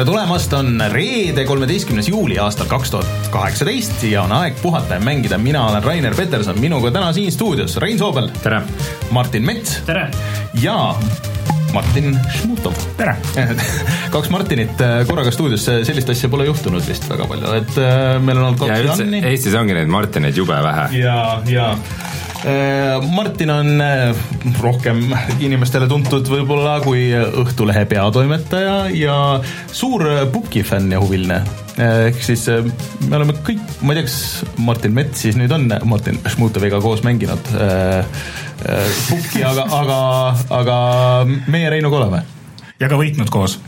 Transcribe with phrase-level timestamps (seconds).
[0.00, 5.00] tere tulemast, on reede, kolmeteistkümnes juuli aastal kaks tuhat kaheksateist ja on aeg puhata ja
[5.04, 5.36] mängida.
[5.38, 8.30] mina olen Rainer Peterson, minuga täna siin stuudios Rein Soobel.
[8.42, 8.62] tere!
[9.10, 9.82] Martin Mets.
[9.86, 10.06] tere!
[10.62, 10.94] ja
[11.74, 12.72] Martin Šmutov.
[12.96, 13.16] tere!
[14.14, 18.40] kaks Martinit äh, korraga stuudios, sellist asja pole juhtunud vist väga palju, et äh, meil
[18.40, 19.20] on olnud kaks Janni.
[19.34, 20.88] Eestis ongi neid Martineid jube vähe.
[20.96, 21.74] ja, ja
[23.10, 24.16] Martin on äh,
[24.62, 25.02] rohkem
[25.44, 29.16] inimestele tuntud võib-olla kui Õhtulehe peatoimetaja ja
[29.72, 31.40] suur Pupki fänn ja huviline.
[31.76, 34.18] Äh, ehk siis me oleme kõik, ma ei tea, kas
[34.64, 37.50] Martin Mets siis nüüd on Martin Šmutoviga koos mänginud
[38.60, 39.98] Pupki, aga, aga,
[40.60, 40.78] aga
[41.52, 42.22] meie Reinuga oleme.
[42.80, 43.58] ja ka võitnud koos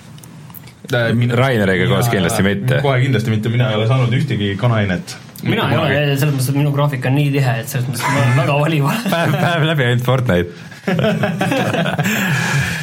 [0.93, 2.81] Raineriga koos kindlasti mitte.
[2.85, 6.59] kohe kindlasti mitte, mina ei ole saanud ühtegi kanainet mina ei ole, selles mõttes, et
[6.59, 8.83] minu graafik on nii tihe, et selles mõttes, et ma olen väga valiv
[9.15, 10.51] päev, päev läbi ainult Fortnite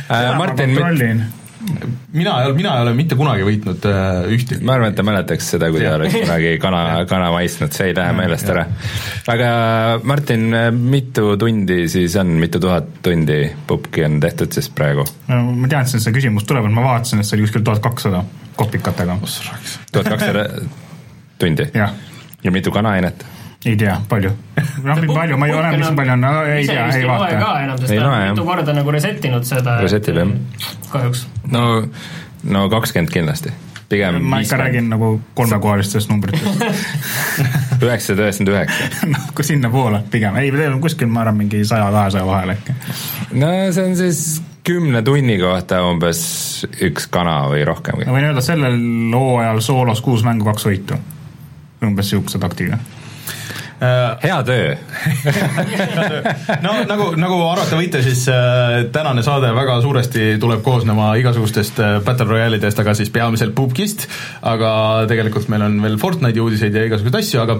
[0.10, 0.70] äh, Martin,
[2.14, 4.64] mina ei ole, mina ei ole mitte kunagi võitnud äh, ühtegi.
[4.66, 7.96] ma arvan, et ta mäletaks seda, kui ta oleks kunagi kana, kana maitsnud, see ei
[7.98, 8.66] lähe meelest ära.
[9.36, 9.50] aga
[10.08, 10.50] Martin,
[10.80, 15.08] mitu tundi siis on, mitu tuhat tundi pupki on tehtud siis praegu?
[15.32, 17.84] no ma teadsin, et see küsimus tuleb, et ma vaatasin, et see oli kuskil tuhat
[17.84, 18.24] kakssada
[18.60, 19.20] kopikatega.
[19.92, 20.48] tuhat kakssada
[21.40, 21.68] tundi?
[21.76, 22.09] jah
[22.44, 23.26] ja mitu kanaainet?
[23.66, 24.32] ei tea, palju.
[24.84, 27.40] noh, palju, ma ei ole, mis palju on, ei tea, ei vaata.
[27.40, 29.80] ka enam, sest ta on mitu korda nagu reset inud seda.
[29.84, 30.32] Resetib jah.
[30.94, 31.26] kahjuks.
[31.52, 31.66] no,
[32.44, 33.52] no kakskümmend kindlasti
[33.90, 36.64] pigem ma ikka räägin nagu kolmekohalistest numbritest
[37.82, 38.90] üheksasada üheksakümmend üheksa.
[39.14, 42.78] noh, kui sinnapoole pigem, ei, teil on kuskil, ma arvan, mingi saja, kahesaja vahel äkki.
[43.42, 44.24] no see on siis
[44.70, 46.22] kümne tunni kohta umbes
[46.86, 48.08] üks kana või rohkemgi.
[48.08, 48.78] ma võin öelda, sellel
[49.16, 51.00] hooajal soolos kuus mängu, kaks võitu
[51.82, 52.99] umbes niisuguse taktiga Äh,
[53.80, 54.76] hea töö.
[56.64, 61.98] No nagu, nagu arvata võite, siis äh, tänane saade väga suuresti tuleb koosnema igasugustest äh,
[62.06, 64.06] Battle Royale idest, aga siis peamiselt pubgist,
[64.46, 64.72] aga
[65.10, 67.58] tegelikult meil on veel Fortnite'i uudiseid ja igasuguseid asju, aga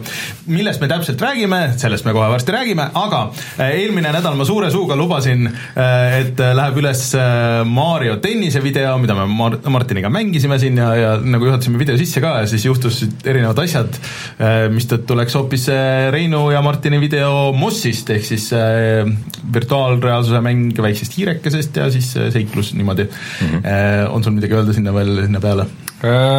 [0.52, 3.22] millest me täpselt räägime, sellest me kohe varsti räägime, aga
[3.60, 8.64] äh, eelmine nädal ma suure suuga lubasin äh,, et äh, läheb üles äh, Mario tennise
[8.66, 12.50] video, mida me Mar Martiniga mängisime siin ja, ja nagu juhatasime video sisse ka ja
[12.50, 18.26] siis juhtusid erinevad asjad äh,, mistõttu läks hoopis äh, Reinu ja Martini video Mossist ehk
[18.26, 19.08] siis äh,
[19.54, 23.48] virtuaalreaalsuse mäng väiksest hiirekesest ja siis äh, seiklus niimoodi mm.
[23.48, 24.10] -hmm.
[24.10, 25.66] On sul midagi öelda sinna veel, sinna peale?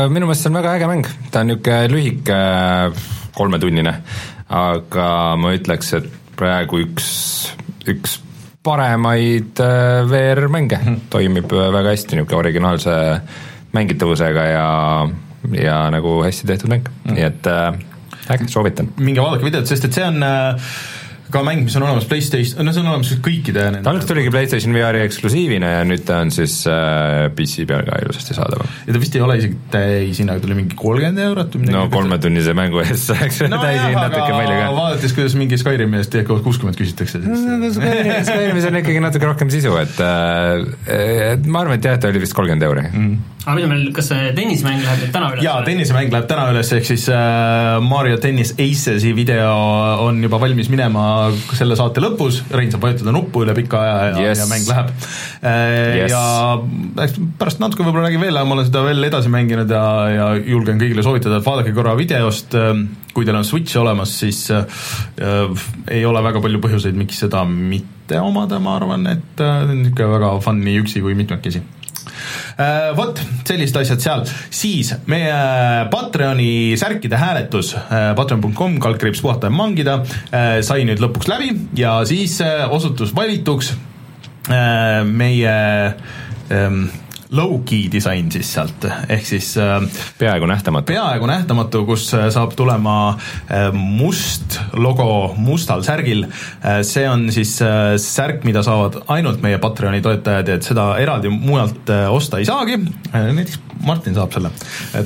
[0.08, 2.38] Minu meelest see on väga äge mäng, ta on niisugune lühike,
[3.36, 3.92] kolmetunnine,
[4.48, 7.10] aga ma ütleks, et praegu üks,
[7.86, 8.18] üks
[8.62, 9.60] paremaid
[10.10, 11.00] VR-mänge mm, -hmm.
[11.10, 12.96] toimib väga hästi, niisugune originaalse
[13.72, 14.66] mängitavusega ja,
[15.62, 17.14] ja nagu hästi tehtud mäng mm, -hmm.
[17.14, 17.46] nii et
[18.30, 18.88] äge, soovitan.
[18.96, 20.72] minge vaadake videot, sest et see on äh,
[21.32, 24.32] ka mäng, mis on olemas Playstation, no see on olemas kõikide nende ta alguses tuligi
[24.34, 28.68] Playstation VR-i eksklusiivina ja nüüd ta on siis äh, PC peal ka ilusasti saadaval.
[28.86, 31.76] ja ta vist ei ole isegi täishinnaga, tuli mingi kolmkümmend eurot või midagi.
[31.78, 34.70] no kolmetunnise mängu eest saaks no, täishind natuke palju ka.
[34.78, 37.72] vaadates, kuidas mingi Skyrimi eest ikka kuuskümmend küsitakse siis no,
[38.28, 42.22] Skyrimis on ikkagi natuke rohkem sisu, et äh, et ma arvan, et jah, ta oli
[42.22, 45.44] vist kolmkümmend euri mm aga mida meil, kas see tennisemäng läheb nüüd täna üles?
[45.46, 49.48] jaa, tennisemäng läheb täna üles, ehk siis äh, Mario Tennis Aces'i video
[50.04, 51.04] on juba valmis minema
[51.56, 54.90] selle saate lõpus, Rein saab vajutada nuppu üle pika aja ja yes., ja mäng läheb
[54.90, 56.00] äh,.
[56.00, 56.14] Yes.
[56.14, 60.80] ja pärast natuke võib-olla räägin veel, ma olen seda veel edasi mänginud ja, ja julgen
[60.80, 62.72] kõigile soovitada, et vaadake korra videost äh,,
[63.14, 64.64] kui teil on Switch olemas, siis äh,
[65.90, 70.32] ei ole väga palju põhjuseid, miks seda mitte omada, ma arvan, et äh, niisugune väga
[70.44, 71.79] fun nii üksi kui mitmekesi Äh,
[72.96, 74.24] vot, sellised asjad seal,
[74.54, 75.34] siis meie
[75.92, 82.00] Patreoni särkide hääletus, äh, patreon.com, kaldkriips puhata ja mangida, äh, sai nüüd lõpuks läbi ja
[82.08, 82.38] siis
[82.70, 83.74] osutus valituks
[84.50, 85.50] meie
[86.50, 86.86] ähm,
[87.30, 89.78] low-key disain siis sealt, ehk siis äh,
[90.18, 90.90] peaaegu nähtamatu.
[90.90, 96.26] peaaegu nähtamatu, kus äh, saab tulema äh, must logo mustal särgil,
[96.86, 97.52] see on siis
[98.02, 102.78] särk, mida saavad ainult meie Patreoni toetajad ja et seda eraldi mujalt osta ei saagi,
[103.12, 104.50] näiteks Martin saab selle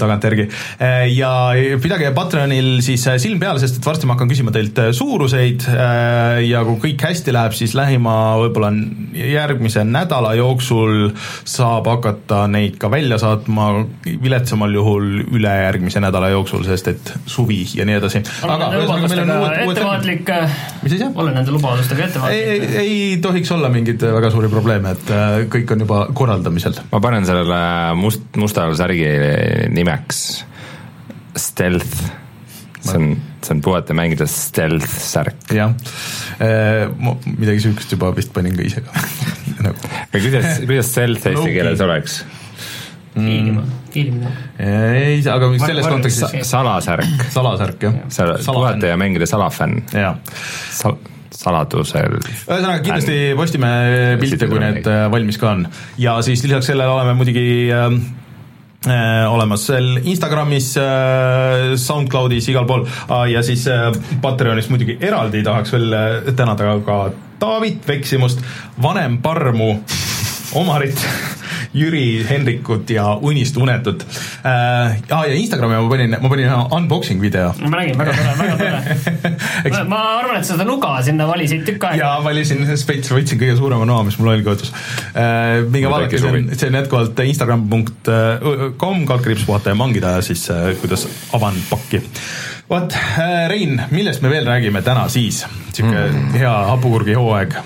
[0.01, 0.49] tagantjärgi.
[1.15, 1.31] ja
[1.83, 5.67] pidage Patreonil siis silm peal, sest et varsti ma hakkan küsima teilt suuruseid
[6.49, 8.73] ja kui kõik hästi läheb, siis lähima võib-olla
[9.15, 11.13] järgmise nädala jooksul
[11.49, 13.85] saab hakata hakata neid ka välja saatma
[14.23, 18.23] viletsamal juhul ülejärgmise nädala jooksul, sest et suvi ja nii edasi.
[18.43, 20.33] aga ühesõnaga meil on uued, uued ettevaatlik,
[20.83, 21.11] mis asja?
[21.15, 22.41] ole nende lubadustega ettevaatlik.
[22.41, 26.83] ei, ei, ei tohiks olla mingeid väga suuri probleeme, et äh, kõik on juba korraldamisel.
[26.93, 27.63] ma panen sellele
[27.99, 29.09] must, mustale särgi
[29.75, 30.27] nimeks
[31.35, 32.24] Stealth
[32.85, 35.49] see on, see on puhata mängida stealth särk.
[35.55, 35.75] jah,
[36.39, 39.05] äh, ma midagi sihukest juba vist panin ka ise ka
[39.67, 39.93] nagu.
[40.13, 42.21] kuidas, kuidas stealth eesti keeles oleks?
[43.15, 43.63] hiilima,
[43.95, 44.31] hiilimine.
[44.59, 47.99] ei, aga selles Var- kontekstis salasärk, salasärk jah.
[48.11, 50.17] sa puhata ja mängida salafänn, jaa
[50.75, 50.99] sal-,
[51.35, 52.19] saladusel.
[52.19, 55.65] ühesõnaga kindlasti Postimehe pilte, kui need äh, valmis ka on.
[56.01, 57.89] ja siis lisaks sellele oleme muidugi äh,
[59.31, 59.67] olemas.
[59.67, 62.87] Seal Instagramis äh,, SoundCloudis, igal pool.
[63.09, 63.93] Ah, ja siis äh,
[64.23, 66.99] Patreonis muidugi eraldi tahaks veel äh, tänada ka
[67.39, 68.41] Taavit Veksimust,
[68.83, 69.75] Vanem Parmu,
[70.55, 71.01] Omarit,
[71.75, 74.05] Jüri Hendrikut ja Unist Unetut
[74.45, 74.95] äh,.
[75.11, 77.53] Ah, ja Instagrami ma panin, ma panin unboxing video.
[77.61, 79.85] ma nägin, väga tore, väga tore.
[79.93, 82.01] ma arvan, et seda nuga sinna valisid tükk aega.
[82.01, 84.73] ja valisin spets, võtsin kõige suurema noa, mis mul oli kodus.
[85.15, 90.47] minge Mul vaadake, see on see on jätkuvalt instagram.com, kaldkriips puhata ja mangida siis,
[90.81, 92.03] kuidas avan pakki.
[92.71, 92.97] vot,
[93.49, 95.45] Rein, millest me veel räägime täna siis?
[95.75, 96.35] niisugune mm.
[96.39, 97.57] hea hapukurgi hooaeg.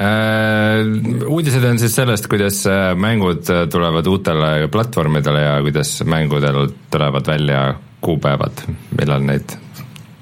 [0.00, 6.70] Äh, uudised on siis sellest, kuidas äh, mängud äh, tulevad uutele platvormidele ja kuidas mängudel
[6.90, 8.62] tulevad välja kuupäevad,
[8.96, 9.52] millal neid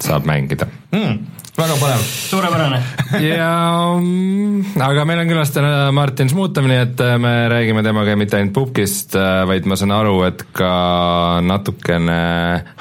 [0.03, 0.67] saab mängida.
[0.91, 1.21] Mm,
[1.55, 2.03] väga põnev.
[2.03, 2.81] suurepärane.
[3.39, 3.53] ja
[4.01, 8.57] mm, aga meil on külas täna Martin Smuutav, nii et me räägime temaga mitte ainult
[8.59, 9.15] Pupkist,
[9.47, 10.73] vaid ma saan aru, et ka
[11.47, 12.19] natukene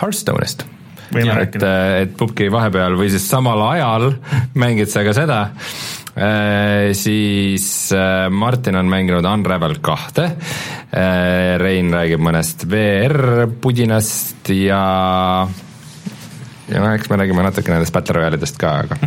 [0.01, 0.65] Hearthstone'ist.
[1.13, 4.15] Et et Pupki vahepeal või siis samal ajal
[4.65, 5.43] mängid sa ka seda,
[6.97, 10.31] siis äh, Martin on mänginud Unravel kahte,
[11.61, 14.81] Rein räägib mõnest VR-pudinast ja
[16.67, 18.97] ja noh, eks me räägime natuke nendest Battle Royale'idest ka, aga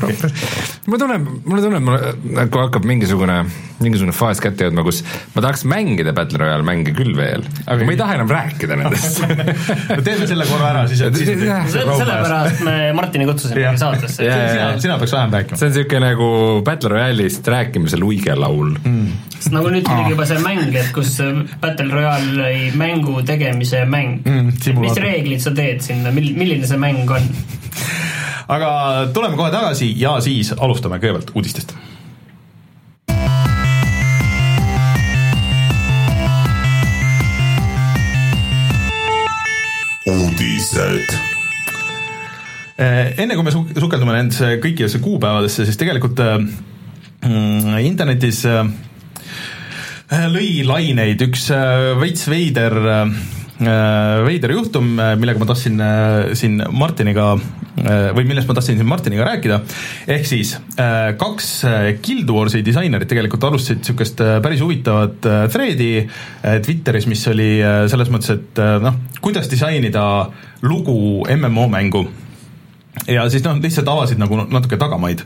[0.88, 3.38] mulle tunneb, mulle tunneb, mul nagu hakkab mingisugune,
[3.80, 5.00] mingisugune faas kätte jõudma, kus
[5.34, 9.22] ma tahaks mängida Battle Royale mänge küll veel, aga ma ei taha enam rääkida nendest.
[10.06, 15.16] teeme selle korra ära, siis, et siis sellepärast me Martini kutsusime saatesse sina, sina peaks
[15.16, 15.60] vähem rääkima.
[15.60, 16.30] see on niisugune nagu
[16.66, 19.29] Battle Royale'ist rääkimise luigelaul mm..
[19.40, 21.14] Sest nagu nüüd tuligi juba see mäng, et kus
[21.62, 24.52] Battle Royale'i mängu tegemise mäng Mm,
[24.82, 27.24] mis reeglid sa teed sinna, mil-, milline see mäng on?
[28.54, 28.70] aga
[29.14, 31.72] tuleme kohe tagasi ja siis alustame kõigepealt uudistest.
[40.10, 41.12] uudised.
[42.80, 48.64] Eh, enne kui me su- sukeldume nendesse kõikidesse kuupäevadesse, siis tegelikult äh, mm, internetis äh,
[50.10, 51.22] lõi laineid.
[51.28, 53.12] Üks äh, veits veider äh,
[54.24, 59.26] veider juhtum, millega ma tahtsin äh, siin Martiniga äh, või millest ma tahtsin siin Martiniga
[59.28, 59.60] rääkida,
[60.16, 65.44] ehk siis äh, kaks äh, Guild Warsi disainerit tegelikult alustasid niisugust äh, päris huvitavat äh,
[65.52, 70.06] thread'i äh, Twitteris, mis oli äh, selles mõttes, et äh, noh, kuidas disainida
[70.64, 72.06] lugu MMO mängu
[73.10, 75.22] ja siis noh, lihtsalt avasid nagu natuke tagamaid.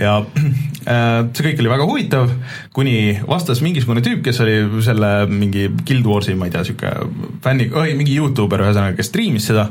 [0.00, 0.18] Ja
[0.92, 2.32] äh, see kõik oli väga huvitav,
[2.76, 2.96] kuni
[3.28, 7.94] vastas mingisugune tüüp, kes oli selle mingi Guild Warsi, ma ei tea, niisugune fänni, oi
[7.98, 9.68] mingi Youtuber ühesõnaga, kes striimis seda.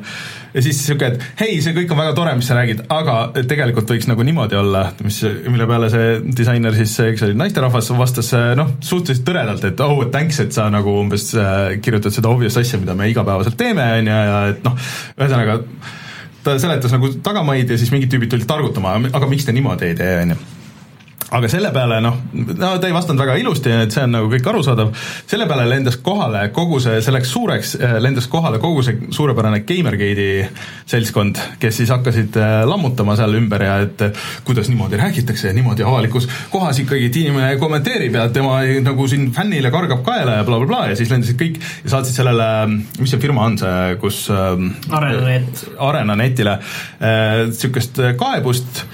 [0.55, 3.91] Ja siis niisugune, et hei, see kõik on väga tore, mis sa räägid, aga tegelikult
[3.91, 8.77] võiks nagu niimoodi olla, mis, mille peale see disainer siis, eks oli naisterahvas, vastas noh,
[8.79, 12.95] suhteliselt tõredalt, et oh, thanks, et sa nagu umbes äh, kirjutad seda obvious asja, mida
[12.97, 14.81] me igapäevaselt teeme, on ju, ja et noh,
[15.19, 15.59] ühesõnaga
[16.45, 19.97] ta seletas nagu tagamaid ja siis mingid tüübid tulid targutama, aga miks te niimoodi ei
[19.97, 20.43] tee, on ju
[21.33, 24.45] aga selle peale noh, no ta ei vastanud väga ilusti, et see on nagu kõik
[24.51, 24.91] arusaadav,
[25.25, 30.45] selle peale lendas kohale kogu see, selleks suureks eh, lendas kohale kogu see suurepärane Gamergate'i
[30.91, 35.55] seltskond, kes siis hakkasid eh, lammutama seal ümber ja et eh, kuidas niimoodi räägitakse ja
[35.57, 40.45] niimoodi avalikus kohas ikkagi, et inimene kommenteerib ja tema nagu siin fännile kargab kaela ja
[40.45, 42.51] blablabla bla, bla, ja siis lendasid kõik ja saatsid sellele,
[42.99, 45.65] mis see firma on see, kus Arenanet.
[45.81, 46.59] Arenanetile
[47.01, 48.85] niisugust kaebust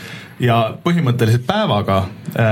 [0.41, 1.97] ja põhimõtteliselt päevaga
[2.33, 2.47] äh,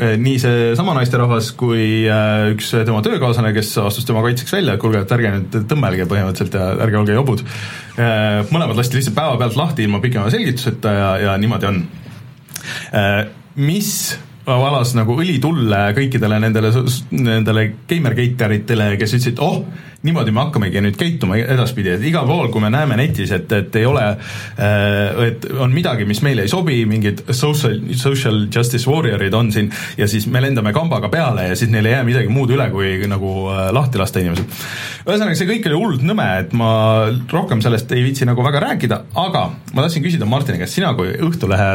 [0.00, 4.82] äh, nii seesama naisterahvas kui äh, üks tema töökaaslane, kes astus tema kaitseks välja, et
[4.82, 7.44] kuulge, et ärge nüüd tõmmelge põhimõtteliselt ja ärge olge jobud
[8.00, 11.82] mõlemad lasti lihtsalt päevapealt lahti ilma pikema selgituseta ja, ja niimoodi on.
[13.60, 13.90] Mis
[14.46, 16.72] valas nagu õlitulle kõikidele nendele,
[17.12, 19.62] nendele gamergateritele, kes ütlesid, oh,
[20.06, 23.76] niimoodi me hakkamegi nüüd käituma edaspidi, et igal pool, kui me näeme netis, et, et
[23.76, 24.06] ei ole,
[25.26, 29.68] et on midagi, mis meile ei sobi, mingid social, social justice warrior'id on siin
[30.00, 32.96] ja siis me lendame kambaga peale ja siis neil ei jää midagi muud üle, kui
[33.10, 34.60] nagu äh, lahti lasta inimesed.
[35.04, 36.70] ühesõnaga, see kõik oli hullult nõme, et ma
[37.32, 41.12] rohkem sellest ei viitsi nagu väga rääkida, aga ma tahtsin küsida Martini käest, sina kui
[41.20, 41.74] Õhtulehe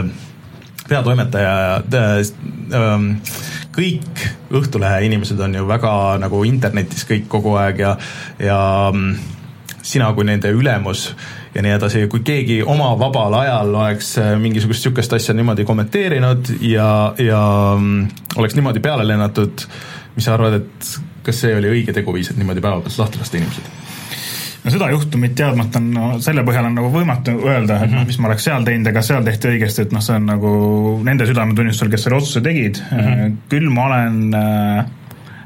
[0.89, 1.53] peatoimetaja
[1.95, 3.07] äh,
[3.75, 4.25] kõik
[4.55, 7.95] Õhtulehe inimesed on ju väga nagu internetis kõik kogu aeg ja,
[8.39, 8.59] ja
[8.93, 9.15] mm,
[9.85, 11.09] sina kui nende ülemus
[11.55, 16.89] ja nii edasi, kui keegi oma vabal ajal oleks mingisugust niisugust asja niimoodi kommenteerinud ja,
[17.19, 17.41] ja
[17.79, 18.07] mm,
[18.39, 19.65] oleks niimoodi peale lennatud,
[20.15, 20.93] mis sa arvad, et
[21.25, 23.84] kas see oli õige teguviis, et niimoodi päevapealt lahti lasta inimesed?
[24.65, 27.95] No seda juhtumit teadmata on no, selle põhjal on nagu võimatu öelda, et mm -hmm.
[27.99, 30.51] noh, mis ma oleks seal teinud kas seal tehti õigesti, et noh, see on nagu
[31.05, 33.01] nende südametunnistusel, kes selle otsuse tegid mm.
[33.01, 33.35] -hmm.
[33.49, 34.79] küll ma olen äh,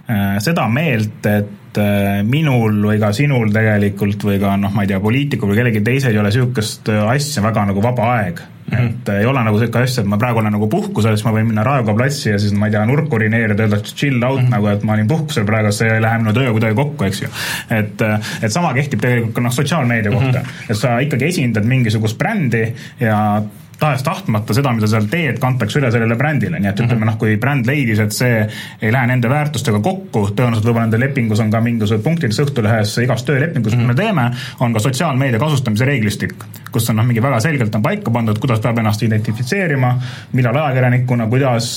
[0.10, 4.94] äh, seda meelt, et äh, minul või ka sinul tegelikult või ka noh, ma ei
[4.94, 8.88] tea, poliitikul või kellelgi teisel ei ole niisugust asja väga nagu vaba aeg -hmm.
[8.88, 11.48] et ei ole nagu sihuke asja, et ma praegu olen nagu puhkusel, siis ma võin
[11.52, 14.52] minna Raekoja platsi ja siis ma ei tea, nurk urineerida, öelda chill out mm -hmm.
[14.56, 17.30] nagu, et ma olin puhkusel praegu, see ei lähe minu tööga kuidagi kokku, eks ju.
[17.70, 18.02] et,
[18.42, 20.70] et sama kehtib tegelikult ka noh, sotsiaalmeedia kohta mm, -hmm.
[20.72, 23.42] et sa ikkagi esindad mingisugust brändi ja
[23.79, 27.38] tahes-tahtmata seda, mida sa seal teed, kantakse üle sellele brändile, nii et ütleme noh, kui
[27.41, 28.41] bränd leidis, et see
[28.81, 33.25] ei lähe nende väärtustega kokku, tõenäoliselt võib-olla nende lepingus on ka mingisugused punktid Õhtulehes igas
[33.27, 33.88] töölepingus mm, -hmm.
[33.88, 34.25] me teeme,
[34.63, 36.36] on ka sotsiaalmeedia kasutamise reeglistik,
[36.71, 39.93] kus on noh, mingi väga selgelt on paika pandud, kuidas peab ennast identifitseerima,
[40.33, 41.71] millal ajakirjanikuna, kuidas,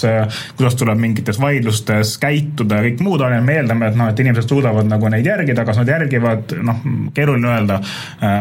[0.56, 3.34] kuidas tuleb mingites vaidlustes käituda ja kõik muud, on.
[3.36, 6.84] Ju, me eeldame, et noh, et inimesed suudavad nagu neid järgida, kas nad järgivad, noh,
[7.14, 7.80] keeruline öelda,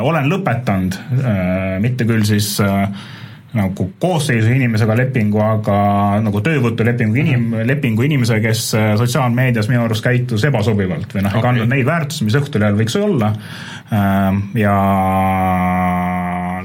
[0.01, 0.97] olen lõpetanud,
[1.81, 2.85] mitte küll siis äh,
[3.57, 5.75] nagu koosseisu inimesega lepingu, aga
[6.23, 7.65] nagu töövõtulepingu inim-, mhm.
[7.67, 11.87] lepingu inimesega, kes äh, sotsiaalmeedias minu arust käitus ebasobivalt või noh okay., ei kandnud neid
[11.87, 13.33] väärtusi, mis Õhtulehel võiks olla.
[13.91, 14.75] Ähm, ja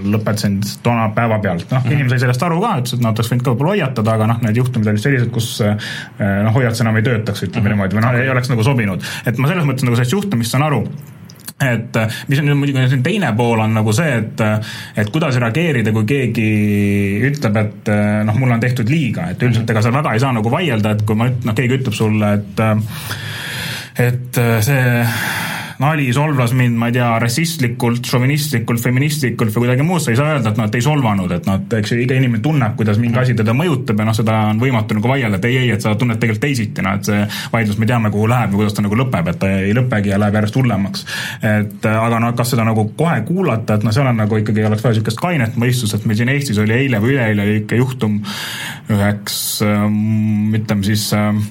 [0.06, 3.54] lõpetasin toona päevapealt, noh, inimene sai sellest aru ka, ütles, et nad oleks võinud ka
[3.54, 5.90] võib-olla hoiatada, aga noh, need juhtumid olid sellised, kus äh,
[6.20, 7.74] noh, hoiatus enam ei töötaks, ütleme mm -hmm.
[7.74, 9.02] niimoodi, või noh, ei oleks nagu sobinud.
[9.26, 10.84] et ma selles mõttes nagu sellest juhtumist saan aru
[11.60, 15.38] et äh, mis on muidugi siin teine pool on nagu see, et, äh, et kuidas
[15.40, 16.48] reageerida, kui keegi
[17.30, 20.34] ütleb, et äh, noh, mulle on tehtud liiga, et üldiselt ega seal väga ei saa
[20.36, 22.64] nagu vaielda, et kui ma üt-, noh, keegi ütleb sulle, et
[23.96, 25.06] et see
[25.82, 30.36] nali solvas mind, ma ei tea, rassistlikult, šovinistlikult, feministlikult või kuidagi muud, sa ei saa
[30.36, 33.20] öelda, et noh, et ei solvanud, et noh, et eks iga inimene tunneb, kuidas mingi
[33.20, 35.94] asi teda mõjutab ja noh, seda on võimatu nagu vaielda, et ei, ei, et sa
[35.98, 39.00] tunned tegelikult teisiti, noh, et see vaidlus, me teame, kuhu läheb ja kuidas ta nagu
[39.02, 41.06] lõpeb, et ta ei lõpegi ja läheb järjest hullemaks.
[41.42, 44.84] et aga noh, kas seda nagu kohe kuulata, et noh, seal on nagu ikkagi oleks
[44.84, 48.18] vaja niisugust kainet mõistust, et meil siin Eestis oli eile või üleeile oli ikka juhtum
[48.92, 51.42] üheks ähm, ütleme siis ähm,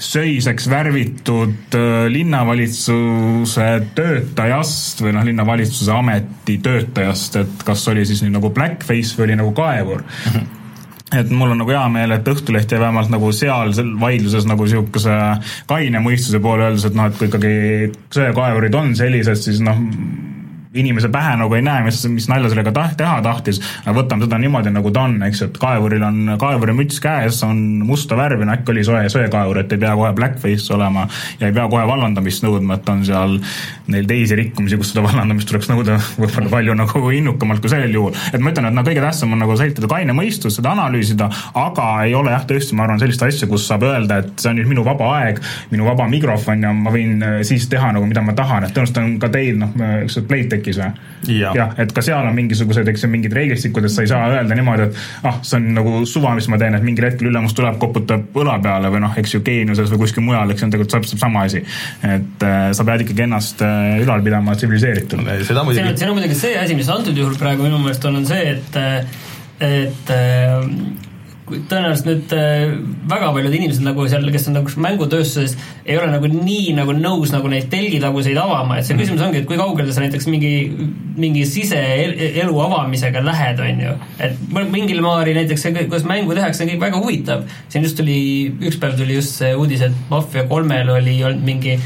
[0.00, 8.52] söiseks värvitud äh, linnavalitsuse töötajast või noh, linnavalitsuse ametitöötajast, et kas oli siis nüüd nagu
[8.54, 10.32] blackface või oli nagu kaevur mm.
[10.32, 10.56] -hmm
[11.10, 15.16] et mul on nagu hea meel, et Õhtuleht jäi vähemalt nagu seal vaidluses nagu niisuguse
[15.66, 17.54] kaine mõistuse poole, öeldes, et noh, et kui ikkagi
[18.14, 19.80] sõjakaevurid on sellised, siis noh,
[20.74, 24.38] inimese pähe nagu ei näe, mis, mis nalja sellega taht, teha tahtis, aga võtame seda
[24.38, 28.54] niimoodi, nagu ta on, eks ju, et kaevuril on kaevurimüts käes, on musta värvi, no
[28.54, 31.08] äkki oli soe, söekaevur, et ei pea kohe blackface olema
[31.40, 33.34] ja ei pea kohe vallandamist nõudma, et on seal
[33.90, 38.14] neil teisi rikkumisi, kus seda vallandamist tuleks nõuda võib-olla palju nagu innukamalt kui sellel juhul.
[38.30, 41.26] et ma ütlen, et no kõige tähtsam on nagu säilitada kaine mõistus, seda analüüsida,
[41.58, 44.60] aga ei ole jah, tõesti, ma arvan, sellist asja, kus saab öelda, et see on
[44.60, 45.42] nüüd minu vaba aeg,
[45.74, 49.02] minu vaba mikrofon ja ma võin äh, siis teha nagu, mida ma tahan, et tõenäoliselt
[49.02, 49.74] on ka teil, noh,
[50.04, 50.26] eks ju,
[50.60, 51.08] Playtechis või?
[51.40, 54.56] jah, et ka seal on mingisugused, eks ju, mingid reeglistikud, et sa ei saa öelda
[54.56, 57.76] niimoodi, et ah, see on nagu suva, mis ma teen, et mingil hetkel ülemus tuleb,
[57.82, 60.96] koputab õla peale või noh, eks ju, geeniuses või kuskil mujal, eks see on tegelikult
[60.96, 61.60] täpselt sama asi.
[62.06, 65.28] et äh, sa pead ikkagi ennast äh, ülal pidama tsiviliseeritult.
[65.48, 65.92] seda muidugi.
[66.00, 68.80] see on muidugi see asi, mis antud juhul praegu minu meelest on, on see, et
[69.60, 70.14] et
[71.70, 72.72] tõenäoliselt nüüd äh,
[73.10, 77.32] väga paljud inimesed nagu seal, kes on nagu mängutööstuses, ei ole nagu nii nagu nõus
[77.34, 79.02] nagu neid telgitaguseid avama, et see mm.
[79.04, 80.52] küsimus ongi, et kui kaugele sa näiteks mingi,
[81.20, 83.94] mingi siseelu avamisega lähed, on ju.
[84.26, 87.46] et mingil maari näiteks see, kuidas mängu tehakse, on kõik väga huvitav.
[87.72, 88.20] siin just tuli,
[88.70, 91.78] üks päev tuli just see uudis, et Mafia kolmel oli olnud mingi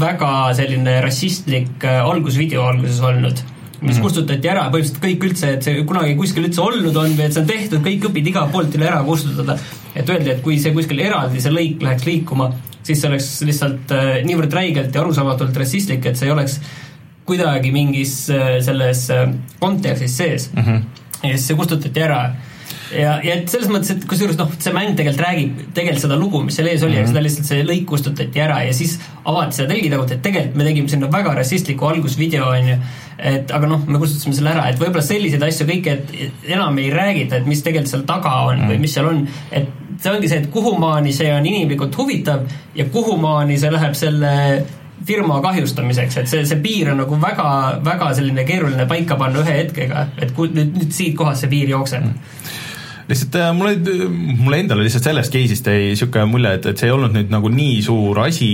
[0.00, 3.40] väga selline rassistlik äh, algusvideo alguses olnud
[3.80, 7.24] mis mm kustutati ära, põhimõtteliselt kõik üldse, et see kunagi kuskil üldse olnud on või
[7.26, 9.56] et see on tehtud, kõik õpid igalt poolt üle ära kustutada.
[9.94, 12.50] et öeldi, et kui see kuskil eraldi, see lõik läheks liikuma,
[12.82, 16.60] siis see oleks lihtsalt äh, niivõrd räigelt ja arusaamatult rassistlik, et see ei oleks
[17.28, 19.26] kuidagi mingis äh, selles äh,
[19.60, 20.62] kontekstis sees mm.
[20.62, 21.02] -hmm.
[21.22, 22.22] ja siis see kustutati ära
[22.94, 26.42] ja, ja et selles mõttes, et kusjuures noh, see mäng tegelikult räägib tegelikult seda lugu,
[26.46, 27.12] mis seal ees oli mm, -hmm.
[27.12, 30.92] seda lihtsalt see lõik kustutati ära ja siis avati seda telgitagut, et tegelikult me tegime
[30.92, 32.78] sinna väga rassistliku algusvideo, onju.
[33.18, 36.90] et aga noh, me kustutasime selle ära, et võib-olla selliseid asju kõike, et enam ei
[36.94, 38.72] räägita, et mis tegelikult seal taga on mm -hmm.
[38.72, 39.68] või mis seal on, et
[40.00, 44.32] see ongi see, et kuhumaani see on inimlikult huvitav ja kuhumaani see läheb selle
[45.06, 49.54] firma kahjustamiseks, et see, see piir on nagu väga, väga selline keeruline paika panna ühe
[49.62, 52.58] hetkega, et kui nüüd, nüüd siit kohast see piir jookseb mm
[53.10, 53.76] lihtsalt äh, mulle,
[54.40, 57.52] mulle endale lihtsalt sellest case'ist jäi niisugune mulje, et, et see ei olnud nüüd nagu
[57.52, 58.50] nii suur asi,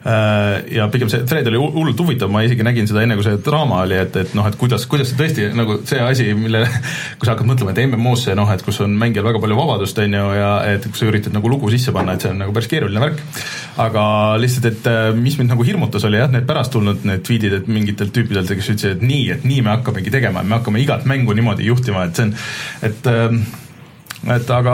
[0.00, 3.36] Äh, ja pigem see thread oli hullult huvitav, ma isegi nägin seda enne, kui see
[3.44, 6.62] draama oli, et, et noh, et kuidas, kuidas see tõesti nagu see asi, mille
[7.20, 10.16] kui sa hakkad mõtlema, et MMO-sse noh, et kus on mängijal väga palju vabadust, on
[10.16, 12.72] ju, ja et kui sa üritad nagu lugu sisse panna, et see on nagu päris
[12.72, 13.20] keeruline värk.
[13.84, 14.02] aga
[14.40, 17.68] lihtsalt, et äh, mis mind nagu hirmutas, oli jah, need pärast tulnud need tweetid, et
[17.68, 21.36] mingitelt tüüpidelt, kes ütlesid, et nii, et nii me hakkamegi tegema, me hakkame igat mängu
[21.36, 22.38] niimoodi juhtima, et see on,
[22.88, 23.42] et äh,
[24.28, 24.72] et aga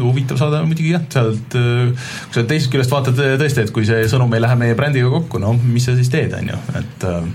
[0.00, 4.32] huvitav saada muidugi jah, sealt, kui sa teisest küljest vaatad tõesti, et kui see sõnum
[4.34, 7.28] ei lähe meie brändiga kokku, no mis sa siis teed, on ju, et äh,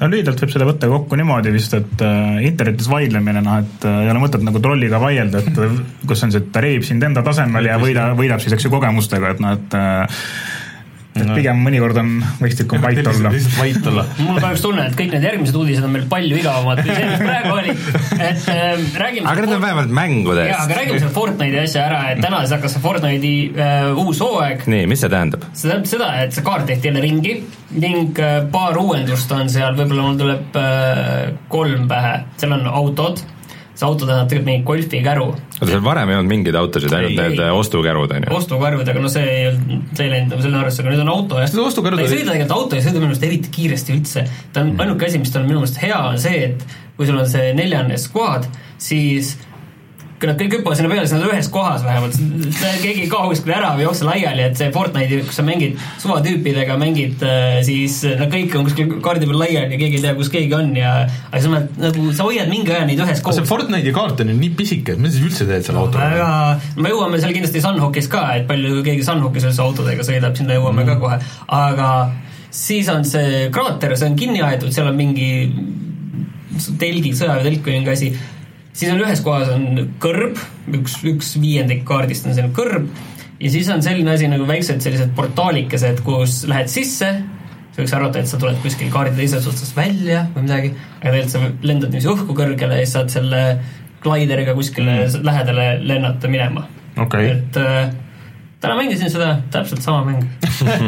[0.00, 4.02] no lühidalt võib seda võtta kokku niimoodi vist, et äh, internetis vaidlemine, noh et äh,
[4.04, 7.24] ei ole mõtet nagu trolliga vaielda, et kus on see, et ta reib sind enda
[7.26, 10.22] tasemel ja võida, võidab siis, eks ju, kogemustega, et noh, et äh,
[11.24, 12.10] et pigem mõnikord on
[12.40, 13.32] mõistlikum vait olla.
[13.34, 14.04] lihtsalt vait olla.
[14.22, 17.06] mul on kahjuks tunne, et kõik need järgmised uudised on meil palju igavamad kui see,
[17.12, 17.76] mis praegu oli.
[18.18, 19.30] et äh, räägime.
[19.30, 20.50] aga need on vähemalt mängudest.
[20.52, 24.22] jaa, aga räägime selle Fortnite'i asja ära, et täna siis hakkas see Fortnite'i äh, uus
[24.24, 24.66] hooaeg.
[24.74, 25.48] nii, mis see tähendab?
[25.52, 27.38] see tähendab seda, et see kaart tehti jälle ringi
[27.78, 33.24] ning äh, paar uuendust on seal, võib-olla mul tuleb äh, kolm pähe, seal on autod
[33.78, 35.26] see auto tähendab tegelikult mingi golfikäru.
[35.30, 37.50] oota, seal varem ei olnud mingeid autosid, ainult need ei.
[37.54, 38.34] ostukärud, on ju?
[38.40, 41.12] ostukärud, aga no see ei olnud, see ei läinud nagu selle arvesse, aga nüüd on
[41.14, 41.52] auto jah.
[41.54, 44.24] ta ei sõida tegelikult, auto ei sõida minu meelest eriti kiiresti üldse.
[44.52, 46.66] ta on mm., ainuke asi, mis tal on minu meelest hea, on see, et
[46.98, 48.48] kui sul on see neljane squad,
[48.82, 49.36] siis
[50.18, 52.16] kui nad kõik hüppavad sinna peale, siis nad on ühes kohas vähemalt.
[52.82, 56.76] keegi ei kao kuskile ära või jookse laiali, et see Fortnite'i, kus sa mängid suvatüüpidega,
[56.80, 60.32] mängid äh, siis nad kõik on kuskil kaardi peal laiali ja keegi ei tea, kus
[60.34, 63.38] keegi on ja aga sa oled nagu, sa hoiad mingi aja neid ühes koos.
[63.38, 66.08] see Fortnite'i kaart on ju nii pisike, et mida sa üldse teed selle autoga?
[66.14, 66.30] väga,
[66.82, 70.82] me jõuame seal kindlasti Sunhawkis ka, et palju keegi Sunhawkis üldse autodega sõidab, sinna jõuame
[70.82, 70.88] mm.
[70.90, 71.20] ka kohe,
[71.60, 71.92] aga
[72.50, 75.30] siis on see kraater, see on kinni aetud, seal on mingi
[76.80, 78.10] telgi, sõjaväetelk või mingi asi
[78.72, 79.68] siis on ühes kohas on
[80.02, 80.38] kõrb,
[80.78, 82.88] üks, üks viiendik kaardist on selline kõrb
[83.40, 87.10] ja siis on selline asi nagu väiksed sellised portaalikesed, kus lähed sisse,
[87.72, 91.34] sa võiks arvata, et sa tuled kuskil kaardi teisest otsast välja või midagi, aga tegelikult
[91.34, 93.44] sa lendad niiviisi õhku kõrgele ja siis saad selle
[94.02, 95.24] glaideriga kuskile mm.
[95.26, 96.66] lähedale lennata minema
[96.98, 97.32] okay..
[97.34, 97.88] et äh,
[98.60, 100.24] täna mängisin seda, täpselt sama mäng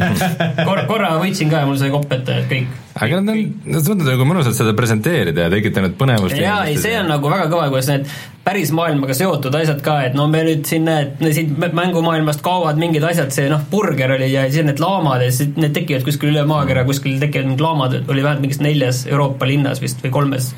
[0.67, 0.81] Kor.
[0.89, 2.73] korra võitsin ka ja mul sai kopp ette, et kõik.
[2.97, 6.35] aga nad on, nad suutnud nagu mõnusalt seda presenteerida ja tekitanud põnevust.
[6.35, 8.11] jaa, ei see on nagu väga kõva, kuidas need
[8.43, 13.05] päris maailmaga seotud asjad ka, et no me nüüd siin näed, siit mängumaailmast kaovad mingid
[13.07, 16.43] asjad, see noh, burger oli ja siis need laamad ja siis need tekivad kuskil üle
[16.49, 20.51] maakera, kuskil tekivad mingid laamad, oli vähemalt mingis neljas Euroopa linnas vist või kolmes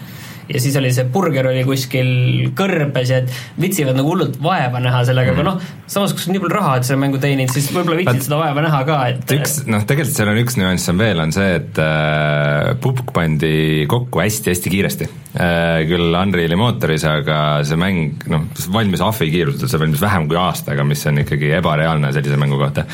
[0.54, 2.10] ja siis oli see burger oli kuskil
[2.58, 6.36] kõrbes ja et vitsivad nagu hullult vaeva näha sellega mm., aga noh, samas kui sul
[6.36, 9.36] nii palju raha oled selle mängu teeninud, siis võib-olla viitsid seda vaeva näha ka, et
[9.38, 13.54] üks, noh, tegelikult seal on üks nüanss on veel, on see, et äh, pupk pandi
[13.92, 15.84] kokku hästi-hästi kiiresti äh,.
[15.89, 17.38] küll Unreali mootoris, aga
[17.68, 22.13] see mäng, noh, valmis ahvi kiirusel, see valmis vähem kui aastaga, mis on ikkagi ebareaalne
[22.16, 22.86] sellise mängu kohta.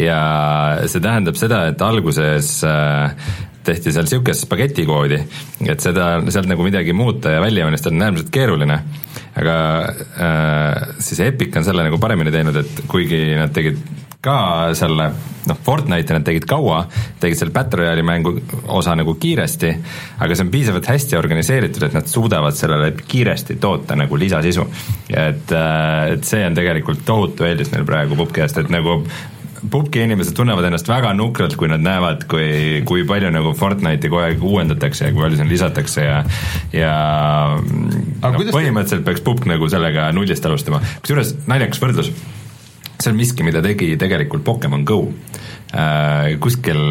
[0.00, 0.18] ja
[0.90, 3.30] see tähendab seda, et alguses äh,
[3.64, 5.18] tehti seal niisugust spagetikoodi,
[5.68, 8.78] et seda, sealt nagu midagi muuta ja välja joonistada on äärmiselt keeruline.
[9.34, 13.80] aga äh, siis Epic on selle nagu paremini teinud, et kuigi nad tegid
[14.24, 15.08] ka selle,
[15.48, 16.84] noh, Fortnite'i nad tegid kaua,
[17.20, 18.32] tegid selle Battle Royale'i mängu
[18.72, 19.72] osa nagu kiiresti,
[20.24, 24.66] aga see on piisavalt hästi organiseeritud, et nad suudavad sellele kiiresti toota nagu lisasisu.
[25.10, 29.02] et, äh, et see on tegelikult tohutu eelis neil praegu Pupkist, et nagu
[29.70, 34.22] pubgi inimesed tunnevad ennast väga nukralt, kui nad näevad, kui, kui palju nagu Fortnite'i kogu
[34.24, 36.22] aeg uuendatakse ja kui palju sinna lisatakse ja
[36.74, 36.94] ja
[37.60, 39.06] no, põhimõtteliselt te...
[39.08, 42.10] peaks pubg nagu sellega nullist alustama, kusjuures naljakas võrdlus,
[42.98, 45.00] see on miski, mida tegi tegelikult Pokemon Go
[45.72, 46.34] äh,.
[46.42, 46.82] kuskil,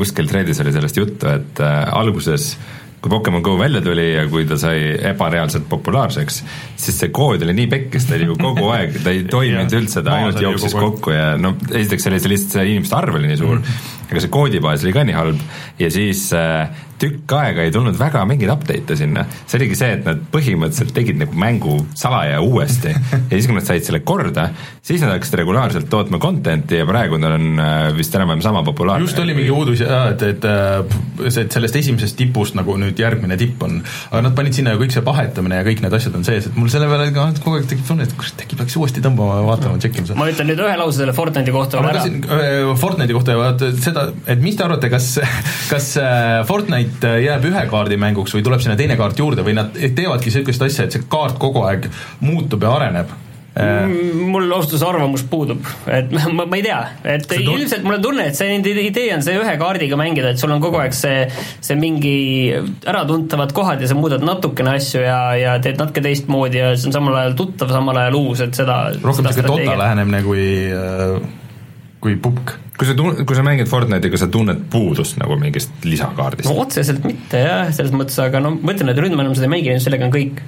[0.00, 4.24] kuskil thread'is oli sellest juttu, et äh, alguses äh, kui Pokemon Go välja tuli ja
[4.30, 6.40] kui ta sai ebareaalselt populaarseks,
[6.76, 10.02] siis see kood oli nii pekkis, ta oli ju kogu aeg, ta ei toiminud üldse,
[10.02, 13.40] ta ainult jooksis kokku ja no esiteks oli see lihtsalt see inimeste arv oli nii
[13.40, 14.10] suur mm, -hmm.
[14.10, 15.46] aga see koodibaas oli ka nii halb
[15.78, 19.24] ja siis äh, tükk aega ei tulnud väga mingeid update'e sinna.
[19.46, 23.66] see oligi see, et nad põhimõtteliselt tegid nagu mängu salaja uuesti ja siis, kui nad
[23.66, 24.48] said selle korda,
[24.84, 29.06] siis nad hakkasid regulaarselt tootma content'i ja praegu nad on äh, vist enam-vähem sama populaarsed.
[29.06, 32.98] just oli mingi uudis jah, et, et äh, see, et sellest esimesest tipust nagu nüüd
[32.98, 33.78] järgmine tipp on,
[34.10, 36.58] aga nad panid sinna ju kõik see vahetamine ja kõik need asjad on sees, et
[36.58, 39.78] mul selle peale ka kogu aeg tekib tunne, et kurat, äkki peaks uuesti tõmbama, vaatama,
[39.82, 40.18] tšekkima seda.
[40.18, 42.04] ma ütlen nüüd ühe lause selle Fortnite'i kohta ära.
[42.78, 45.10] Fortnite'i kohta ja vaata seda, et mis te arvate, kas,
[45.68, 45.94] kas
[46.48, 49.72] Fortnite kaart äh, jääb ühe kaardi mänguks või tuleb sinna teine kaart juurde või nad
[49.72, 51.88] teevadki niisugust asja, et see kaart kogu aeg
[52.20, 53.14] muutub ja areneb?
[53.58, 56.78] Äh, mul ausalt öeldes arvamus puudub, et ma, ma ei tea,
[57.16, 60.30] et see ilmselt mul on tunne, et see nende idee on see ühe kaardiga mängida,
[60.34, 61.24] et sul on kogu aeg see,
[61.64, 62.14] see mingi
[62.86, 66.98] äratuntavad kohad ja sa muudad natukene asju ja, ja teed natuke teistmoodi ja see on
[67.00, 71.18] samal ajal tuttav, samal ajal uus, et seda rohkem niisugune tota lähenemine kui, äh,
[72.04, 75.86] kui pupk kui sa tun-, kui sa mängid Fortnite'i, kas sa tunned puudust nagu mingist
[75.86, 76.48] lisakaardist?
[76.48, 79.54] no otseselt mitte jah, selles mõttes, aga no ma ütlen, et Ründma enam seda ei
[79.56, 80.42] mängi, sellega on kõik.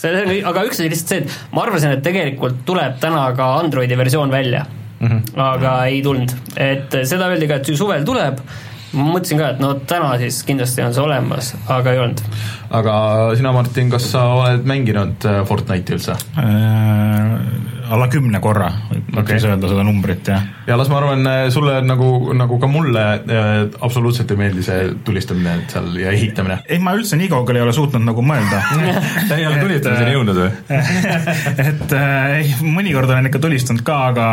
[0.00, 3.98] see, aga üks asi lihtsalt see, et ma arvasin, et tegelikult tuleb täna ka Androidi
[3.98, 5.42] versioon välja mm, -hmm.
[5.48, 8.40] aga ei tulnud, et seda öeldi ka, et suvel tuleb
[8.94, 12.24] ma mõtlesin ka, et no täna siis kindlasti on see olemas, aga ei olnud.
[12.74, 12.96] aga
[13.38, 17.74] sina, Martin, kas sa oled mänginud äh, Fortnite'i üldse äh,?
[17.90, 19.36] alla kümne korra, võib okay.
[19.36, 20.44] siis öelda seda numbrit, jah.
[20.68, 23.50] ja las ma arvan, äh, sulle nagu, nagu ka mulle äh,
[23.84, 26.60] absoluutselt ei meeldi see tulistamine seal ja ehitamine.
[26.68, 28.62] ei, ma üldse nii kaugele ei ole suutnud nagu mõelda
[29.28, 30.50] sa ei ole tulistamiseni jõudnud või
[31.68, 34.28] et äh, ei, mõnikord olen ikka tulistanud ka, aga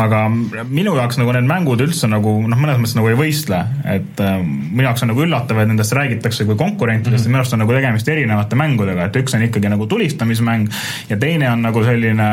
[0.00, 4.20] aga minu jaoks nagu need mängud üldse nagu noh, mõnes mõttes nagu ei võistle, et
[4.20, 7.32] äh, minu jaoks on nagu üllatav, et nendest räägitakse kui konkurentidest mm -hmm.
[7.32, 10.68] minu arust on nagu tegemist erinevate mängudega, et üks on ikkagi nagu tulistamismäng
[11.08, 12.28] ja teine on nagu selline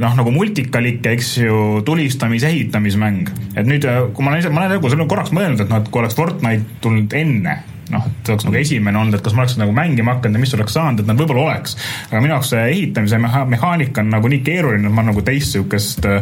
[0.00, 3.28] noh, nagu multikalik, eks ju, tulistamis, ehitamismäng.
[3.56, 6.00] et nüüd, kui ma olen ise, ma olen nagu korraks mõelnud, et noh, et kui
[6.00, 7.56] oleks Fortnite tulnud enne,
[7.90, 10.44] noh, et see oleks nagu esimene olnud, et kas ma oleks nagu mängima hakanud ja
[10.44, 11.76] mis oleks saanud, et nad võib-olla oleks.
[12.10, 15.56] aga minu jaoks see ehitamise meha-, mehaanika on nagu nii keeruline, et ma nagu teist
[15.56, 16.20] niisugust äh,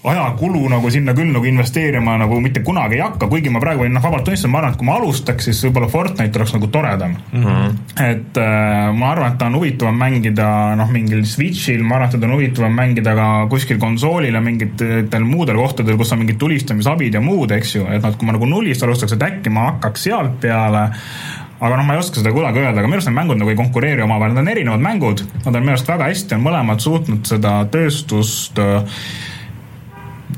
[0.00, 4.00] ajakulu nagu sinna küll nagu investeerima nagu mitte kunagi ei hakka, kuigi ma praegu noh,
[4.00, 7.42] vabalt tunnistada, ma arvan, et kui ma alustaks, siis võib-olla Fortnite oleks nagu toredam mm.
[7.44, 7.74] -hmm.
[8.06, 10.46] et äh, ma arvan, et ta on huvitavam mängida
[10.80, 15.24] noh, mingil Switch'il, ma arvan, et teda on huvitavam mängida ka kuskil konsoolil ja mingitel
[15.24, 18.48] muudel kohtadel, kus on mingid tulistamisabid ja muud, eks ju, et noh, kui ma nagu
[18.48, 20.86] nullist alustaks, et äkki ma hakkaks sealt peale
[21.60, 23.58] aga noh, ma ei oska seda kunagi öelda, aga minu arust need mängud nagu ei
[23.58, 27.28] konkureeri omavahel, need on erinevad mängud, nad on minu arust väga hästi, on mõlemad suutnud
[27.28, 29.04] seda tööstust äh,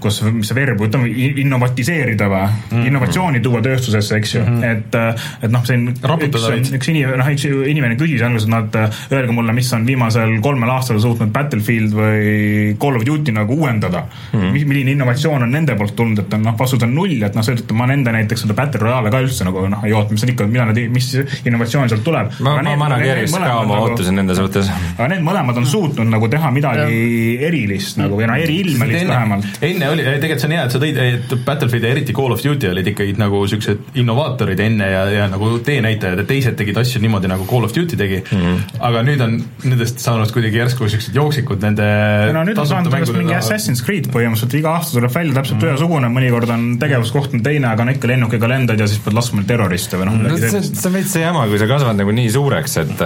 [0.03, 1.11] kus, mis see verb, ütleme
[1.43, 2.87] innovatiseerida või mm -hmm.
[2.91, 4.65] innovatsiooni tuua tööstusesse, eks ju mm, -hmm.
[4.71, 8.79] et, et noh, siin üks, üks inimene, noh, üks inimene küsis alguses, et nad,
[9.12, 14.05] öelge mulle, mis on viimasel kolmel aastal suutnud Battlefield või Call of Duty nagu uuendada
[14.05, 14.41] mm.
[14.41, 14.69] -hmm.
[14.69, 17.55] milline innovatsioon on nende poolt tulnud, et on noh, vastus on null, et noh, see,
[17.55, 20.35] et ma nende näiteks seda Battle Royale'i ka üldse nagu noh, ei oota, mis on
[20.35, 21.11] ikka, mida nad, mis
[21.45, 22.33] innovatsioon sealt tuleb.
[22.41, 24.71] ma, ma manageeriks ka oma nagu- ootusi nende suhtes.
[24.97, 29.62] aga need mõlemad on suutnud nagu teha midagi erilist nagu või noh, eriilmelist vähemalt.
[29.62, 32.42] enne oli, tegelikult see on hea, et sa tõid, et Battlefield ja eriti Call of
[32.44, 37.02] Duty olid ikkagi nagu siuksed innovaatorid enne ja, ja nagu teenäitajad ja teised tegid asju
[37.02, 38.42] niimoodi, nagu Call of Duty tegi mm.
[38.42, 38.78] -hmm.
[38.88, 41.88] aga nüüd on nendest saanud kuidagi järsku siuksed jooksikud nende
[42.37, 45.66] no nüüd on saanud sellest mingi Assassin's Creed põhimõtteliselt, iga aasta tuleb välja täpselt mm
[45.66, 45.76] -hmm.
[45.76, 49.44] ühesugune, mõnikord on tegevuskoht on teine, aga on ikka lennukiga lendad ja siis pead laskma
[49.48, 50.76] terroriste või noh, midagi sellist.
[50.81, 53.05] see on veits see jama, kui sa kasvad nagu nii suureks, et,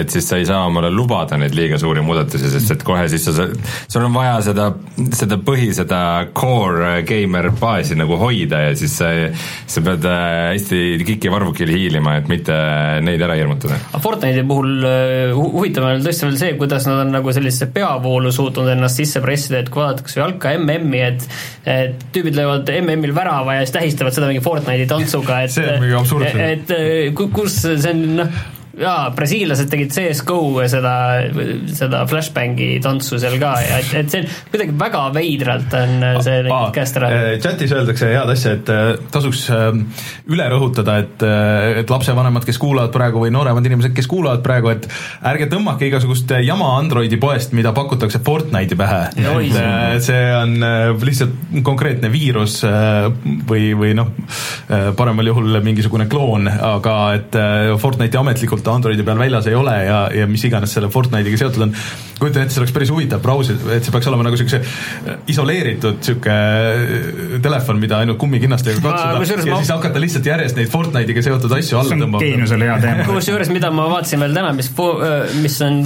[0.00, 3.24] et siis sa ei saa omale lubada neid liiga suuri muudatusi, sest et kohe siis
[3.28, 3.48] sa,
[3.88, 4.70] sul on vaja seda,
[5.16, 6.00] seda põhi, seda
[6.36, 9.10] core gamer baasi nagu hoida ja siis sa,
[9.70, 12.56] sa pead äh, hästi kikivarvukil hiilima, et mitte
[13.04, 13.78] neid ära hirmutada.
[14.02, 18.70] Fortnite'i puhul äh, huvitav on tõesti veel see, kuidas nad on nagu sellisesse peavoolu suutnud
[18.74, 21.28] ennast sisse pressida, et kui vaadatakse jalka MM-i, et
[21.70, 25.84] et tüübid löövad MM-il värava ja siis tähistavad seda mingi Fortnite'i tantsuga, et see on
[25.84, 26.48] mingi absurdne.
[26.54, 28.40] et kus see on noh
[28.80, 30.94] jaa, brasiillased tegid CS-GO seda,
[31.68, 36.38] seda flashbangi tantsu seal ka ja et, et see on kuidagi väga veidralt on see
[36.48, 37.10] ah, käest ära.
[37.42, 39.82] Chatis öeldakse head asja, et äh, tasuks ähm,
[40.30, 44.72] üle rõhutada, et, äh, et lapsevanemad, kes kuulavad praegu või nooremad inimesed, kes kuulavad praegu,
[44.72, 44.88] et
[45.28, 49.02] ärge tõmmake igasugust jama Androidi poest, mida pakutakse Fortnite'i pähe.
[49.96, 50.56] et see on
[51.04, 52.60] lihtsalt konkreetne viirus
[53.48, 54.12] või, või noh,
[54.96, 57.38] paremal juhul mingisugune kloon, aga et
[57.80, 61.66] Fortnite'i ametlikult ta Androidi peal väljas ei ole ja, ja mis iganes selle Fortnite'iga seotud
[61.66, 61.74] on.
[62.20, 64.60] kujutan ette, see oleks päris huvitav brauser, et see peaks olema nagu siukse
[65.32, 66.36] isoleeritud sihuke
[67.42, 69.60] telefon, mida ainult kummikinnastega katsuda ja ma...
[69.62, 72.22] siis hakata lihtsalt järjest neid Fortnite'iga seotud asju alla tõmbama.
[72.24, 73.08] geeniusele hea teema.
[73.10, 74.72] kusjuures, mida ma vaatasin veel täna, mis,
[75.40, 75.80] mis on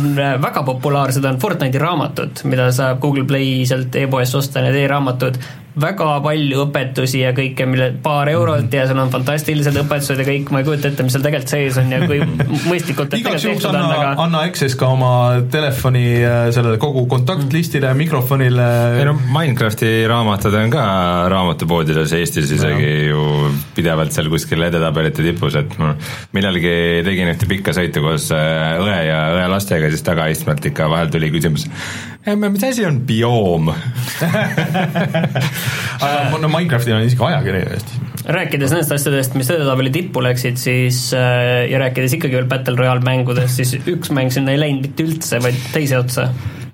[0.45, 5.41] väga populaarsed, on Fortnite'i raamatud, mida saab Google Play sealt e-poest osta, need e-raamatud
[5.81, 10.53] väga palju õpetusi ja kõike, mille paar eurot ja seal on fantastilised õpetused ja kõik,
[10.55, 12.21] ma ei kujuta ette, mis seal tegelikult sees on ja kui
[12.71, 14.13] mõistlikult igaks juhuks anna, aga...
[14.23, 15.11] anna Access ka oma
[15.51, 18.69] telefoni äh, sellele kogu kontaktlistile, mikrofonile.
[19.01, 20.87] ei no Minecrafti raamatud on ka
[21.35, 23.11] raamatupoodides Eestis isegi ja.
[23.11, 25.97] ju pidevalt seal kuskil edetabelite tipus, et ma
[26.37, 26.75] millalgi
[27.07, 31.35] tegin ühte pikka sõitu koos äh, õe ja õe lastega, siis tagaistmelt ikka vahel tuli
[31.35, 31.67] küsimus
[32.33, 33.65] mis asi on bioom
[36.41, 38.01] no Minecraftil on isegi ajakiri Eestis.
[38.25, 43.03] rääkides nendest asjadest, mis edetabeli tippu läksid, siis äh, ja rääkides ikkagi veel Battle Royale
[43.05, 46.23] mängudest, siis üks mäng sinna ei läinud mitte üldse, vaid teise otsa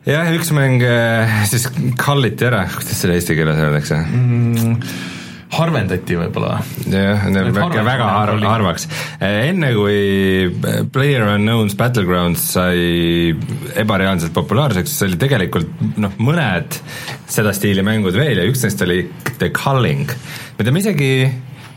[0.07, 1.65] jah, üks mäng äh, siis
[2.01, 4.77] kalliti ära, kuidas selle eesti keeles öeldakse mm,?
[5.51, 6.61] Harvendati võib-olla.
[6.87, 8.87] jah, väike väga harv, harvaks.
[9.27, 9.99] enne kui
[10.95, 13.35] Player Unknown's Battlegrounds sai
[13.81, 16.81] ebareaalselt populaarseks, siis oli tegelikult noh, mõned
[17.31, 19.05] seda stiili mängud veel ja üks neist oli
[19.39, 20.11] The Culling,
[20.59, 21.13] mida ma isegi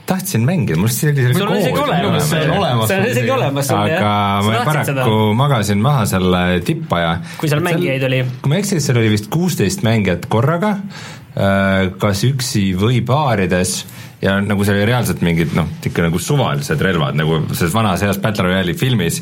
[0.05, 3.31] tahtsin mängida, mul see oli sul on isegi olemas, see on olemas, see on isegi
[3.31, 3.69] olemas.
[3.71, 7.13] aga ma paraku magasin maha selle tippaja.
[7.39, 8.23] kui seal mängijaid oli?
[8.41, 10.75] kui ma ei eksi, siis seal oli vist kuusteist mängijat korraga,
[11.33, 13.71] kas üksi või paarides
[14.21, 18.21] ja nagu see oli reaalselt mingid noh, ikka nagu suvalised relvad, nagu selles vanas heas
[18.21, 19.17] Battle Royale'i filmis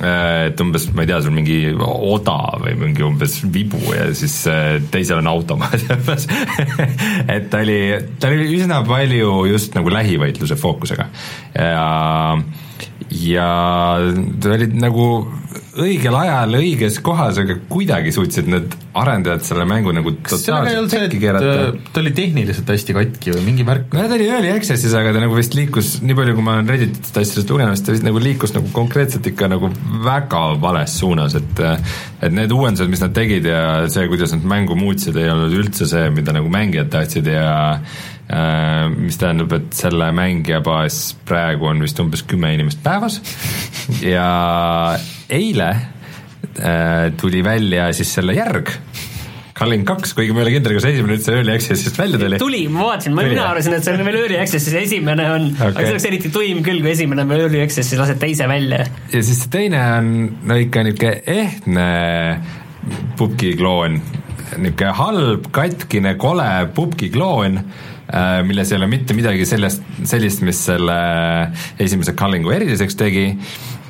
[0.00, 4.36] Äh, et umbes, ma ei tea, sul mingi oda või mingi umbes vibu ja siis
[4.48, 6.28] äh, teisel on automaat umbes
[7.34, 7.80] et ta oli,
[8.22, 11.10] ta oli üsna palju just nagu lähivõitluse fookusega.
[11.58, 12.38] Ja
[13.10, 13.50] ja
[14.40, 15.04] ta oli nagu
[15.78, 21.70] õigel ajal õiges kohas, aga kuidagi suutsid need arendajad selle mängu nagu totaalselt tekki keerata.
[21.94, 23.94] ta oli tehniliselt hästi katki või mingi värk?
[23.94, 26.70] no ta oli early access'is, aga ta nagu vist liikus, nii palju kui ma olen
[26.74, 29.72] Redditist asjadest lugenud, siis ta vist nagu liikus nagu konkreetselt ikka nagu
[30.06, 31.66] väga vales suunas, et
[32.20, 35.88] et need uuendused, mis nad tegid ja see, kuidas nad mängu muutsid, ei olnud üldse
[35.88, 37.50] see, mida nagu mängijad tahtsid ja
[38.30, 43.16] Äh, mis tähendab, et selle mängijabaas praegu on vist umbes kümme inimest päevas
[44.06, 44.26] ja
[45.30, 48.74] eile äh, tuli välja siis selle järg
[49.60, 52.38] Culling kaks, kuigi ma ei ole kindel, kas esimene üldse Early Access'ist välja tuli.
[52.40, 55.74] tuli, ma vaatasin, ma mina arvasin, et see on veel Early Access'is, esimene on okay.,
[55.74, 58.86] aga see oleks eriti tuim küll, kui esimene on veel Early Access'is, lased teise välja.
[59.12, 60.10] ja siis see teine on
[60.48, 61.86] no ikka niisugune ehtne
[63.20, 64.00] pubgi kloon,
[64.56, 67.60] niisugune halb, katkine, kole pubgi kloon
[68.10, 70.94] Äh, milles ei ole mitte midagi sellest, sellist, mis selle
[71.78, 73.28] esimese Cullingu eriliseks tegi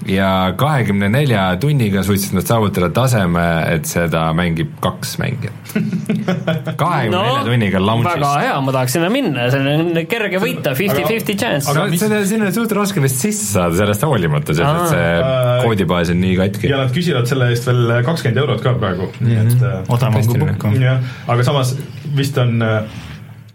[0.09, 5.75] ja kahekümne nelja tunniga suutsid nad saavutada taseme, et seda mängib kaks mängijat.
[6.81, 8.15] kahekümne nelja no, tunniga launch'is.
[8.15, 11.69] väga hea, ma tahaks sinna minna, see on kerge võita, fifty-fifty chance.
[11.73, 12.01] aga mis...
[12.03, 16.15] selle, sinna on suht raske vist sisse saada, sellest hoolimata, sest et see äh, koodibaas
[16.15, 16.73] on nii katki.
[16.73, 19.95] ja nad küsivad selle eest veel kakskümmend eurot ka praegu, nii et mm -hmm.
[19.97, 20.69] odavam kui pukk.
[20.81, 21.77] jah, aga samas
[22.17, 22.65] vist on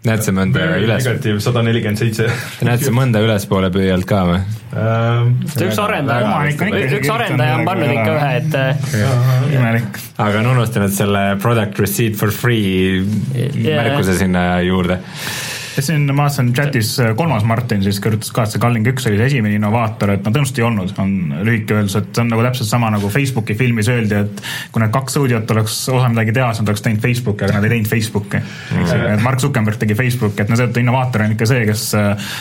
[0.09, 1.05] näed sa mõnda üles?
[1.05, 2.29] negatiiv sada nelikümmend seitse.
[2.65, 4.39] näed sa mõnda ülespoole püüalt ka või
[4.75, 5.33] ähm,?
[5.67, 6.43] üks arendaja,
[6.99, 8.87] üks arendaja on pannud ikka ühe, et äh,
[9.55, 9.99] imelik.
[10.17, 13.01] aga on unustanud selle product receipt for free
[13.33, 13.81] yeah.
[13.81, 15.01] märkuse sinna juurde
[15.83, 19.19] siin ma vaatasin chatis äh, kolmas Martin siis kirjutas ka, et see Culling üks oli
[19.19, 21.15] see esimene innovaator, et no tõenäoliselt ei olnud, on
[21.47, 24.93] lühike öeldus, et see on nagu täpselt sama nagu Facebooki filmis öeldi, et kui need
[24.95, 27.91] kaks sõudjat oleks osanud midagi teha, siis nad oleks teinud Facebooki, aga nad ei teinud
[27.91, 28.85] Facebooki mm.
[28.85, 29.11] -hmm.
[29.17, 32.31] et Mark Zuckerberg tegi Facebooki, et no see, et innovaator on ikka see, kes äh,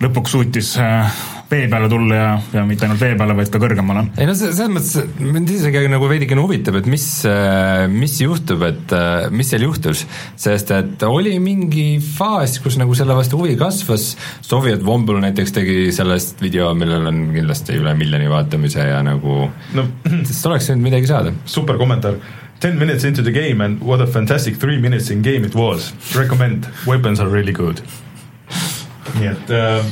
[0.00, 4.04] lõpuks suutis äh, vee peale tulla ja, ja mitte ainult vee peale, vaid ka kõrgemale.
[4.20, 8.94] ei no selles mõttes mind isegi nagu veidikene huvitab, et mis, äh, mis juhtub, et
[8.96, 10.04] äh, mis seal juhtus,
[10.40, 14.12] sest et oli mingi faas, kus nagu selle vastu huvi kasvas,
[14.46, 19.42] Soviet Womble näiteks tegi sellest video, millel on kindlasti üle miljoni vaatamise ja nagu
[19.76, 19.88] no,
[20.28, 21.34] sest oleks võinud midagi saada.
[21.46, 22.20] super kommentaar
[22.60, 25.94] Ten minutes into the game and what a fantastic three minutes in game it was.
[26.12, 27.80] Recommend, weapons are really good
[29.18, 29.84] nii et äh,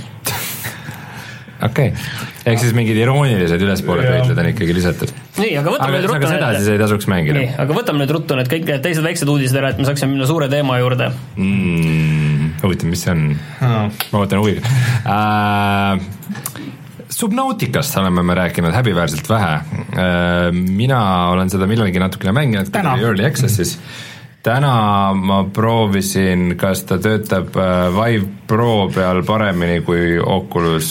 [1.62, 5.12] okei okay., ehk siis mingid iroonilised ülespoole pöitled on ikkagi lisatud.
[5.38, 7.38] nii, aga võtame aga, nüüd ruttu seda siis ei tasuks mängida.
[7.38, 10.14] nii, aga võtame nüüd ruttu need kõik need teised väiksed uudised ära, et me saaksime
[10.14, 12.52] minna suure teema juurde mm,.
[12.64, 14.04] huvitav, mis see on oh.?
[14.12, 16.06] ma ootan huviga uh,
[17.18, 19.54] Subnauticast oleme me rääkinud häbiväärselt vähe.
[19.96, 20.98] Äh, mina
[21.32, 27.88] olen seda millalgi natukene mänginud, Early Access'is mm täna ma proovisin, kas ta töötab äh,
[27.94, 30.88] Vive Pro peal paremini kui Oculus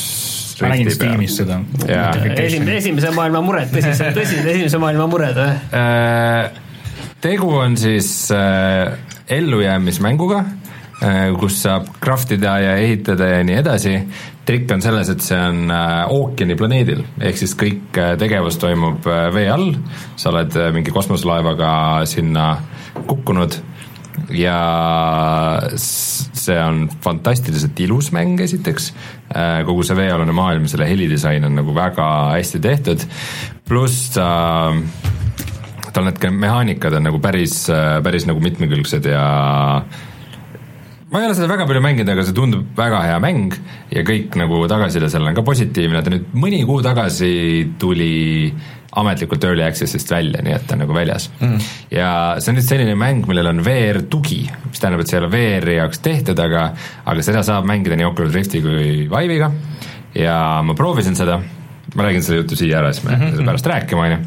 [0.62, 1.60] ma nägin Steamis seda.
[1.88, 5.58] esimese, esimese maailma mured, tõsiselt, tõsiselt esimese maailma mured või?
[5.80, 8.96] Äh, tegu on siis äh,
[9.38, 10.46] ellujäämismänguga,
[11.38, 13.91] kus saab craft ida ja ehitada ja nii edasi,
[14.50, 19.76] trikk on selles, et see on ookeaniplaneedil, ehk siis kõik tegevus toimub vee all,
[20.17, 21.70] sa oled mingi kosmoselaevaga
[22.10, 23.52] sinna äh, kukkunud.
[24.30, 24.60] Ja
[26.48, 28.90] see on fantastiliselt ilus mäng esiteks,
[29.34, 33.06] äh, kogu see veealune maailm, selle helidisain on nagu väga hästi tehtud,
[33.68, 34.28] pluss ta
[34.72, 35.16] äh,
[35.98, 39.24] tal need mehaanikad on nagu päris, äh, päris nagu mitmekülgsed ja
[41.08, 43.56] ma ei ole seda väga palju mänginud, aga see tundub väga hea mäng
[43.94, 47.32] ja kõik nagu tagasiside sellele on ka positiivne, ta nüüd mõni kuu tagasi
[47.82, 48.18] tuli
[48.52, 51.67] äh, ametlikult early access'ist välja, nii et ta on nagu väljas mm..
[51.91, 55.23] ja see on nüüd selline mäng, millel on VR tugi, mis tähendab, et see ei
[55.23, 56.69] ole VR-i jaoks tehtud, aga
[57.06, 59.52] aga seda saab mängida nii Oculus Rifti kui Vive'iga
[60.17, 61.39] ja ma proovisin seda,
[61.95, 63.45] ma räägin selle jutu siia ära, siis me mm -hmm.
[63.45, 64.17] pärast rääkima, on ju.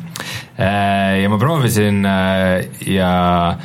[0.61, 3.57] Äh, ja ma proovisin äh, ja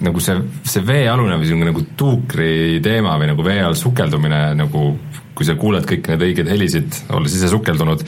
[0.00, 4.98] nagu see, see veealune või niisugune nagu tuukri teema või nagu vee all sukeldumine nagu
[5.34, 8.04] kui sa kuuled kõiki neid õigeid helisid, olles ise sukeldunud,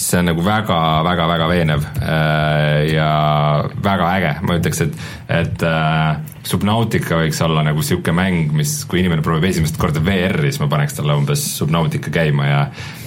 [0.00, 3.08] siis see on nagu väga-väga-väga veenev äh, ja
[3.84, 9.02] väga äge, ma ütleks, et, et äh, Subnautica võiks olla nagu niisugune mäng, mis, kui
[9.02, 12.62] inimene proovib esimest korda VR-i, siis ma paneks talle umbes Subnautica käima ja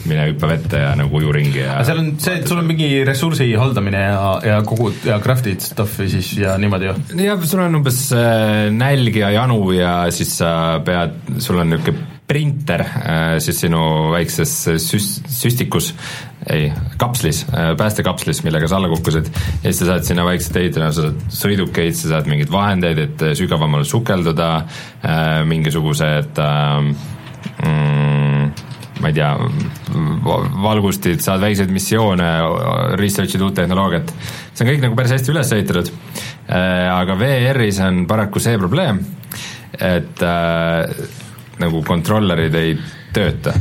[0.06, 2.70] mine hüppa vette ja nagu uju ringi ja aga seal on see, et sul on
[2.70, 6.98] mingi ressursi haldamine ja, ja kogu ja craft'id stuff'i siis ja niimoodi ju?
[7.24, 10.54] jah, sul on umbes äh, nälg ja janu ja siis sa
[10.86, 12.82] pead, sul on niisugune printer
[13.44, 13.80] siis sinu
[14.14, 15.90] väikses süst-, süstikus,
[16.52, 19.30] ei, kapslis, äh, päästekapslis, millega sa alla kukkusid,
[19.64, 23.26] ja siis sa saad sinna vaikselt ehitada, sa saad sõidukeid, sa saad mingeid vahendeid, et
[23.40, 24.50] sügavamale sukelduda,
[25.48, 26.40] mingisugused
[27.64, 28.52] mm,
[29.04, 29.32] ma ei tea,
[30.64, 32.30] valgustid, saad väikseid missioone,
[33.00, 34.14] research'id uut tehnoloogiat,
[34.54, 35.92] see on kõik nagu päris hästi üles ehitatud,
[36.48, 39.02] aga VR-is on paraku see probleem,
[39.80, 40.86] et äh,
[41.62, 42.76] nagu kontrollerid ei
[43.14, 43.54] tööta.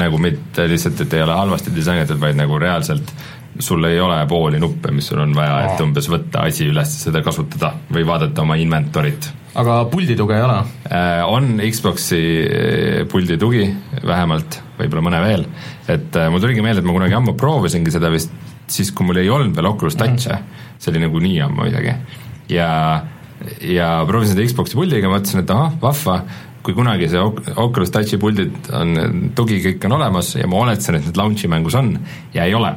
[0.00, 3.12] Nagu mitte lihtsalt, et ei ole halvasti disainitud, vaid nagu reaalselt
[3.58, 7.22] sul ei ole pooli nuppe, mis sul on vaja, et umbes võtta asi üles, seda
[7.22, 9.30] kasutada või vaadata oma inventorit.
[9.54, 10.56] aga puldi tuge ei ole?
[10.90, 13.68] Äh, on Xbox'i äh, puldi tugi
[14.02, 15.46] vähemalt, võib-olla mõne veel,
[15.86, 18.34] et äh, mul tuligi meelde, et ma kunagi ammu proovisingi seda vist
[18.66, 20.34] siis, kui mul ei olnud veel Oculus Touch'e.
[20.34, 21.94] Mm, see oli nagu nii ammu isegi,
[22.56, 22.70] ja
[23.60, 26.18] ja proovisin seda Xbox'i puldiga, mõtlesin, et ahah, vahva,
[26.64, 28.94] kui kunagi see Oculus Touchi puldid on,
[29.36, 31.92] tugi kõik on olemas ja ma oletasin, et need launch'i mängus on
[32.34, 32.72] ja ei ole.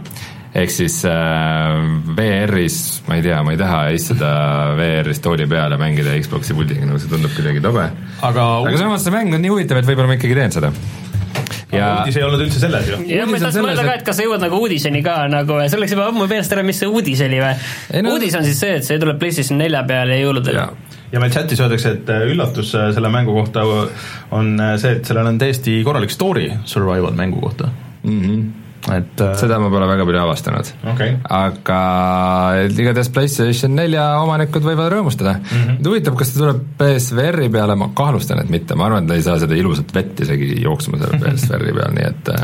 [0.58, 1.76] ehk siis äh,
[2.18, 4.30] VR-is, ma ei tea, ma ei taha istuda
[4.80, 7.90] VR-is tooli peal ja mängida Xbox'i puldiga, nagu see tundub kuidagi tobe.
[8.22, 10.74] aga, aga samas see mäng on nii huvitav, et võib-olla ma ikkagi teen seda
[11.72, 13.00] ja uudis ei olnud üldse selles ju.
[13.10, 15.96] jah, ma tahtsin mõelda ka, et kas sa jõuad nagu uudiseni ka nagu, see läks
[15.96, 17.56] juba ammu meelest ära, mis see uudis oli või?
[18.04, 20.62] No, uudis on siis see, et see tuleb PlayStation nelja peale jõuludel
[21.12, 23.64] ja meil chatis öeldakse, et äh, üllatus äh, selle mängu kohta
[24.36, 27.70] on äh, see, et sellel on täiesti korralik story survival mängu kohta
[28.04, 28.22] mm.
[28.22, 31.16] -hmm et seda ma pole väga palju avastanud okay..
[31.38, 31.80] aga
[32.72, 35.62] igatahes PlayStation nelja omanikud võivad rõõmustada mm.
[35.62, 35.80] -hmm.
[35.88, 39.26] huvitav, kas ta tuleb PSVR-i peale, ma kahtlustan, et mitte, ma arvan, et ta ei
[39.28, 42.36] saa seda ilusat vett isegi jooksma seal PSVR-i peal, nii et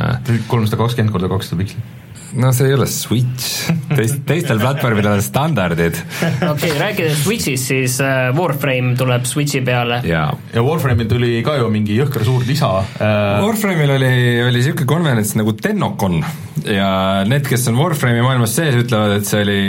[0.51, 2.01] kolmsada kakskümmend korda kakssada pikslit
[2.39, 5.99] no see ei ole Switch, teist, teistel platvormidel on standardid.
[6.23, 10.01] okei okay,, rääkides Switch'ist, siis äh, Warframe tuleb Switch'i peale.
[10.07, 13.43] ja, ja Warframe'il tuli ka ju mingi jõhker suur lisa äh....
[13.43, 14.13] Warframe'il oli,
[14.47, 16.23] oli niisugune konverents nagu Tenocon
[16.69, 16.89] ja
[17.27, 19.59] need, kes on Warframe'i maailmas sees, ütlevad, et see oli,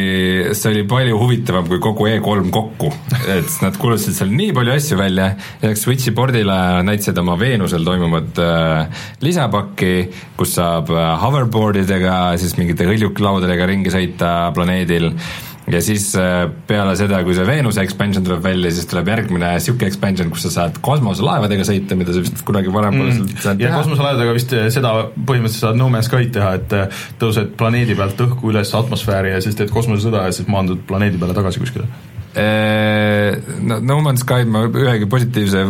[0.57, 2.93] see oli palju huvitavam kui kogu E3 kokku.
[3.35, 5.31] et nad kuulutasid seal nii palju asju välja,
[5.63, 9.95] lisaks Switch'i pordile näitasid oma Veenusel toimuvat äh, lisapakki,
[10.39, 15.11] kus saab hoverboard idega siis siis mingite hõljuklaudadega ringi sõita planeedil
[15.71, 19.89] ja siis äh, peale seda, kui see Veenuse expansion tuleb välja, siis tuleb järgmine niisugune
[19.89, 23.31] expansion, kus sa saad kosmoselaevadega sõita, mida sa vist kunagi varem pole mm.
[23.43, 23.79] saanud teha.
[23.81, 28.21] kosmoselaevadega vist äh, seda põhimõtteliselt saad No Man's Sky'd teha, et äh, tõused planeedi pealt
[28.27, 31.89] õhku üles atmosfääri ja siis teed kosmosesõda ja siis maandud planeedi peale tagasi kuskile
[32.35, 35.61] no No Man's Sky ma ühegi positiivse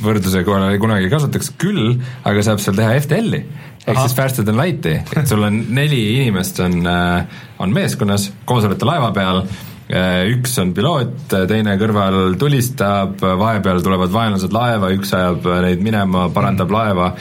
[0.00, 3.44] võrdluse korral kunagi ei kasutaks, küll aga saab seal teha FTL-i
[3.90, 8.66] ehk siis faster than light'i, et sul on neli inimest on, äh, on meeskonnas, koos
[8.68, 9.44] olete laeva peal,
[9.90, 11.16] äh, üks on piloot,
[11.50, 16.78] teine kõrval tulistab, vahepeal tulevad vaenlased laeva, üks ajab neid minema, parandab mm.
[16.78, 17.14] laeva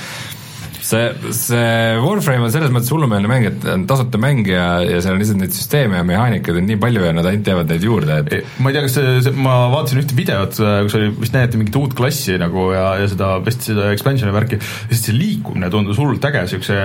[0.90, 5.16] see, see Warframe on selles mõttes hullumeelne mäng, et on tasuta mäng ja, ja seal
[5.16, 8.20] on lihtsalt neid süsteeme ja mehaanikaid on nii palju ja nad ainult teevad neid juurde,
[8.24, 11.62] et ma ei tea, kas see, see, ma vaatasin ühte videot, kus oli, vist näidati
[11.62, 16.00] mingit uut klassi nagu ja, ja seda, vist seda expansion'i värki, lihtsalt see liikumine tundus
[16.02, 16.80] hullult äge, niisuguse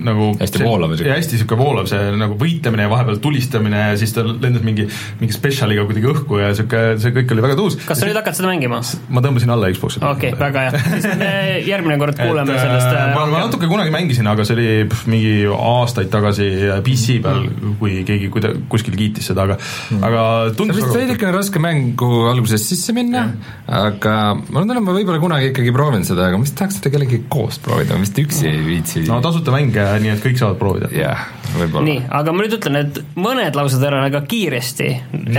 [0.00, 4.14] nagu hästi voolav ja hästi niisugune voolav, see nagu võitlemine ja vahepeal tulistamine ja siis
[4.16, 4.86] ta lendas mingi,
[5.20, 7.78] mingi spetsialiga kuidagi õhku ja niisugune, see kõik oli väga tuus.
[7.86, 8.80] kas sa nüüd hakkad seda mängima?
[9.12, 10.02] ma tõmbasin alla Xbox'i.
[10.02, 11.32] okei okay,, väga hea, siis me
[11.68, 15.06] järgmine kord kuuleme et, sellest äh, ma, ma natuke kunagi mängisin, aga see oli pff,
[15.10, 16.48] mingi aastaid tagasi
[16.86, 17.46] PC peal,
[17.80, 20.22] kui keegi kuida-, kuskil kiitis seda, aga mm., aga
[20.56, 23.26] tundus see on vist veidikene raske mängu alguses sisse minna,
[23.66, 26.94] aga ma tunnen, et ma võib-olla kunagi ikkagi proovin seda, aga ma vist tahaks seda
[26.94, 29.04] kellegagi koos proovida, ma vist üksi ei viitsi.
[29.10, 30.90] no tasuta mänge, nii et kõik saavad proovida.
[30.94, 31.86] jah yeah,, võib-olla.
[31.90, 34.90] nii, aga ma nüüd ütlen, et mõned laused ära väga kiiresti,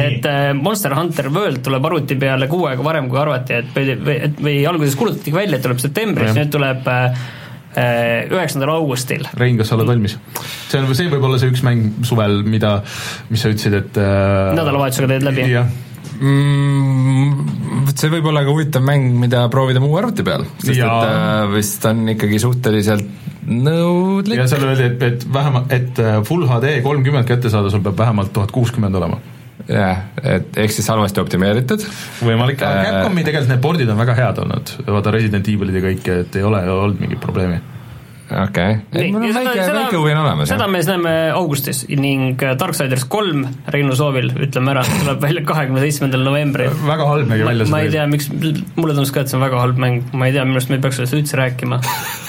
[0.06, 3.97] et äh, Monster Hunter World tuleb arvuti peale kuu aega varem, kui arvati, et või,
[4.06, 7.41] või, või alguses kuulutatigi välja, et tuleb septembris, nüüd tuleb äh, Äh,
[7.78, 9.24] üheksandal augustil.
[9.39, 10.17] Rein, kas sa oled valmis?
[10.72, 12.80] see on, see võib olla see üks mäng suvel, mida,
[13.32, 15.47] mis sa ütlesid, et äh, nädalavahetusega teed läbi?
[15.51, 15.72] jah
[16.19, 17.49] mm,?
[17.97, 20.88] See võib olla ka huvitav mäng, mida proovida muu arvuti peal, sest ja.
[20.91, 24.39] et äh, vist on ikkagi suhteliselt nõudlik.
[24.39, 27.99] ja seal öeldi, et, et vähemalt, et äh, full HD kolmkümmend kätte saada, sul peab
[27.99, 29.19] vähemalt tuhat kuuskümmend olema
[29.72, 31.86] jah, et ehk siis halvasti optimeeritud.
[32.28, 36.09] võimalik, aga Capcomi tegelikult need pordid on väga head olnud, vaata Resident Evilid ja kõik,
[36.26, 37.61] et ei ole olnud mingit probleemi
[38.32, 40.49] okei okay., mul on väike, väike huvi on olemas.
[40.51, 43.43] seda me siis näeme augustis ning Darksiders kolm
[43.76, 46.72] Reinu soovil, ütleme ära, tuleb välja kahekümne seitsmendal novembril.
[46.93, 47.76] väga halb nägi välja see.
[47.76, 48.30] ma ei tea, miks,
[48.78, 50.80] mulle tundus ka, et see on väga halb mäng, ma ei tea, minu arust me
[50.80, 51.82] ei peaks sellest üldse rääkima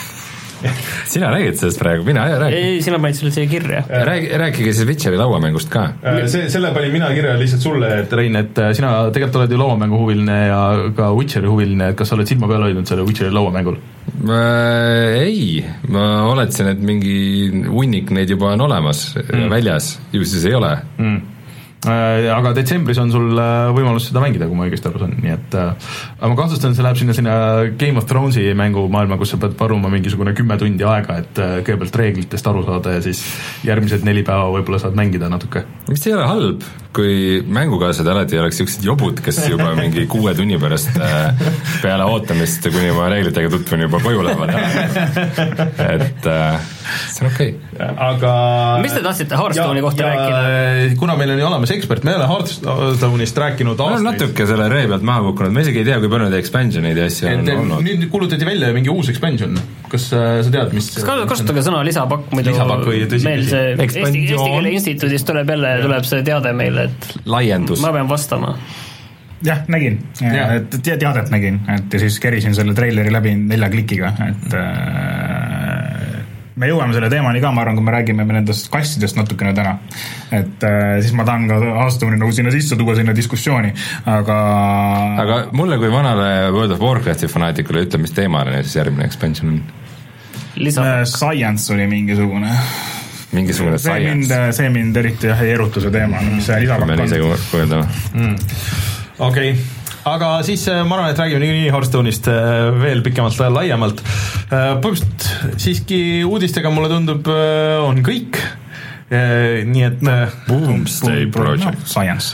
[1.12, 2.60] sina räägid sellest praegu, mina ei räägi.
[2.60, 3.82] ei, sina panid selle siia kirja.
[3.88, 5.84] räägi, rääkige siis Witcheri lauamängust ka.
[6.04, 9.56] Äh, see, selle panin mina kirja lihtsalt sulle, et Rein, et äh, sina tegelikult oled
[9.56, 10.62] ju lauamängu huviline ja
[10.96, 13.78] ka Witcheri huviline, et kas sa oled silma peal hoidnud selle Witcheri lauamängul?
[14.22, 15.44] Äh, ei,
[15.92, 17.18] ma oletasin, et mingi
[17.68, 19.48] hunnik neid juba on olemas mm.
[19.52, 21.20] väljas, ju siis ei ole mm
[21.82, 25.56] aga detsembris on sul äh, võimalus seda mängida, kui ma õigesti aru saan, nii et
[25.58, 25.72] äh,
[26.20, 27.34] aga ma kahtlustan, see läheb sinna, sinna
[27.78, 32.52] Game of Thronesi mängumaailma, kus sa pead varuma mingisugune kümme tundi aega, et kõigepealt reeglitest
[32.52, 33.24] aru saada ja siis
[33.66, 35.66] järgmised neli päeva võib-olla saad mängida natuke.
[35.90, 40.58] mis ei ole halb, kui mängukaaslased alati oleks niisugused jobud, kes juba mingi kuue tunni
[40.60, 40.92] pärast
[41.82, 44.54] peale ootamist, kuni ma reeglitega tutvun, juba koju lähevad
[45.88, 46.30] et
[47.12, 47.88] see on okei okay..
[48.08, 48.32] aga
[48.82, 50.96] mis te tahtsite Hearthstone'i kohta ja, rääkida?
[51.00, 54.02] kuna meil on ju olemas ekspert, me ei ole Hearthstone'ist rääkinud aastaid.
[54.02, 56.38] me oleme natuke selle ree pealt maha kukkunud, me isegi ei tea, kui palju neid
[56.40, 57.86] expansioneid ja asju on olnud.
[57.88, 59.56] nüüd kuulutati välja mingi uus expansion,
[59.92, 62.88] kas äh, sa tead, mis kas kasutage sõna lisapakk, muidu lisapakk
[63.22, 67.82] meil see Eesti, Eesti Keele Instituudist tuleb jälle, tuleb see teade meile, et laiendus.
[67.84, 68.56] ma pean vastama
[69.44, 74.12] jah, nägin ja., et teadet nägin, et ja siis kerisin selle treileri läbi nelja klikiga,
[74.28, 76.22] et äh,
[76.56, 79.76] me jõuame selle teemani ka, ma arvan, kui me räägime nendest kastidest natukene täna.
[80.30, 83.74] et äh, siis ma tahan ka aastauni nagu sinna sisse tuua, sinna diskussiooni,
[84.06, 84.40] aga
[85.26, 89.62] aga mulle kui vanale World of Warcrafti fanaatikule ütle, mis teemaline siis järgmine expansion on?
[90.52, 92.52] Äh, science oli mingisugune
[93.32, 94.28] mingisugune see science.
[94.28, 96.96] mind, see mind eriti jah ei eruta, see teema, mis see lisapakk on.
[96.96, 98.34] pean ise guugeldama mm..
[99.18, 104.02] okei okay aga siis äh, ma arvan, et räägime niikuinii Hearthstone'ist äh, veel pikemalt, laiemalt.
[104.02, 107.30] Äh, põhimõtteliselt siiski uudistega mulle tundub,
[107.86, 108.40] on kõik.
[109.12, 110.00] nii et
[110.46, 111.82] Boomstay Project.
[111.84, 112.32] Science.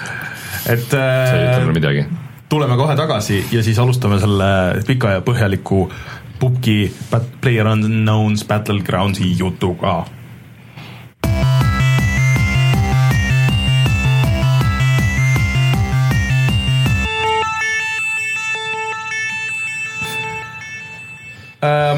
[0.70, 1.00] et see
[1.34, 2.04] ei ütle mulle midagi.
[2.48, 5.88] tuleme kohe tagasi ja siis alustame selle pika ja põhjaliku
[6.38, 6.92] pubgi
[7.40, 10.04] Player Unknown's Battlegroundsi jutuga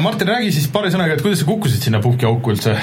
[0.01, 2.73] Martin, räägi siis paari sõnaga, et kuidas sa kukkusid sinna puhkiauku üldse?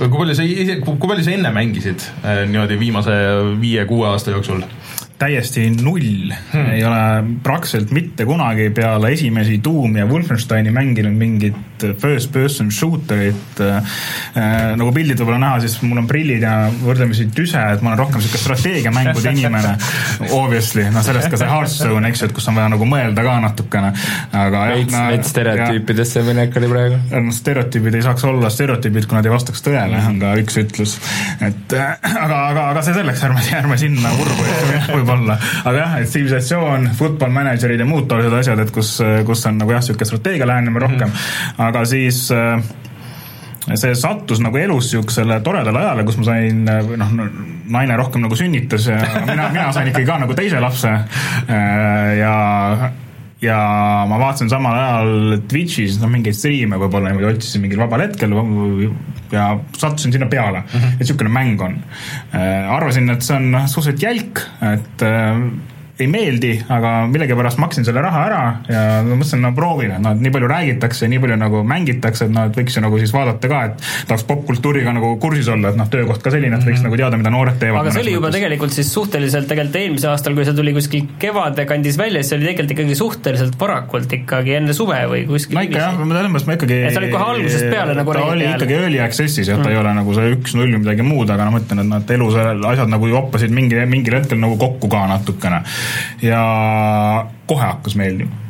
[0.00, 3.14] kui palju sa ise, kui palju sa enne mängisid äh, niimoodi viimase
[3.60, 4.64] viie-kuue aasta jooksul?
[5.20, 7.00] Täiesti null hmm., ei ole
[7.44, 13.96] praktiliselt mitte kunagi peale esimesi Doom ja Wolfensteini mänginud mingit first person shooterit äh,.
[14.76, 18.24] nagu pildid võib-olla näha, siis mul on prillid ja võrdlemisi tüse, et ma olen rohkem
[18.24, 19.74] sihuke strateegiamängude inimene.
[20.36, 23.36] Obviously, noh sellest ka see Hearthstone, eks ju, et kus on vaja nagu mõelda ka
[23.44, 23.92] natukene,
[24.42, 27.00] aga veits no,, veits stereotüüpidesse minek oli praegu.
[27.16, 30.96] no stereotüübid ei saaks olla stereotüübid, kui nad ei vastaks tõele, on ka üks ütlus.
[31.40, 34.48] et äh, aga, aga, aga see selleks, ärme, ärme sinna urbu
[34.92, 38.96] võib-olla võib-olla, aga jah, et tsivilisatsioon, football manager'id ja muud taolised asjad, et kus,
[39.26, 41.08] kus on nagu jah, niisugune strateegia lähenemine rohkem.
[41.08, 41.64] Mm, -hmm.
[41.68, 42.62] aga siis äh,
[43.74, 47.12] see sattus nagu elus niisugusele toredale ajale, kus ma sain, noh,
[47.70, 50.88] naine rohkem nagu sünnitas ja mina, mina sain ikkagi ka nagu teise lapse.
[50.90, 52.34] Äh, ja
[53.42, 53.58] ja
[54.08, 58.34] ma vaatasin samal ajal Twitch'is noh, mingeid striime võib-olla niimoodi otsisin mingil vabal hetkel
[59.32, 59.46] ja
[59.78, 60.92] sattusin sinna peale mm, -hmm.
[60.92, 61.78] et niisugune mäng on.
[62.34, 65.44] Äh, arvasin, et see on noh, suhteliselt jälk, et äh,
[66.04, 68.40] ei meeldi, aga millegipärast maksin selle raha ära
[68.70, 72.34] ja mõtlesin, no proovin, et noh, et nii palju räägitakse, nii palju nagu mängitakse, et
[72.34, 75.80] noh, et võiks ju nagu siis vaadata ka, et tahaks popkultuuriga nagu kursis olla, et
[75.80, 76.90] noh, töökoht ka selline, et võiks mm -hmm.
[76.90, 77.80] nagu teada, mida noored teevad.
[77.84, 78.38] aga see oli juba mõttes.
[78.38, 82.38] tegelikult siis suhteliselt tegelikult eelmisel aastal, kui see tuli kuskil kevade kandis välja, siis see
[82.38, 86.46] oli tegelikult ikkagi suhteliselt varakult ikkagi enne suve või kuskil no ikka jah, selles mõttes
[86.46, 89.58] ma ikkagi et sa olid kohe algusest peale nagu ta oli ikkagi early access'is jah,
[89.60, 89.74] ta mm.
[89.74, 92.14] ei ole nagu see üks-null või midagi muud, aga noh, ma ütlen, et noh, et
[92.16, 95.62] elus asjad nagu joppasid mingi, mingil hetkel nagu kokku ka natukene
[96.22, 98.49] ja kohe hakkas meeldima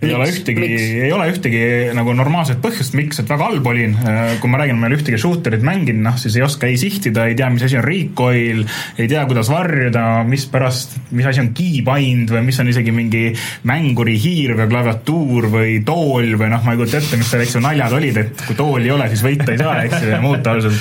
[0.00, 0.68] ei ole ühtegi,
[1.04, 1.62] ei ole ühtegi
[1.96, 3.96] nagu normaalset põhjust, miks, et väga halb olin.
[4.40, 7.26] kui ma räägin, ma ei ole ühtegi shooter'it mänginud, noh siis ei oska ei sihtida,
[7.28, 8.62] ei tea, mis asi on recoil,
[8.96, 13.24] ei tea, kuidas varjuda, mispärast, mis asi on keybind või mis on isegi mingi
[13.68, 17.58] mänguri hiir või klaviatuur või tool või noh, ma ei kujuta ette, mis seal, eks
[17.58, 20.22] ju, naljad olid, et kui tooli ei ole, siis võita ei saa, eks ju, ja
[20.24, 20.80] muud taolised.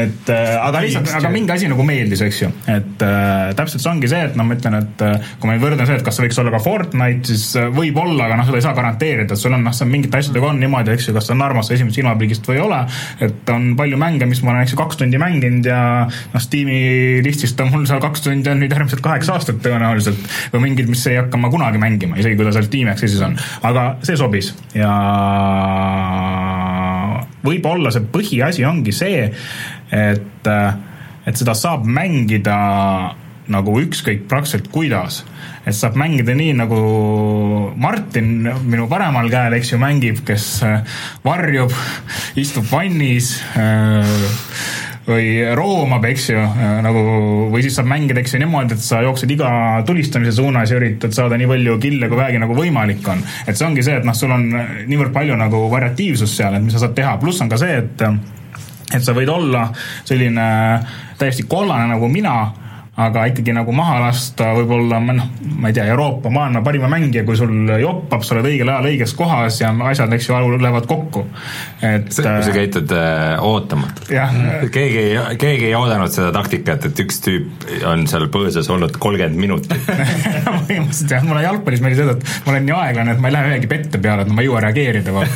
[0.00, 3.92] et äh, aga lihtsalt, aga mingi asi nagu meeldis, eks ju, et äh, täpselt see
[3.92, 6.16] ongi see, et noh, ma ütlen, et äh, kui ma ei võrdle see, et kas
[6.18, 9.34] see võiks olla ka Fortnite, siis äh, võib-olla, aga noh, noh, seda ei saa garanteerida,
[9.34, 11.70] et sul on noh, see mingite asjadega on niimoodi, eks ju, kas ta on armas
[11.74, 12.78] esimesest silmapilgist või ei ole,
[13.26, 16.78] et on palju mänge, mis ma olen, eks ju, kaks tundi mänginud ja noh, Steam'i
[17.26, 21.04] listist on mul seal kaks tundi on nüüd järgmised kaheksa aastat tõenäoliselt või mingid, mis
[21.10, 23.36] ei hakka ma kunagi mängima, isegi kui ta seal Steam'i Access'is on,
[23.66, 24.94] aga see sobis ja
[27.46, 29.28] võib-olla see põhiasi ongi see,
[29.94, 30.50] et,
[31.26, 32.56] et seda saab mängida
[33.52, 35.24] nagu ükskõik praktiliselt kuidas.
[35.66, 36.80] et saab mängida nii, nagu
[37.76, 40.60] Martin minu paremal käel, eks ju, mängib, kes
[41.24, 41.72] varjub,
[42.38, 44.12] istub vannis äh,
[45.06, 46.44] või roomab, eks ju,
[46.82, 47.02] nagu
[47.52, 49.50] või siis saab mängida, eks ju, niimoodi, et sa jooksed iga
[49.86, 53.22] tulistamise suunas ja üritad saada nii palju kille, kui vähegi nagu võimalik on.
[53.46, 54.48] et see ongi see, et noh, sul on
[54.86, 58.06] niivõrd palju nagu variatiivsust seal, et mis sa saad teha, pluss on ka see, et
[58.94, 59.66] et sa võid olla
[60.06, 60.44] selline
[61.18, 62.36] täiesti kollane nagu mina
[62.96, 65.26] aga ikkagi nagu maha lasta võib-olla noh,
[65.60, 69.12] ma ei tea, Euroopa maailma parima mängija, kui sul joppab, sa oled õigel ajal õiges
[69.18, 71.26] kohas ja asjad, eks ju, lähevad kokku.
[71.84, 74.08] et sa äh, käitud äh, ootamatult.
[74.72, 79.44] keegi ei, keegi ei oodanud seda taktikat, et üks tüüp on seal põõsas olnud kolmkümmend
[79.44, 83.36] minutit põhimõtteliselt jah, mulle jalgpallis meeldis öelda, et ma olen nii aeglane, et ma ei
[83.36, 85.26] lähe ühegi pette peale, et ma ei jõua reageerida.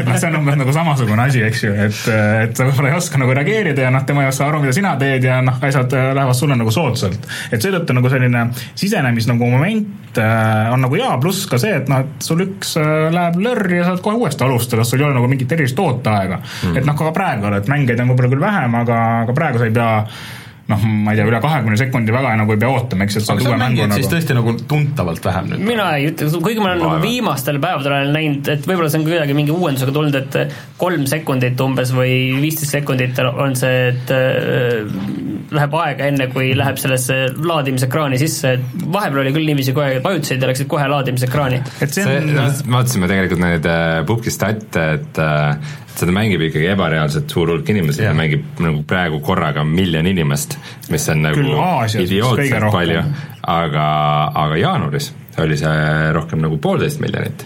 [0.00, 2.02] et noh, see on umbes nagu samasugune asi, eks ju, et,
[2.48, 4.98] et sa võib-olla ei oska nagu reageerida ja noh, tema ei saa aru, mida sina
[4.98, 7.28] teed ja noh, asjad lähevad sulle nagu soodsalt soodsalt.
[7.52, 11.90] et seetõttu nagu selline sisenemis nagu moment äh, on nagu hea, pluss ka see, et
[11.92, 15.18] noh, et sul üks äh, läheb lörri ja saad kohe uuesti alustada, sul ei ole
[15.18, 16.80] nagu mingit erilist ooteaega mm..
[16.80, 19.76] et noh, ka praegu, et mängijaid on võib-olla küll vähem, aga, aga praegu sa ei
[19.76, 19.92] pea
[20.66, 23.42] noh, ma ei tea, üle kahekümne sekundi väga nagu ei pea ootama, eks, et saad
[23.44, 23.98] uue mängu nagu.
[24.00, 25.62] siis tõesti nagu tuntavalt vähem nüüd?
[25.68, 29.06] mina ei ütle, kuigi ma olen nagu viimastel päevadel olen näinud, et võib-olla see on
[29.06, 34.90] kuidagi mingi uuendusega tulnud, et kolm sekundit umbes või viisteist sekundit on see, et äh,
[35.54, 40.04] läheb aega, enne kui läheb sellesse laadimisekraani sisse, et vahepeal oli küll niiviisi kohe, et
[40.06, 41.62] vajutasid ja läksid kohe laadimisekraani.
[41.78, 46.68] et see on see, vaatasime tegelikult neid äh, pubgi stat'e, et äh, seda mängib ikkagi
[46.72, 50.58] ebareaalselt suur hulk inimesi yeah., mängib nagu praegu korraga miljon inimest,
[50.92, 51.46] mis on nagu
[52.02, 53.04] idiootselt palju,
[53.42, 53.86] aga,
[54.46, 55.76] aga jaanuaris oli see
[56.16, 57.44] rohkem nagu poolteist miljonit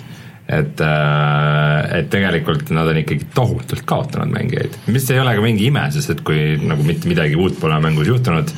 [0.51, 5.69] et, äh, et tegelikult nad on ikkagi tohutult kaotanud mängijaid, mis ei ole ka mingi
[5.71, 8.51] ime, sest et kui nagu mitte midagi uut pole mängus juhtunud.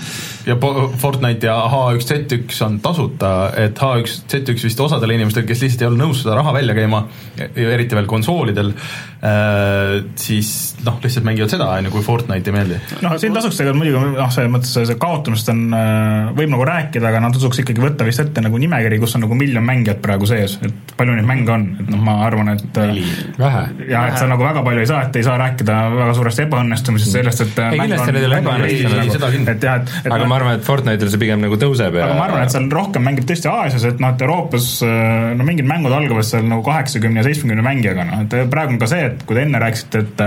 [0.47, 0.57] Ja
[0.99, 6.23] Fortnite ja H1Z1 on tasuta, et H1Z1 vist osadele inimestele, kes lihtsalt ei ole nõus
[6.25, 7.05] seda raha välja käima,
[7.39, 8.73] eriti veel konsoolidel,
[9.23, 10.53] äh, siis
[10.87, 12.81] noh, lihtsalt mängivad seda, on ju, kui Fortnite ei meeldi.
[13.05, 17.09] noh, siin tasuks tegelikult muidugi noh, selles mõttes see kaotamist on, äh, võib nagu rääkida,
[17.13, 20.29] aga noh, tasuks ikkagi võtta vist ette nagu nimekiri, kus on nagu miljon mängijat praegu
[20.29, 23.05] sees, et palju neid mänge on et noh, ma arvan, et neli,
[23.39, 23.63] vähe.
[23.91, 27.17] ja et sa nagu väga palju ei saa, et ei saa rääkida väga suurest ebaõnnestumisest,
[27.17, 30.59] sellest, et ei kindlasti need ei ole ebaõnnestumised, et jah, et, et aga ma arvan,
[30.59, 33.51] et Fortnite'il see pigem nagu tõuseb ja aga ma arvan, et seal rohkem mängib tõesti
[33.53, 34.69] Aasias, et noh, et Euroopas
[35.37, 38.89] no mingid mängud algavad seal nagu kaheksakümne ja seitsmekümne mängijaga, noh, et praegu on ka
[38.91, 40.25] see, et kui te enne rääkisite, et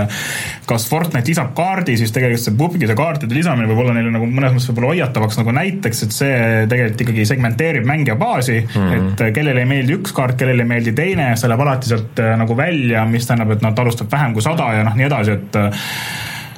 [0.70, 4.28] kas Fortnite lisab kaardi, siis tegelikult see PUBG see kaartide lisamine võib olla neile nagu
[4.30, 6.38] mõnes mõttes võib-olla hoiatavaks nagu näiteks, et see
[6.70, 9.10] tegelikult ikkagi segmenteerib mängija baasi mm, -hmm.
[9.10, 12.34] et kellele ei meeldi üks kaart, kellele ei meeldi teine, see läheb alati sealt äh,
[12.38, 15.60] nagu välja, mis tähendab, et nad alustab vähem kui sada ja noh, nii edasi, et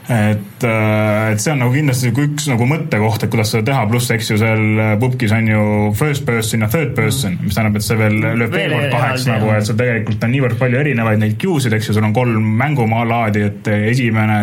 [0.09, 4.09] et, äh, et see on nagu kindlasti üks nagu mõttekoht, et kuidas seda teha, pluss
[4.14, 5.64] eks ju seal äh, pubgis on ju
[5.98, 9.50] first person ja third person, mis tähendab, et see veel lööb veel kord kaheks nagu,
[9.52, 13.04] et sul tegelikult on niivõrd palju erinevaid neid queue'sid, eks ju, sul on kolm mängumaa
[13.09, 14.38] laadi, et esimene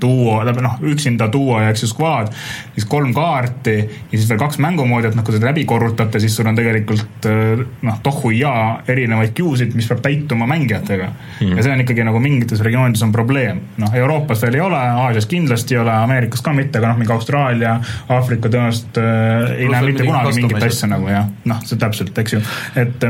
[0.00, 2.34] duo, tähendab noh, üksinda duo ja eks ju squad,
[2.74, 6.34] siis kolm kaarti ja siis veel kaks mängumoodi, et noh, kui te läbi korrutate, siis
[6.34, 8.56] sul on tegelikult äh, noh, tohu ja
[8.90, 11.12] erinevaid queue'sid, mis peab täituma mängijatega.
[11.38, 11.54] Mm..
[11.54, 14.80] ja see on ikkagi nagu mingites regioonides on probleem, noh, Euroopas veel ei ei ole,
[15.04, 17.76] Aasias kindlasti ei ole, Ameerikas ka mitte, aga noh, mingi Austraalia,
[18.14, 22.36] Aafrika tõenäoliselt äh, ei näe mitte kunagi mingit asja nagu jah, noh, see täpselt, eks
[22.36, 22.42] ju,
[22.80, 23.08] et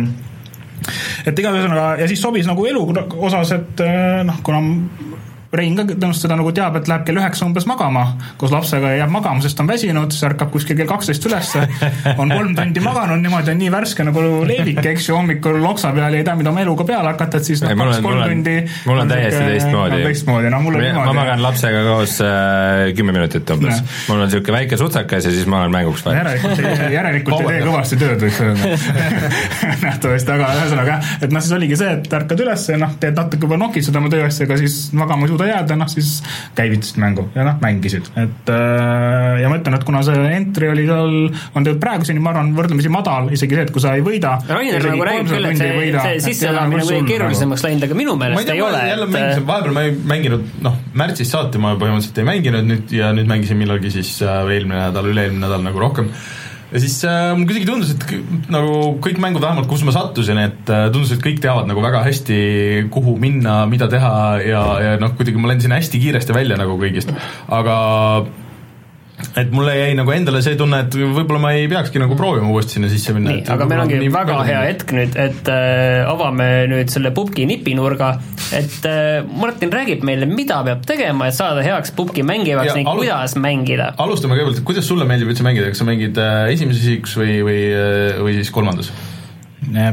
[1.24, 2.84] et igal ühesõnaga ja siis sobis nagu elu
[3.16, 4.62] osas, et äh, noh, kuna
[5.54, 8.04] Rein ka tõenäoliselt seda nagu teab, et läheb kell üheksa umbes magama
[8.40, 11.64] koos lapsega ja jääb magama, sest on väsinud, siis ärkab kuskil kell kaksteist ülesse,
[12.20, 16.16] on kolm tundi maganud, niimoodi on nii värske nagu leevik, eks ju, hommikul loksa peal
[16.16, 18.56] ja ei tea, mida oma eluga peale hakata, et siis noh, kaks-kolm tundi
[18.88, 20.00] mul on täiesti teistmoodi.
[20.08, 21.12] teistmoodi, noh mul on niimoodi.
[21.12, 23.82] ma magan lapsega koos äh, kümme minutit umbes.
[24.08, 26.22] mul on niisugune väike sutsakas ja siis ma olen mänguks valmis.
[26.22, 28.74] järelikult, järelikult ei tee kõvasti tööd, võiks öelda
[29.86, 33.18] nähtavasti, aga ühesõnaga jah, et noh, siis oligi see, et ärkad üles ja noh, teed
[33.18, 36.10] natuke juba nokitsed oma tööasjaga, siis magama ei suuda suuda jääda, noh siis
[36.56, 40.86] käivitasid mängu ja noh, mängisid, et äh, ja ma ütlen, et kuna see entry oli
[40.88, 41.14] seal,
[41.54, 44.36] on tegelikult praeguseni, ma arvan, võrdlemisi madal, isegi see, et kui sa ei võida.
[44.48, 48.56] Rainer nagu räägib küll, et see, see sisseelamine kuidagi keerulisemaks läinud, aga minu meelest ei,
[48.56, 48.84] ei ole.
[48.92, 53.12] jälle mängisin, vahepeal ma ei mänginud, noh, märtsist saati ma põhimõtteliselt ei mänginud nüüd ja
[53.16, 56.12] nüüd mängisin millalgi siis äh, eelmine nädal, üle-eelmine nädal nagu rohkem
[56.74, 60.72] ja siis äh, mulle kuidagi tundus, et nagu kõik mängud, vähemalt kus ma sattusin, et
[60.74, 62.38] äh, tundus, et kõik teavad nagu väga hästi,
[62.94, 67.14] kuhu minna, mida teha ja, ja noh, kuidagi ma lendasin hästi kiiresti välja nagu kõigist,
[67.54, 67.76] aga
[69.40, 72.78] et mulle jäi nagu endale see tunne, et võib-olla ma ei peakski nagu proovima uuesti
[72.78, 73.34] sinna sisse minna.
[73.34, 78.12] nii, aga meil ongi väga hea hetk nüüd, et äh, avame nüüd selle pubgi nipinurga,
[78.56, 83.04] et äh, Martin räägib meile, mida peab tegema, et saada heaks pubgi mängijaks ning alu...
[83.04, 83.92] kuidas mängida.
[84.04, 87.60] alustame kõigepealt, kuidas sulle meeldib üldse mängida, kas sa mängid äh, esimeses isikus või, või,
[87.72, 88.92] äh, või siis kolmandas?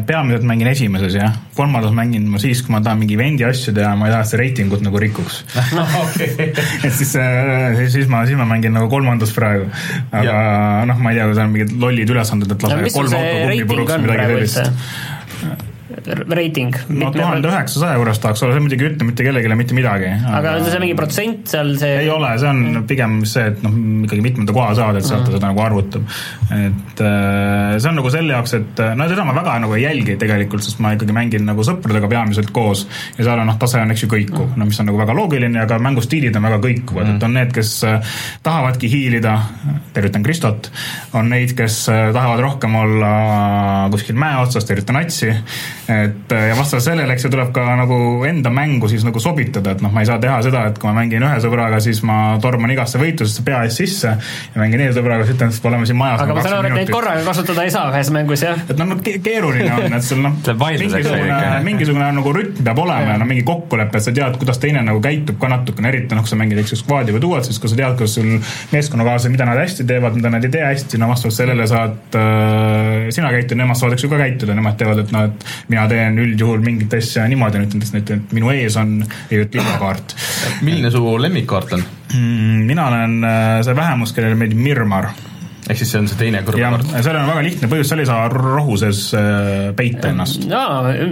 [0.08, 3.94] Peamiselt mängin esimeses jah, kolmandas mängin ma siis, kui ma tahan mingi event'i asju teha,
[4.00, 5.42] ma ei taha seda reitingut nagu rikuks.
[6.86, 9.70] Et siis, äh, siis ma, siis ma mängin nagu kolmandas praegu.
[10.12, 10.38] aga
[10.90, 13.98] noh, ma ei tea, kui seal on mingid lollid ülesanded, et lase kolm autokummi puruks
[13.98, 15.70] või midagi sellist
[16.32, 16.76] reiting.
[16.90, 20.12] no tuhande üheksasaja juures tahaks olla, see muidugi ei ütle mitte kellelegi mitte midagi.
[20.32, 21.92] aga on see mingi protsent seal see?
[22.04, 22.88] ei ole, see on mm.
[22.90, 23.76] pigem see, et noh,
[24.08, 25.38] ikkagi mitmenda koha saad, et sealt ta mm.
[25.38, 26.06] seda nagu arvutab.
[26.58, 30.18] et äh, see on nagu selle jaoks, et no seda ma väga nagu ei jälgi
[30.22, 32.86] tegelikult, sest ma ikkagi mängin nagu sõpradega peamiselt koos
[33.18, 35.62] ja seal on noh, tase on eks ju kõikuv, no mis on nagu väga loogiline,
[35.64, 39.38] aga mängustiilid on väga kõikuvad mm., et on need, kes äh, tahavadki hiilida,
[39.96, 40.72] tervitan Kristot,
[41.18, 43.12] on neid, kes äh, tahavad rohkem olla
[43.94, 45.32] kuskil mäe otsas, tervitan Atsi
[45.90, 49.74] et äh, ja vastavalt sellele, eks ju, tuleb ka nagu enda mängu siis nagu sobitada,
[49.76, 52.18] et noh, ma ei saa teha seda, et kui ma mängin ühe sõbraga, siis ma
[52.44, 56.00] torman igasse võitlusesse pea ees sisse ja mängin teise sõbraga, siis ütlen, et oleme siin
[56.00, 56.24] majas.
[56.26, 58.62] aga ma saan aru, et neid korraga kasutada ei saa ühes mängus, jah?
[58.70, 60.38] et noh, keeruline on, et sul noh,
[60.84, 64.84] mingisugune, mingisugune nagu rütm peab olema ja no mingi kokkulepe, et sa tead, kuidas teine
[64.86, 67.60] nagu käitub ka natukene, eriti noh, kui sa mängid, eks ju, skvaadi või duot, siis
[67.62, 68.30] kui sa tead, kuidas sul
[68.74, 73.10] meeskonnakaaslased, mida nad hästi teevad, mida nad ei tee hästi, no vastavalt sellele saad äh,
[73.14, 76.20] sina käituda, nemad saavad, eks ju, ka käituda, nemad teevad, et noh, et mina teen
[76.22, 79.00] üldjuhul mingit asja niimoodi, näiteks, et minu ees on
[79.32, 80.16] lillekaart.
[80.62, 82.64] milline su lemmikkaart on mm,?
[82.70, 85.12] mina olen äh, see vähemus, kellele meeldib Mirmar
[85.72, 86.92] ehk siis see on see teine kõrvakaart?
[86.98, 90.48] seal on väga lihtne põhjus, seal ei saa rohu sees äh, peita ennast.
[90.52, 90.64] no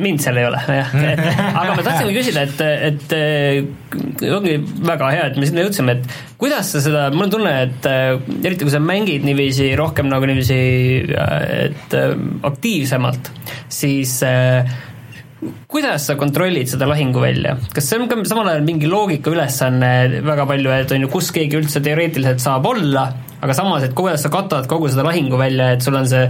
[0.02, 0.96] mind seal ei ole, jah.
[1.62, 4.58] aga ma tahtsingi küsida, et, et äh, ongi
[4.90, 8.66] väga hea, et me sinna jõudsime, et kuidas sa seda, mul on tunne, et eriti
[8.66, 10.60] kui sa mängid niiviisi rohkem nagu niiviisi,
[11.66, 11.98] et
[12.50, 13.34] aktiivsemalt,
[13.80, 14.78] siis äh,
[15.72, 20.48] kuidas sa kontrollid seda lahinguvälja, kas see on ka samal ajal mingi loogika ülesanne väga
[20.50, 23.06] palju, et on ju, kus keegi üldse teoreetiliselt saab olla,
[23.40, 26.26] aga samas, et kuidas sa katad kogu seda lahinguvälja, et sul on see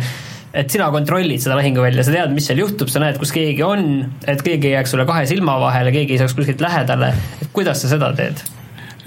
[0.49, 3.83] et sina kontrollid seda lahinguvälja, sa tead, mis seal juhtub, sa näed, kus keegi on,
[4.29, 7.81] et keegi ei jääks sulle kahe silma vahele, keegi ei saaks kuskilt lähedale, et kuidas
[7.83, 8.41] sa seda teed?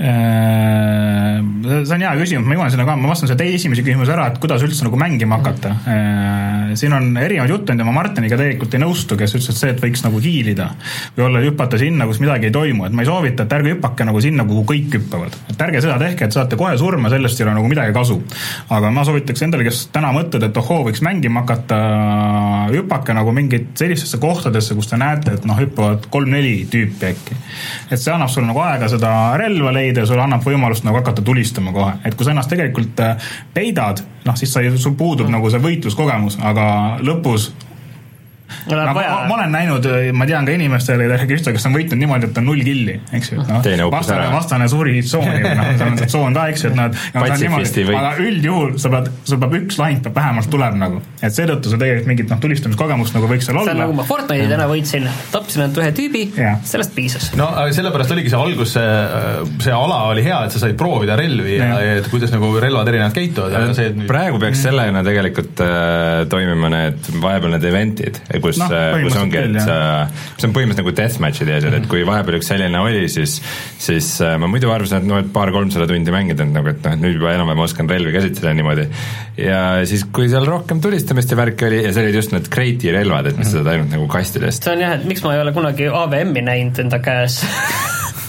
[0.02, 1.38] Äh,
[1.86, 4.24] see on hea küsimus, ma jõuan sinna ka, ma vastan selle teie esimese küsimuse ära,
[4.32, 5.74] et kuidas üldse nagu mängima hakata.
[5.86, 9.70] Äh, siin on erinevaid jutte ja ma Martiniga tegelikult ei nõustu, kes ütles, et see,
[9.76, 10.72] et võiks nagu hiilida
[11.14, 14.06] või olla, hüpata sinna, kus midagi ei toimu, et ma ei soovita, et ärge hüpake
[14.08, 15.36] nagu sinna, kuhu kõik hüppavad.
[15.52, 18.18] et ärge seda tehke, et saate kohe surma, sellest ei ole nagu midagi kasu.
[18.74, 21.80] aga ma soovitaks endale, kes täna mõtled, et ohoo, võiks mängima hakata,
[22.74, 27.38] hüpake nagu mingit sellistesse kohtadesse, kus te näete, et noh, hüppavad kolm-neli tüüpi äkki.
[27.92, 31.24] et see annab sulle nagu aega seda relva leida ja sulle annab võimalust nagu hakata
[31.24, 35.36] tulistama kohe, et kui sa ennast tegelikult äh, peidad, noh siis sa, sul puudub mm.
[35.36, 36.66] nagu see võitluskogemus, aga
[37.04, 37.50] lõpus
[38.70, 42.48] no, ma, ma olen näinud, ma tean ka inimestele, kes on võitnud niimoodi, et on
[42.48, 46.38] null killi, eks ju, et noh, vastane, vastane suri tsooni, noh, seal on see tsoon
[46.38, 47.24] ka, eks ju, et nad no,
[47.98, 51.80] aga üldjuhul sa pead, sul peab üks lahing peab vähemalt tuleb nagu, et seetõttu sul
[51.82, 53.70] tegelikult mingit noh, tulistamiskogemust nagu võiks seal olla.
[53.70, 56.24] see on nagu ma Fortnite'i täna võitsin, tapsin ainult ühe tüübi,
[56.68, 57.30] sellest piisas.
[57.38, 58.88] no sellepärast oligi see algus, see,
[59.66, 62.90] see ala oli hea, et sa said proovida relvi ja, ja et kuidas nagu relvad
[62.92, 64.08] erinevalt käituvad, aga see nüüd...
[64.10, 68.68] praegu peaks sellena tegelikult äh, toimima need vahepeal need event'id, kus no,,
[69.04, 69.76] kus ongi, et sa,
[70.36, 71.80] see on põhimõtteliselt nagu deathmatch'ide asjad mm, -hmm.
[71.80, 71.90] et mhm.
[71.92, 73.38] kui vahepeal üks selline oli, siis,
[73.82, 76.96] siis äh, ma muidu arvasin, et noh, et paar-kolmsada tundi mängida, et nagu, et noh,
[76.96, 78.88] et nüüd juba enam-vähem oskan relvi käsitleda niimoodi.
[79.40, 82.92] ja siis, kui seal rohkem tulistamist ja värki oli ja see olid just need Crate'i
[82.94, 83.62] relvad, et mis mm -hmm.
[83.62, 84.64] saad ainult nagu kastidest.
[84.64, 87.42] see on jah, et miks ma ei ole kunagi AVM-i näinud enda käes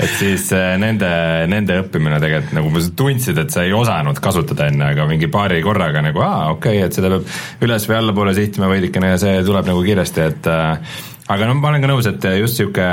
[0.00, 1.10] et siis äh, nende,
[1.50, 5.60] nende õppimine tegelikult nagu sa tundsid, et sa ei osanud kasutada enne, aga mingi paari
[5.64, 9.40] korraga nagu aa, okei okay,, et seda peab üles või allapoole sihtima veidikene ja see
[9.46, 10.98] tuleb nagu kiiresti, et äh,
[11.30, 12.86] aga no ma olen ka nõus, et just sihuke,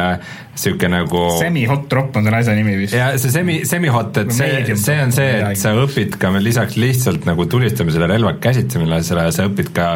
[0.57, 2.95] sihuke nagu semi-hot drop on selle asja nimi vist.
[2.97, 7.25] ja see semi, semi-hot, et see, see on see, et sa õpid ka lisaks lihtsalt
[7.29, 9.87] nagu tulistamisele, relva käsitsemisele, sa õpid ka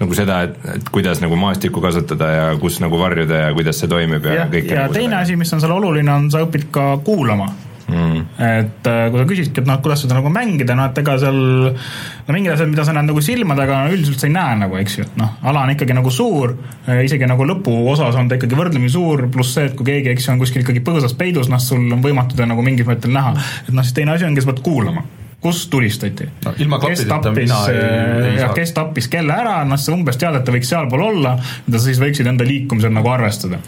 [0.00, 3.90] nagu seda, et, et kuidas nagu maastikku kasutada ja kus nagu varjuda ja kuidas see
[3.92, 5.26] toimib ja, ja kõik ja nagu teine seda.
[5.26, 7.50] asi, mis on seal oluline, on sa õpid ka kuulama
[7.92, 8.22] mm..
[8.46, 11.38] et äh, kui sa küsidki, et noh, kuidas seda nagu mängida, no et ega seal
[11.38, 15.06] no mingid asjad, mida sa näed nagu silmadega, üldiselt sa ei näe nagu, eks ju,
[15.06, 16.54] et noh, ala on ikkagi nagu suur,
[16.86, 20.28] äh, isegi nagu lõpuosas on ta ikkagi võrdlemisi suur, pluss see, et kui keegi, eks
[20.28, 23.34] ju, on kuskil ikkagi põõsas peidus, noh, sul on võimatu teda nagu mingil mõttel näha.
[23.66, 25.04] et noh, siis teine asi ongi, sa pead kuulama.
[25.42, 26.28] Kus tulistati?
[26.44, 26.52] No,.
[26.78, 31.02] kes tappis, jah, kes tappis kelle ära, noh, sa umbes tead, et ta võiks sealpool
[31.02, 31.34] olla,
[31.66, 33.58] mida sa siis võiksid enda liikumisel nagu arvestada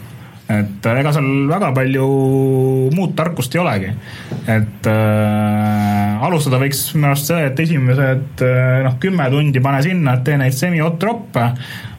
[0.45, 2.05] et ega seal väga palju
[2.93, 3.89] muud tarkust ei olegi.
[4.51, 10.17] et äh, alustada võiks minu arust see, et esimesed äh, noh, kümme tundi pane sinna,
[10.17, 11.49] et tee neid semi-hot troppe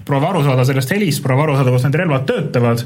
[0.06, 2.82] proovi aru saada sellest helist, proovi aru saada, kuidas need relvad töötavad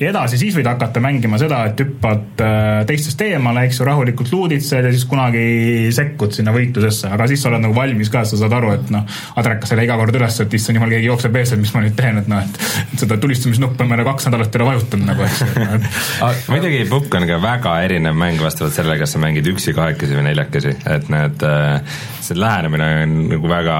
[0.00, 4.32] ja edasi siis võid hakata mängima seda, et hüppad äh, teistest eemale, eks ju, rahulikult
[4.34, 8.40] luuditsed ja siis kunagi sekkud sinna võitlusesse, aga siis sa oled nagu valmis ka, sa
[8.40, 9.06] saad aru, et noh,
[9.40, 11.84] adrekas ei lähe iga kord üles, et issand jumal, keegi jookseb ees, et mis ma
[11.84, 12.60] nüüd teen, et noh, et
[13.02, 15.68] seda tulistamisnuppu ma olen kaks nädalat ei ole vajutanud nagu, eks ju.
[16.52, 20.28] muidugi Pukk on ka väga erinev mäng vastavalt sellele, kas sa mängid üksi, kahekesi või
[20.28, 23.78] neljakesi, et need, äh, see lähenemine on nagu väga,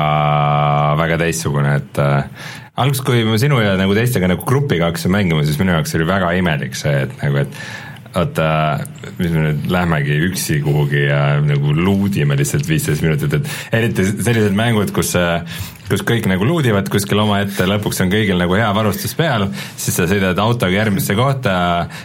[1.03, 5.45] väga teistsugune, et äh, alguses, kui me sinu ja nagu teistega nagu grupiga hakkasime mängima,
[5.47, 8.51] siis minu jaoks oli väga imelik see, et nagu, et oota,
[9.19, 14.57] mis me nüüd lähmegi üksi kuhugi ja nagu luudime lihtsalt viisteist minutit, et eriti sellised
[14.59, 15.15] mängud, kus
[15.89, 20.07] kus kõik nagu luudivad kuskil omaette, lõpuks on kõigil nagu hea varustus peal, siis sa
[20.11, 21.55] sõidad autoga järgmisse kohta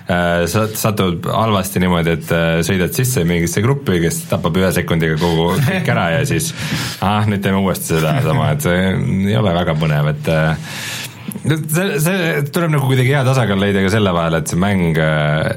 [0.08, 5.54] äh,, satud halvasti niimoodi, et äh, sõidad sisse mingisse gruppi, kes tapab ühe sekundiga kogu
[5.68, 6.52] kõik ära ja siis
[7.04, 8.84] ah, nüüd teeme uuesti sedasama, et see
[9.34, 10.76] ei ole väga põnev, et äh,
[11.44, 15.50] see, see tuleb nagu kuidagi hea tasakaal leida ka selle vahel, et see mäng äh,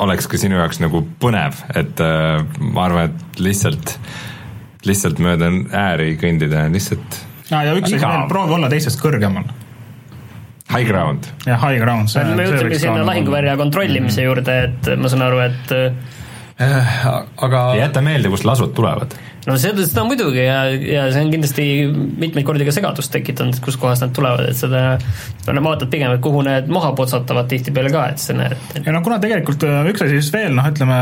[0.00, 3.96] oleks ka sinu jaoks nagu põnev, et äh, ma arvan, et lihtsalt,
[4.86, 9.50] lihtsalt mööda ääri kõndida on lihtsalt ja, ja üks asi veel, proovi olla teistest kõrgemal
[10.70, 11.26] High ground.
[11.46, 12.12] jah, high ground.
[12.36, 14.28] me jõudsime sinna lahinguvärja kontrollimise mm -hmm.
[14.28, 15.72] juurde, et ma saan aru, et
[16.60, 17.06] äh,
[17.42, 19.16] aga jäta meelde, kust lasud tulevad
[19.50, 23.64] no seda, seda muidugi ja, ja see on kindlasti mitmeid kordi ka segadust tekitanud, et
[23.64, 24.98] kuskohast nad tulevad, et seda
[25.50, 28.56] vaatad pigem, et kuhu need maha potsatavad tihtipeale ka, et sa näed.
[28.84, 30.98] ja no kuna tegelikult äh, üks asi siis veel noh, ütleme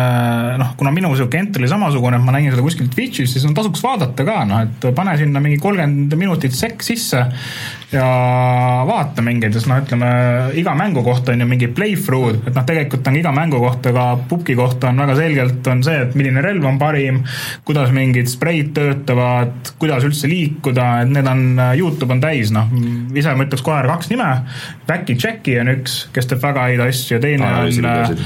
[0.61, 3.55] noh, kuna minu sihuke ent oli samasugune, et ma nägin seda kuskil Twitch'is, siis no
[3.57, 7.26] tasuks vaadata ka noh, et pane sinna mingi kolmkümmend minutit sekk sisse
[7.92, 8.05] ja
[8.88, 10.09] vaata mingeid, sest noh, ütleme
[10.61, 14.07] iga mängu kohta on ju mingi playthrough'd, et noh, tegelikult on iga mängu kohta, ka
[14.28, 17.22] pubgi kohta on väga selgelt on see, et milline relv on parim,
[17.68, 21.45] kuidas mingid spreid töötavad, kuidas üldse liikuda, et need on,
[21.78, 22.70] Youtube on täis, noh,
[23.18, 24.28] ise ma ütleks kohe kaks nime,
[24.89, 28.22] Backy Jacki on üks, kes teeb väga häid asju ja teine ah, on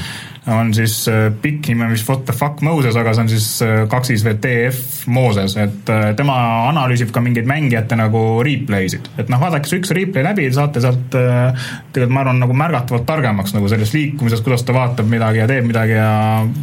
[0.50, 3.46] on siis äh, pikk nimi on vist What the fuck Moses, aga see on siis
[3.62, 6.34] äh, kaksis WTF Moses, et äh, tema
[6.66, 9.06] analüüsib ka mingeid mängijate nagu replay sid.
[9.22, 13.54] et noh, vaadake see üks replay läbi, saate sealt tegelikult ma arvan, nagu märgatavalt targemaks
[13.54, 16.10] nagu selles liikumises, kuidas ta vaatab midagi ja teeb midagi ja,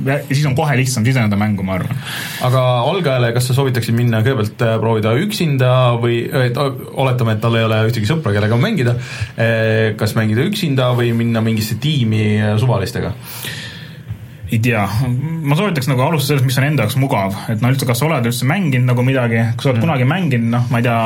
[0.10, 2.04] ja siis on kohe lihtsam siseneda mängu, ma arvan.
[2.50, 5.72] aga algajale, kas sa soovitaksid minna kõigepealt proovida üksinda
[6.04, 8.98] või et oletame, et tal ei ole ühtegi sõpra, kellega mängida,
[10.00, 12.28] kas mängida üksinda või minna mingisse tiimi
[12.60, 13.16] suvalistega?
[14.50, 14.82] Ei tea,
[15.46, 18.08] ma soovitaks nagu alustada sellest, mis on enda jaoks mugav, et no üldse, kas sa
[18.08, 19.86] oled üldse mänginud nagu midagi, kui sa oled mm.
[19.86, 20.98] kunagi mänginud, noh, ma ei tea,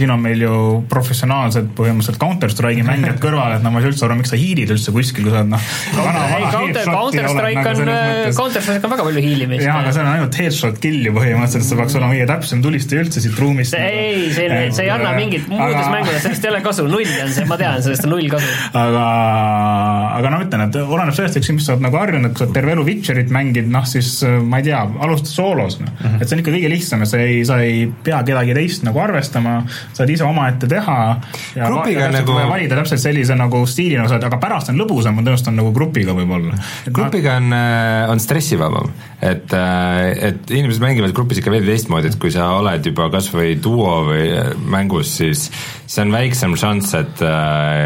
[0.00, 0.58] siin on meil ju
[0.90, 4.40] professionaalsed põhimõtteliselt Counter Strike'i mängijad kõrval, et no ma ei saa üldse aru, miks sa
[4.40, 5.70] hiilid üldse kuskil, kui sa oled noh.
[6.56, 9.64] Counter, Counter Strike on, nagu Counter Strike on väga palju hiilimist.
[9.64, 13.06] jah, aga see on ainult headshot kill ju põhimõtteliselt, see peaks olema kõige täpsem tulistaja
[13.06, 13.78] üldse siit ruumist.
[13.80, 17.48] ei, see, see ei anna mingit, muudes mängudes sellest ei ole kasu, null on see,
[17.48, 18.52] ma tean, sellest on null kasu.
[18.76, 19.04] aga,
[20.20, 22.74] aga no ütlen, et oleneb sellest, eks, mis sa oled nagu harjunud, kui sa terve
[22.74, 26.20] elu Witcherit mängid, noh siis äh, ma ei tea, alustad soolos, noh mm -hmm..
[26.20, 29.00] et see on ikka kõige lihtsam ja sa ei, sa ei pea kedagi teist nagu
[29.02, 29.56] arvestama,
[29.96, 30.98] saad ise omaette teha.
[31.54, 32.34] grupiga ja nagu.
[32.34, 35.60] valida täpselt sellise nagu stiili, nagu sa oled, aga pärast on lõbusam, ma tõenäoliselt on
[35.62, 36.58] nagu grupiga võib-olla.
[36.90, 42.18] grupiga on, äh, on stressivabam, et, äh, et inimesed mängivad grupis ikka veidi teistmoodi, et
[42.20, 44.30] kui sa oled juba kasvõi duo või
[44.70, 45.50] mängus, siis
[45.86, 47.22] see on väiksem šanss, et,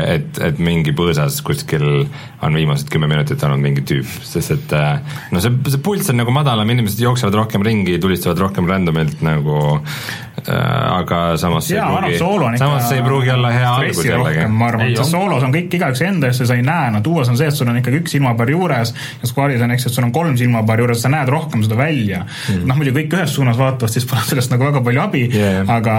[0.06, 2.06] et, et mingi põõsas kuskil
[2.44, 6.20] on viimased kümme minutit olnud mingi tüüp, sest et äh, no see, see pulss on
[6.22, 9.58] nagu madalam, inimesed jooksevad rohkem ringi, tulistavad rohkem random'ilt nagu
[10.52, 11.68] aga samas
[12.18, 14.46] soolo on ikka samas see ei pruugi olla hea algus jällegi.
[14.48, 17.30] ma arvan, et soolos on kõik igaüks enda eest ja sa ei näe, no duos
[17.32, 20.04] on see, et sul on ikkagi üks silmapaar juures ja squad'is on eks, et sul
[20.04, 22.64] on kolm silmapaari juures, sa näed rohkem seda välja mm..
[22.68, 25.96] noh, muidu kõik ühes suunas vaatavad, siis pole sellest nagu väga palju abi yeah., aga,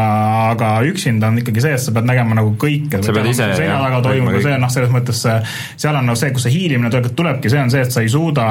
[0.53, 3.01] aga üksinda on ikkagi see, et sa pead nägema nagu kõike.
[3.01, 5.39] sa pead ise, selja taga toimub ja see noh, selles mõttes see,
[5.73, 8.49] seal on nagu see, kus see hiilimine tulebki, see on see, et sa ei suuda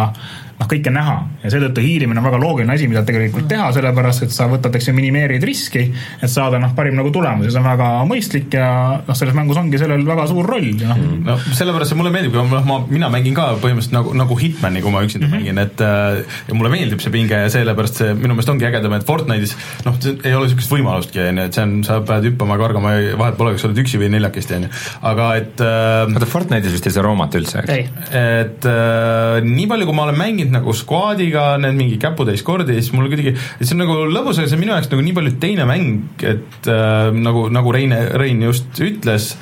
[0.59, 4.35] noh, kõike näha ja seetõttu hiilimine on väga loogiline asi, mida tegelikult teha, sellepärast et
[4.35, 5.85] sa võtad, eks ju, minimeerid riski,
[6.21, 8.69] et saada noh, parim nagu tulemus ja see on väga mõistlik ja
[9.07, 11.01] noh, selles mängus ongi sellel väga suur roll ja noh.
[11.01, 11.25] Mm.
[11.27, 14.95] no sellepärast see mulle meeldib, noh, ma, mina mängin ka põhimõtteliselt nagu, nagu Hitmani, kui
[14.95, 15.43] ma üksinda mm -hmm.
[15.43, 18.95] mängin, et äh, ja mulle meeldib see pinge ja sellepärast see minu meelest ongi ägedam,
[18.97, 22.59] et Fortnite'is noh, ei ole niisugust võimalustki, on ju, et see on, sa pead hüppama,
[22.61, 24.73] kargama, vahet pole, kas sa oled üksi või neljakesti, on ju,
[25.13, 27.93] aga et äh, oota, Fortnite'is vist ei saa roomata üldse, eks?
[28.15, 32.77] et äh, nii palju, kui ma olen mänginud, mängid nagu squad'iga, need mingi käputäis kordi
[32.77, 35.05] ja siis mul kuidagi, et see on nagu lõbus, aga see on minu jaoks nagu
[35.05, 39.35] nii palju teine mäng, et äh, nagu, nagu Rein, Rein just ütles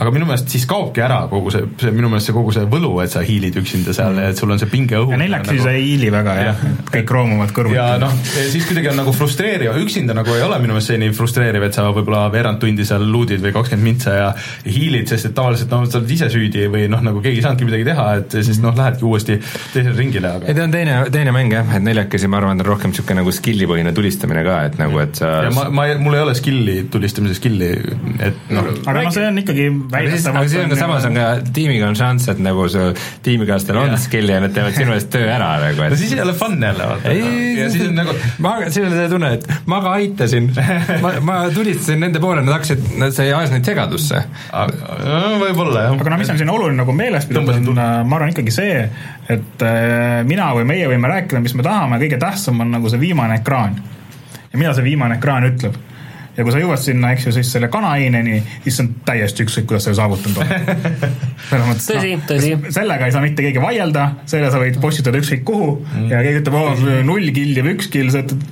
[0.00, 2.92] aga minu meelest siis kaobki ära kogu see, see minu meelest see kogu see võlu,
[3.04, 5.12] et sa hiilid üksinda seal ja et sul on see pinge õhus.
[5.12, 5.66] ja neljakesi nagu...
[5.66, 7.76] sa ei hiili väga jah ja., kõik roomuvad kõrvuti.
[7.76, 11.12] ja noh, siis kuidagi on nagu frustreeriv, üksinda nagu ei ole minu meelest see nii
[11.16, 14.30] frustreeriv, et sa võib-olla veerand tundi seal luudid või kakskümmend mintsa ja
[14.64, 17.68] hiilid, sest et tavaliselt noh, sa oled ise süüdi või noh, nagu keegi ei saanudki
[17.68, 19.36] midagi teha, et siis noh, lähedki uuesti
[19.74, 22.70] teisele ringile, aga ei ta on teine, teine mäng jah, et neljakesi ma arvan, on
[22.72, 26.16] rohkem niisugune nagu skill'i põhine tulistamine ka, et nagu, et sa ja ma, ma, mul
[26.16, 27.72] ei ole skill'i, tulistamise skill'i,
[28.24, 31.88] et noh aga noh, see on ikkagi aga siis on ka samas on ka tiimiga
[31.88, 32.90] on šanss, et nagu su
[33.26, 36.22] tiimikaaslastel on skill'i ja nad teevad sinu eest töö ära nagu et no siis ei
[36.24, 37.14] ole fun jälle vaata.
[37.14, 38.14] ja siis on nagu
[38.46, 40.50] ma, siis on see tunne, et ma ka aitasin
[41.04, 42.86] ma, ma tulistasin nende poole, nad hakkasid,
[43.16, 44.22] see ajas neid segadusse.
[45.42, 45.98] võib-olla jah.
[45.98, 48.82] aga no mis on siin oluline nagu meeles pidada, on ma arvan ikkagi see,
[49.30, 53.00] et äh, mina või meie võime rääkida, mis me tahame, kõige tähtsam on nagu see
[53.02, 53.78] viimane ekraan.
[54.50, 55.78] ja mida see viimane ekraan ütleb
[56.36, 59.88] ja kui sa jõuad sinna, eks ju, siis selle kanaaineni, siis on täiesti ükskõik, kuidas
[59.88, 60.70] sa saavutanud oled.
[61.50, 62.54] selles mõttes, no,, tõsi.
[62.76, 66.08] sellega ei saa mitte keegi vaielda, selle sa võid postitada ükskõik kuhu mm.
[66.12, 68.48] ja keegi ütleb, oo, null killi või üks kill, sa ütled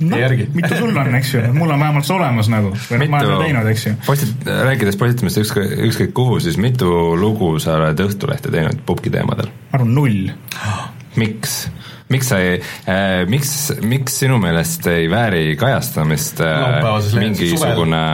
[0.00, 3.20] noh, mitu sul on, eks ju, mul on vähemalt see olemas nagu, või noh, ma
[3.20, 3.96] olen seda teinud, eks ju.
[4.06, 6.88] postit-, rääkides postitamist ükskõik, ükskõik kuhu, siis mitu
[7.20, 9.50] lugu sa oled Õhtulehte teinud pubgi teemadel?
[9.50, 10.32] ma arvan null.
[11.16, 11.62] miks?
[12.10, 12.58] miks sa ei
[12.90, 18.04] äh,, miks, miks sinu meelest ei vääri kajastamist äh, mingisugune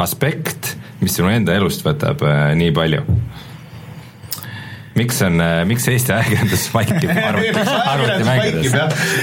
[0.00, 3.04] aspekt, mis sinu enda elust võtab äh, nii palju?
[4.94, 8.74] Miks on, äh, miks Eesti ajakirjandus vaikib arvuti, arvutimängudes?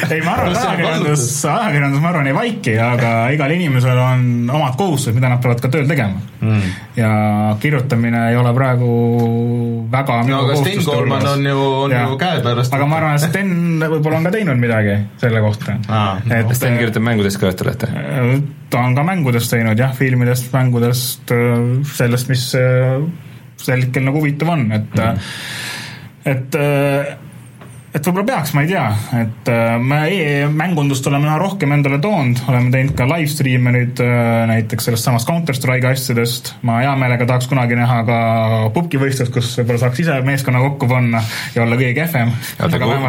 [0.09, 4.75] ei, ma arvan, et ajakirjandus, ajakirjandus, ma arvan, ei vaiki, aga igal inimesel on omad
[4.79, 6.75] kohustused, mida nad peavad ka tööl tegema mm..
[6.99, 7.11] ja
[7.63, 8.91] kirjutamine ei ole praegu
[9.91, 12.03] väga no aga Sten Koolman on ju, on ja.
[12.09, 12.75] ju käepärast.
[12.75, 13.55] aga ma arvan, et Sten
[13.85, 16.19] võib-olla on ka teinud midagi selle kohta ah,.
[16.27, 17.91] et Sten kirjutab mängudest ka Õhtulehte?
[18.71, 21.31] ta on ka mängudest teinud jah, filmidest, mängudest,
[21.95, 22.49] sellest, mis
[23.65, 25.27] sel hetkel nagu huvitav on, et mm.,
[26.31, 26.57] et
[27.91, 28.83] et võib-olla peaks, ma ei tea,
[29.19, 29.49] et
[29.83, 34.03] me e-mängundust oleme üha rohkem endale toonud, oleme teinud ka live stream'e nüüd
[34.51, 36.53] näiteks sellest samast Counter Strike'i asjadest.
[36.67, 38.19] ma hea meelega tahaks kunagi näha ka
[38.75, 41.23] pubgi võistlust, kus võib-olla saaks ise meeskonna kokku panna
[41.55, 42.31] ja olla kõige kehvem.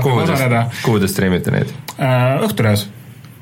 [0.02, 1.70] kuhu te, kuhu te streamite neid?
[2.48, 2.88] Õhtulehes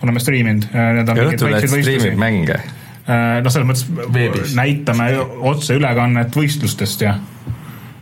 [0.05, 0.69] oleme striiminud.
[0.75, 2.61] ja Õhtuleht striimib mänge
[3.09, 4.55] noh, selles mõttes Veebis.
[4.59, 5.13] näitame
[5.51, 7.17] otseülekannet võistlustest ja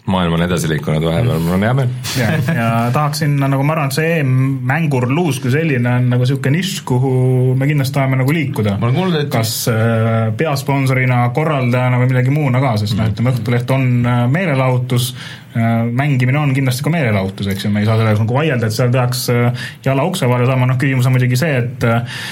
[0.08, 1.90] maailm on edasi liikunud vahepeal, mul on hea meel.
[2.16, 6.82] ja, ja tahaksin nagu ma arvan, et see mängurluus kui selline on nagu niisugune nišš,
[6.88, 7.12] kuhu
[7.58, 8.78] me kindlasti tahame nagu liikuda.
[8.78, 9.30] Et...
[9.32, 13.14] kas äh, peasponsorina, korraldajana või millegi muuna ka, sest noh, mm.
[13.14, 17.90] ütleme Õhtuleht on äh, meelelahutus äh,, mängimine on kindlasti ka meelelahutus, eks ju, me ei
[17.90, 21.16] saa sellega nagu vaielda, et seal peaks äh, jala ukse vahele saama, noh küsimus on
[21.18, 22.22] muidugi see, et äh,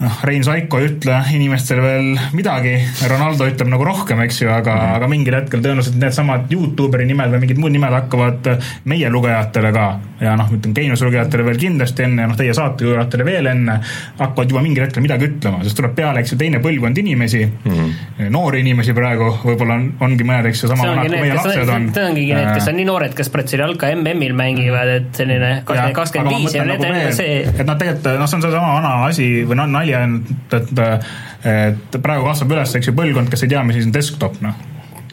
[0.00, 2.74] noh, Rein Saiko ei ütle inimestele veel midagi,
[3.10, 4.96] Ronaldo ütleb nagu rohkem, eks ju, aga mm, -hmm.
[4.96, 8.50] aga mingil hetkel tõenäoliselt needsamad Youtuberi nimed või mingid muud nimed hakkavad
[8.88, 9.86] meie lugejatele ka
[10.20, 13.78] ja noh, ütleme Geeniuse lugejatele veel kindlasti enne, noh teie saate lugejatele veel enne,
[14.18, 17.70] hakkavad juba mingil hetkel midagi ütlema, sest tuleb peale, eks ju, teine põlvkond inimesi mm,
[17.72, 18.30] -hmm.
[18.32, 21.88] noori inimesi praegu, võib-olla on, ongi mõned, eks ju, sama vanad kui meie lapsed on.
[21.94, 26.54] see ongi need, kes on nii noored, kes Brasiilialka MM-il mängivad, et selline kakskümmend viis
[26.54, 29.70] ja need on see et noh, tegelikult noh, see on seesama vana asi või noh,
[29.90, 30.18] nali on,
[30.56, 30.82] et,
[31.50, 34.66] et praegu kasvab üles, eks ju, põlvkond, kes ei tea, mis asi on desktop, noh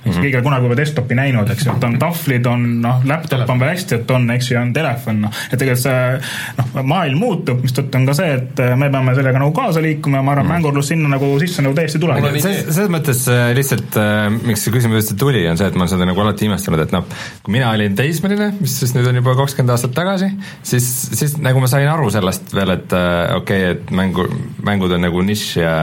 [0.07, 0.21] mm -hmm.
[0.21, 3.49] keegi ei ole kunagi juba desktopi näinud, eks ju, et on tahvlid, on noh, laptop
[3.49, 5.41] on veel hästi, et on, eks ju, on telefon, noh.
[5.51, 6.19] et tegelikult see
[6.57, 10.23] noh, maailm muutub, mistõttu on ka see, et me peame sellega nagu kaasa liikuma ja
[10.23, 12.27] ma arvan mm -hmm., mängurlus sinna nagu sisse nagu täiesti tuleb.
[12.41, 15.93] selles mõttes äh, lihtsalt, äh, miks see küsimus üldse tuli, on see, et ma olen
[15.95, 17.05] seda nagu alati imestanud, et noh,
[17.43, 20.31] kui mina olin teismeline, mis siis nüüd on juba kakskümmend aastat tagasi,
[20.63, 24.27] siis, siis nagu ma sain aru sellest veel, et äh, okei okay,, et mängu,
[24.63, 25.75] mängud on nagu nišš ja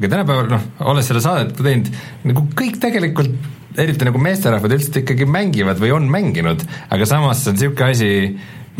[0.00, 1.90] aga tänapäeval noh, olles seda saadet teinud,
[2.24, 3.34] nagu kõik tegelikult
[3.78, 8.10] eriti nagu meesterahvad üldiselt ikkagi mängivad või on mänginud, aga samas see on niisugune asi,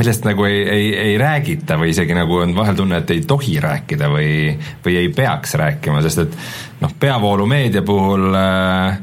[0.01, 3.59] millest nagu ei, ei, ei räägita või isegi nagu on vahel tunne, et ei tohi
[3.61, 4.55] rääkida või,
[4.85, 6.39] või ei peaks rääkima, sest et
[6.81, 8.97] noh, peavoolumeedia puhul äh,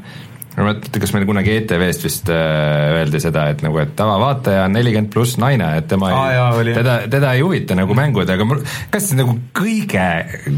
[0.57, 4.63] ma ei mäleta, kas meil kunagi ETV-st vist äh, öeldi seda, et nagu, et tavavaataja
[4.65, 8.47] on nelikümmend pluss naine, et tema ah, ei, teda, teda ei huvita nagu mängud, aga
[8.47, 10.07] mul, kas nagu kõige,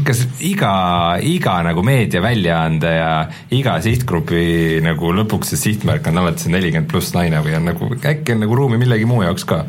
[0.08, 0.72] kas iga,
[1.20, 3.12] iga nagu meediaväljaande ja
[3.56, 7.92] iga sihtgrupi nagu lõpuks see sihtmärk on alati see nelikümmend pluss naine või on nagu,
[8.00, 9.66] äkki on nagu ruumi millegi muu jaoks ka?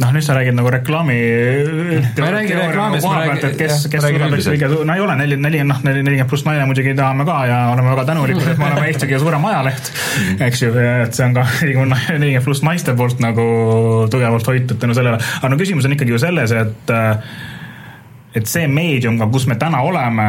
[0.00, 1.16] Noh, nüüd sa räägid nagu reklaami
[2.20, 5.38] ma ei räägi reklaamist, ma räägin, kes, kes suudab üks kõige, no ei ole neli,
[5.40, 8.88] neli, noh, nelikümmend pluss naine muidugi tahame ka ja oleme väga tänulikud, et me oleme
[8.88, 9.92] Eesti kõige suurem ajaleht,
[10.48, 10.72] eks ju,
[11.06, 13.46] et see on ka nelikümmend pluss naiste poolt nagu
[14.12, 16.94] tugevalt hoitud tänu sellele, aga no küsimus on ikkagi ju selles, et
[18.40, 20.28] et see meedium ka, kus me täna oleme,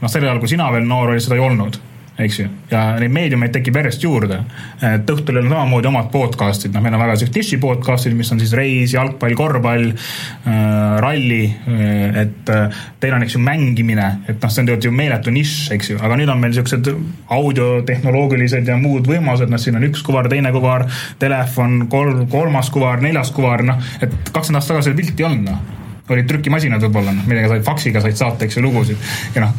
[0.00, 1.80] noh, sel ajal, kui sina veel noor olid, seda ei olnud
[2.18, 4.38] eks ju, ja neid meediumeid tekib järjest juurde.
[4.86, 8.42] et Õhtulehel on samamoodi omad podcast'id, noh, meil on väga siuksed niši podcast'id, mis on
[8.42, 10.54] siis reis, jalgpall, korvpall äh,,
[11.02, 14.94] ralli äh,, et äh, teil on, eks ju, mängimine, et noh, see on tegelikult ju
[14.94, 16.90] meeletu nišš, eks ju, aga nüüd on meil siuksed
[17.34, 20.86] audiotehnoloogilised ja muud võimalused, noh, siin on üks kuvar, teine kuvar,
[21.22, 25.50] telefon, kolm, kolmas kuvar, neljas kuvar, noh, et kakskümmend aastat tagasi seda pilti ei olnud,
[25.50, 29.00] noh olid trükimasinad võib-olla, noh, millega said, faksiga said saata, eks ju, lugusid.
[29.34, 29.54] ja noh,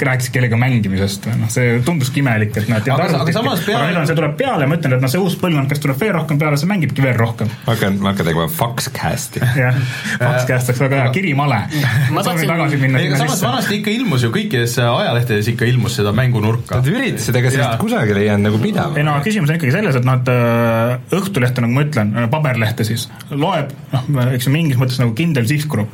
[0.00, 4.00] rääkisid kellegagi mängimisest, noh, see tunduski imelik, et nad aga, aga samas peale aga nüüd
[4.00, 6.40] on, see tuleb peale ma ütlen, et noh, see uus põlvkond, kes tuleb veel rohkem
[6.40, 7.50] peale, see mängibki veel rohkem.
[7.66, 9.42] ma hakkan, ma hakkan tegema Foxcasti.
[9.60, 9.76] jah,
[10.22, 11.60] Foxcast oleks väga hea, kirimale.
[12.16, 13.02] ma tahtsin tagasi minna.
[13.02, 16.80] ei, aga samas vanasti ikka ilmus ju kõikides ajalehtedes ikka ilmus seda mängunurka.
[16.80, 18.96] Nad üritasid, ega sellest kusagile ei jäänud nagu pidama.
[18.96, 23.06] ei no küsimus on ikkagi selles, et et äh, Õhtulehte, nagu ma ütlen, paberlehte siis,
[23.30, 25.89] loeb noh, eks ju mingis mõttes nagu kindel sihtgrupp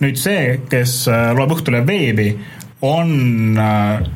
[0.00, 2.28] nüüd see, kes äh, loeb Õhtulehe veebi,
[2.86, 4.06] on äh,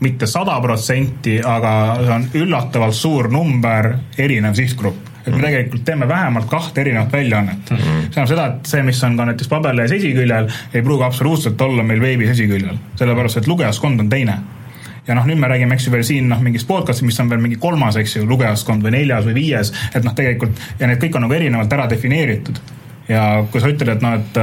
[0.00, 5.44] mitte sada protsenti, aga see on üllatavalt suur number, erinev sihtgrupp et me mhm.
[5.44, 7.76] tegelikult teeme vähemalt kahte erinevat väljaannet mm.
[7.76, 7.82] -hmm.
[7.82, 11.82] see tähendab seda, et see, mis on ka näiteks paberlehes esiküljel, ei pruugi absoluutselt olla
[11.82, 14.38] meil veebis esiküljel, sellepärast et lugejaskond on teine
[15.08, 17.40] ja noh, nüüd me räägime, eks ju, veel siin noh, mingist podcast'ist, mis on veel
[17.40, 21.16] mingi kolmas, eks ju, lugejaskond või neljas või viies, et noh, tegelikult ja need kõik
[21.16, 22.60] on nagu erinevalt ära defineeritud.
[23.08, 24.42] Ja kui sa ütled, et noh, et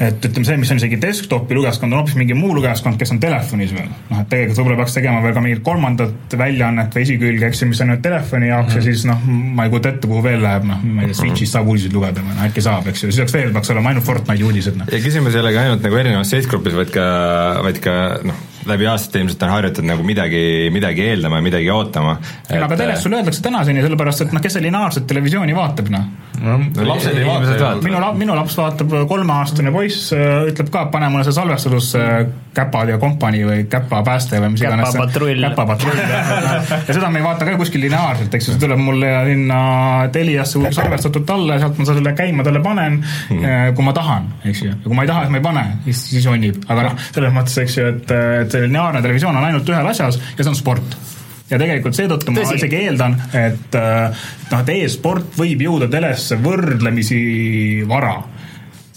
[0.00, 3.20] et ütleme, see, mis on isegi desktopi lugejaskond, on hoopis mingi muu lugejaskond, kes on
[3.20, 3.88] telefonis veel.
[4.08, 7.68] noh, et tegelikult võib-olla peaks tegema veel ka mingit kolmandat väljaannet või esikülge, eks ju,
[7.68, 8.88] mis on nüüd telefoni jaoks mm -hmm.
[8.88, 9.26] ja siis noh,
[9.58, 12.24] ma ei kujuta ette, kuhu veel läheb, noh, ma ei tea, Switch'is saab uudiseid lugeda
[12.24, 14.88] või noh, äkki saab, eks ju, siis oleks veel, peaks olema ainult Fortnite'i uudised, noh.
[14.92, 17.04] ja küsimus ei ole ka ainult nagu erinevas sihtgrupis, vaid ka,
[17.66, 18.40] vaid ka noh,
[18.70, 20.42] läbi aastate ilmselt on harjutatud nagu midagi,
[20.74, 22.16] midagi eeldama ja midagi ootama.
[22.48, 22.56] Et...
[22.62, 26.08] aga teles sulle öeldakse tänaseni, sellepärast et noh, kes see lineaarset televisiooni vaatab, noh
[26.40, 26.58] no,.
[26.86, 27.74] lapsed ei vaata.
[27.82, 32.06] minu, minu laps vaatab, kolmeaastane poiss äh, ütleb ka, pane mulle see salvestudusse
[32.54, 34.90] Käpad ja kompanii või Käpa pääste või mis iganes.
[34.90, 35.44] käpapatrull.
[35.44, 36.72] käpapatrull, jah.
[36.88, 39.60] ja seda me ei vaata ka kuskil lineaarselt, eks ju, see tuleb mulle sinna
[40.12, 44.26] Teliasse salvestatud alla ja sealt ma selle käima talle panen hmm., äh, kui ma tahan,
[44.44, 44.72] eks ju.
[44.72, 46.58] ja kui ma ei taha, siis ma ei pane, siis, siis jonnib.
[46.66, 50.44] aga noh, selles mõttes, eks ju, et, et lineaarne televisioon on ainult ühel asjas ja
[50.44, 50.98] see on sport.
[51.50, 57.18] Ja tegelikult seetõttu ma isegi eeldan, et noh, et e-sport võib jõuda telesse võrdlemisi
[57.90, 58.20] vara.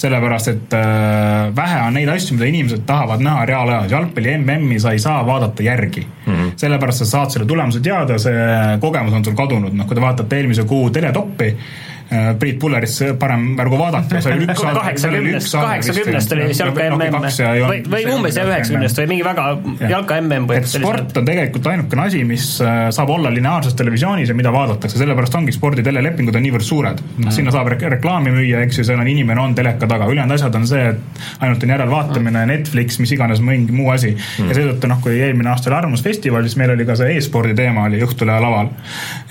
[0.03, 4.91] Sellepärast, et äh, vähe on neid asju, mida inimesed tahavad näha reaalajas, jalgpalli MM-i sa
[4.91, 6.03] ei saa vaadata järgi.
[6.03, 6.33] Mm.
[6.33, 6.51] -hmm.
[6.59, 10.41] sellepärast sa saad selle tulemuse teada, see kogemus on sul kadunud, noh kui te vaatate
[10.41, 11.92] eelmise kuu teletoppi äh,, Äh,
[12.39, 17.01] Priit Pullerist parem ärgu vaadata, see oli üks kaheksakümnest, kaheksakümnest oli vist jalka mm
[17.63, 19.47] või, või umbes jah, üheksakümnest või mingi väga
[19.89, 20.83] jalka mm põhimõtteliselt.
[20.83, 25.37] sport on tegelikult ainukene asi, mis äh, saab olla lineaarses televisioonis ja mida vaadatakse, sellepärast
[25.39, 27.01] ongi spordi telelepingud on niivõrd suured.
[27.23, 30.55] noh, sinna saab reklaami müüa, eks ju, seal on inimene on teleka taga, ülejäänud asjad
[30.59, 34.13] on see, et ainult on järelvaatamine, Netflix, mis iganes, mingi muu asi.
[34.39, 37.87] Ja seetõttu noh, kui eelmine aasta oli Arvamusfestival, siis meil oli ka see e-spordi teema
[37.89, 38.71] oli Õhtulehe laval.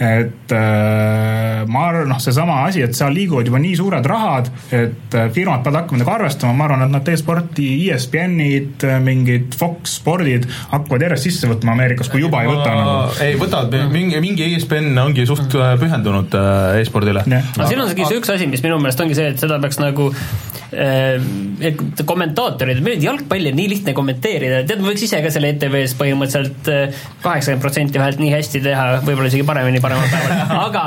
[0.03, 5.17] et äh, ma arvan, noh, seesama asi, et seal liiguvad juba nii suured rahad, et
[5.17, 9.99] äh, firmad peavad hakkama nendega arvestama, ma arvan, et nad e-sporti, ESPN-id, äh, mingid Fox
[9.99, 12.95] spordid hakkavad järjest sisse võtma Ameerikas, kui juba ei võta nagu.
[13.25, 16.37] ei võtavad, mingi, mingi ESPN ongi suht äh, pühendunud
[16.81, 17.25] e-spordile.
[17.27, 20.11] aga siin on see üks asi, mis minu meelest ongi see, et seda peaks nagu
[20.73, 21.73] äh,
[22.09, 26.71] kommentaatorid, meil jalgpalli on nii lihtne kommenteerida, tead, ma võiks ise ka selle ETV-s põhimõtteliselt
[27.23, 30.85] kaheksakümmend protsenti vahelt nii hästi teha, võib-olla isegi paremini paremal päeval, aga,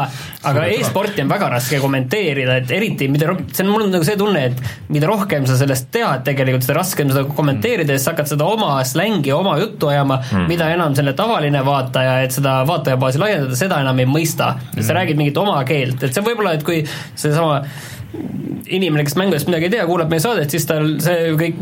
[0.51, 4.17] aga e-sporti on väga raske kommenteerida, et eriti mida see on, mul on nagu see
[4.19, 8.31] tunne, et mida rohkem sa sellest tead tegelikult, seda raskem seda kommenteerida, siis sa hakkad
[8.33, 13.21] seda oma slängi, oma juttu ajama mm., mida enam selle tavaline vaataja, et seda vaatajabaasi
[13.21, 14.85] laiendada, seda enam ei mõista mm..
[14.85, 16.83] sa räägid mingit oma keelt, et see võib-olla, et kui
[17.15, 17.61] seesama
[18.65, 21.59] inimene, kes mängudest midagi ei tea, kuulab meie saadet, siis tal see kõik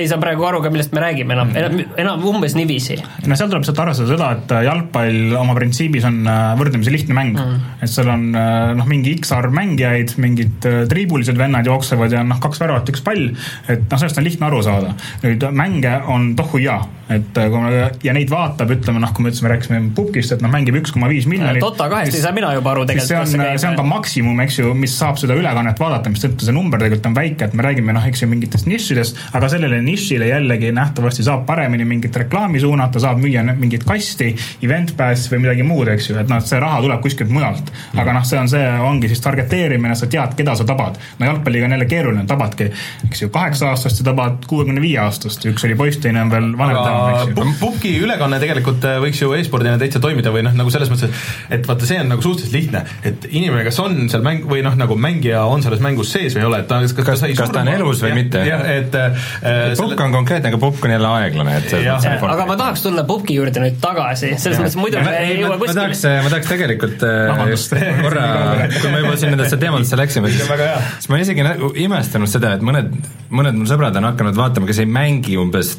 [0.00, 2.98] ei saa praegu aru ka, millest me räägime enam, enam, enam umbes niiviisi.
[3.26, 7.16] no seal tuleb sealt arvestada seda, et äh, jalgpall oma printsiibis on äh, võrdlemisi lihtne
[7.16, 7.70] mäng mm..
[7.84, 12.40] et seal on äh, noh, mingi X arv mängijaid, mingid triibulised vennad jooksevad ja noh,
[12.42, 13.30] kaks väravat, üks pall,
[13.66, 14.94] et noh, sellest on lihtne aru saada.
[15.24, 16.78] nüüd mänge on tohuja,
[17.12, 20.50] et kui me, ja neid vaatab, ütleme noh, kui me ütlesime, rääkisime pukist, et noh,
[20.52, 21.62] mängib üks koma viis miljonit.
[21.62, 23.30] Dota kahest ei saa mina juba aru tegelikult.
[23.30, 26.56] see on, see on ka maksimum, eks ju, mis saab seda ülekannet vaadata, mistõttu see
[26.56, 30.30] number tegelikult on väike, et me räägime noh, eks ju mingitest nišidest, aga sellele nišile
[30.30, 34.32] jällegi nähtavasti saab paremini mingit reklaami suunata, saab müüa mingit kasti,
[34.66, 37.72] event pass või midagi muud, eks ju, et noh, see raha tuleb kuskilt mujalt.
[37.96, 40.98] aga noh, see on see, ongi siis targeteerimine, sa tead, keda sa tabad.
[41.18, 42.70] no jalgpalliga on jälle keeruline, tabadki,
[43.08, 46.50] eks ju, kaheksa aastast ja tabad kuuekümne viie aastast, üks oli poiss, teine on veel
[46.58, 47.54] vanem täna, eks ju.
[47.60, 51.12] Pupki ülekanne tegelikult äh, võiks ju e-spordina täitsa toimida või noh, nagu selles mõttes,
[51.50, 54.62] et et vaata, see on nagu suhteliselt lihtne, et inimene, kas on seal mäng või
[54.64, 57.24] noh, nagu mängija on selles mängus sees või ei ole, et ta kas, kas, kas,
[57.40, 58.44] kas ta on elus või ja, mitte.
[58.46, 59.26] jah, et äh,
[59.74, 60.06] Pupk selle...
[60.06, 63.38] on konkreetne, aga Pupk on jälle aeglane, et selles mõttes aga ma tahaks tulla Pupki
[63.38, 65.74] juurde nüüd tagasi, selles mõttes muidu me ei jõua kuskile.
[65.74, 67.42] ma tahaks, ma tahaks tegelikult äh,
[68.04, 68.28] korra,
[68.78, 71.48] kui me juba siin nendesse teemadesse läksime, siis siis ma isegi
[71.86, 72.94] imestanud seda, et mõned,
[73.30, 75.76] mõned mu sõbrad on hakanud vaatama, kes ei mängi umbes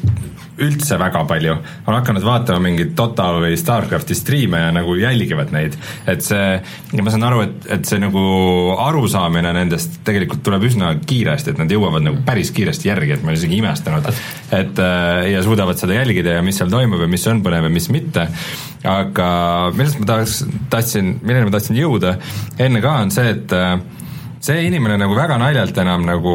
[0.64, 1.54] üldse väga palju,
[1.86, 5.76] on hakanud vaatama mingeid Dota või Starcrafti striime ja nagu jälgivad neid.
[6.06, 6.58] et see,
[7.02, 8.22] ma saan aru, et, et see nagu
[8.88, 13.32] arusaamine nendest tegelikult tuleb üsna kiiresti, et nad jõuavad nagu päris kiiresti järgi, et ma
[13.32, 14.10] olen isegi imestanud,
[14.58, 17.72] et äh, ja suudavad seda jälgida ja mis seal toimub ja mis on põnev ja
[17.72, 18.28] mis mitte,
[18.88, 19.28] aga
[19.76, 20.40] millest ma tahaks,
[20.72, 22.16] tahtsin, milleni ma tahtsin jõuda?
[22.58, 23.78] Enne ka, on see, et äh,
[24.40, 26.34] see inimene nagu väga naljalt enam nagu,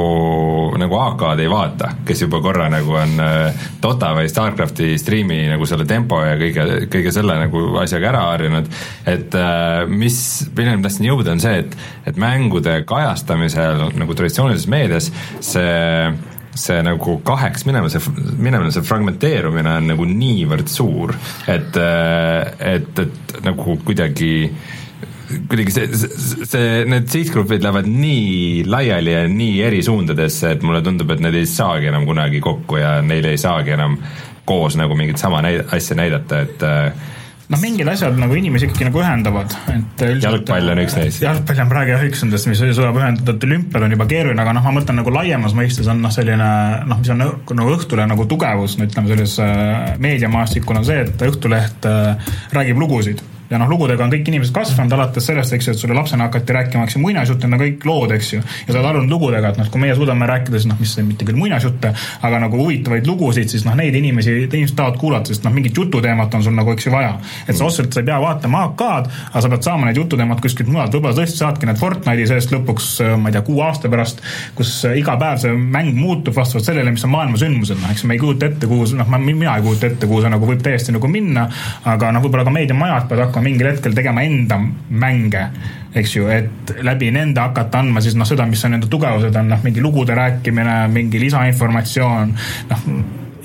[0.80, 5.68] nagu AK-d ei vaata, kes juba korra nagu on äh, Dota või Starcrafti striimi nagu
[5.70, 8.68] selle tempo ja kõige, kõige selle nagu asjaga ära harjunud,
[9.10, 10.20] et äh, mis,
[10.51, 11.80] milleni ma tahtsin jõuda, on see, et,
[12.12, 16.14] et mängude kajastamisel nagu traditsioonilises meedias see
[16.54, 21.16] see nagu kaheks minema, see, minemine, see fragmenteerumine on nagu niivõrd suur,
[21.49, 24.82] et, äh, et, et nagu kuidagi äh,
[25.30, 30.84] kuidagi see, see, see, need sihtgrupid lähevad nii laiali ja nii eri suundadesse, et mulle
[30.86, 33.97] tundub, et need ei saagi enam kunagi kokku ja neil ei saagi enam
[34.45, 37.11] koos nagu mingit sama näid-, asja näidata, et äh,
[37.53, 41.24] noh, mingid asjad nagu inimesi ikkagi nagu ühendavad, et jalgpall on üks neist.
[41.24, 44.55] jalgpall on praegu jah üks nendest, mis suudab ühendada, et olümpial on juba keeruline, aga
[44.57, 46.49] noh, ma mõtlen nagu laiemas mõistes on noh, selline
[46.89, 51.28] noh, mis on nagu Õhtule nagu tugevus, no ütleme, selles äh, meediamaastikul on see, et
[51.28, 53.24] Õhtuleht äh, räägib lugusid
[53.54, 56.56] ja noh, lugudega on kõik inimesed kasvanud alates sellest, eks ju, et sulle lapsena hakati
[56.58, 58.41] rääkima, eks ju, muinasjutte, no kõik lood, eks ju.
[58.41, 61.28] ja sa oled harjunud lugudega, et noh, kui meie suudame rääkida siis noh, mis mitte
[61.28, 61.93] küll muinasjutte,
[62.26, 66.34] aga nagu huvitavaid lugusid, siis noh, neid inimesi, inimesed tahavad kuulata, sest noh, mingit jututeemat
[66.34, 67.14] on sul nagu, eks ju, vaja.
[67.47, 70.72] et sa otseselt, sa ei pea vaatama AK-d, aga sa pead saama need jututeemad kuskilt
[70.74, 72.89] mujalt, võib-olla tõesti saadki need Fortnite'i sellest lõpuks,
[73.22, 74.24] ma ei tea, kuu aasta pärast,
[74.58, 78.18] kus iga päev see mäng muutub vastavalt sellele, mis on maailma sündmused, noh, eks me
[78.18, 81.12] ei kujuta ette, kuhu, noh, mina ei kujuta ette, kuhu see nagu võib täiesti nagu
[81.12, 81.47] minna,
[81.89, 85.48] aga noh, võib-olla ka meediamajad peavad hakkama mingil hetkel tegema enda mänge,
[85.96, 89.52] eks ju, et läbi nende hakata andma siis noh, seda, mis on nende tugevused, on
[89.54, 92.34] noh, mingi lugude rääkimine, mingi lisainformatsioon,
[92.72, 92.88] noh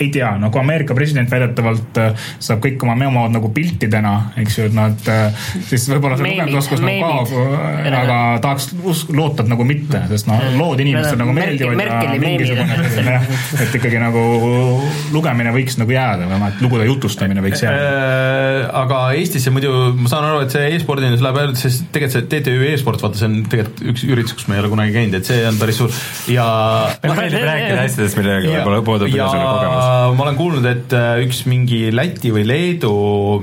[0.01, 4.69] ei tea, kui Ameerika president väidetavalt äh, saab kõik oma memood nagu piltidena, eks ju,
[4.71, 9.53] et nad äh, siis võib-olla see lugemisoskus nagu kaob, äh, aga tahaks usk-, loota, et
[9.53, 13.19] nagu mitte, sest noh, lood inimestele nagu meeldivad ja mingisugune
[13.65, 14.23] et ikkagi nagu
[15.15, 18.71] lugemine võiks nagu jääda, vähemalt lugude jutustamine võiks jääda.
[18.83, 22.73] aga Eestisse muidu, ma saan aru, et see e-spordini läheb ainult, sest tegelikult see TTÜ
[22.73, 25.43] e-sport, vaata, see on tegelikult üks üritus, kus me ei ole kunagi käinud, et see
[25.49, 25.95] on päris suur.
[26.31, 26.47] Ja
[27.03, 31.43] meile meeldib rääkida asjadest, millega võib-olla puudub üldse kogemus ma olen kuulnud, et äh, üks
[31.51, 32.93] mingi Läti või Leedu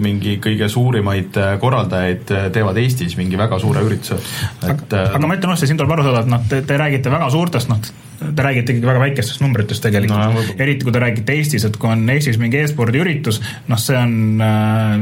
[0.02, 4.18] mingi kõige suurimaid äh, korraldajaid äh, teevad Eestis mingi väga suure ürituse,
[4.66, 7.14] et aga, aga ma ütlen otse, siin tuleb aru saada, et noh, te, te räägite
[7.14, 7.82] väga suurtest, noh,
[8.20, 10.36] te räägite ikkagi väga väikestest numbritest tegelikult.
[10.36, 13.98] No,, eriti kui te räägite Eestis, et kui on Eestis mingi e-spordi üritus, noh, see
[14.00, 14.96] on äh,,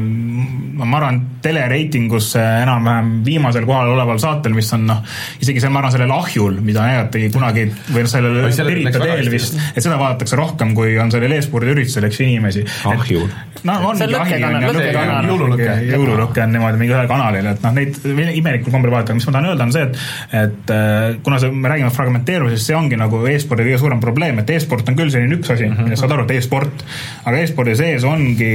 [0.80, 5.02] ma arvan, telereitingus enam-vähem viimasel kohal oleval saatel, mis on noh,
[5.44, 9.84] isegi see, ma arvan, sellel ahjul, mida näidati kunagi või sellel Pirita teel vist, et
[9.84, 12.66] seda vaadatakse rohkem, kui on sellel e-spordi üritusel, eks ju, inimesi.
[12.90, 13.28] ahjul?
[13.68, 14.86] no ongi ahi on ju,
[15.30, 18.00] jõululuke, jõululuke on niimoodi mingi ühel kanalil, et noh, neid
[18.40, 21.70] imelikul kombel vaadata, mis ma tahan öelda, on see, et et äh, kuna see, me
[21.70, 25.54] räägime fragmenteerumisest, see ongi nagu e-spordi kõige suurem probleem, et e-sport on küll selline üks
[25.54, 26.00] asi mm, -hmm.
[26.00, 26.86] saad aru, et e-sport,
[27.24, 28.54] aga e-spordi sees ongi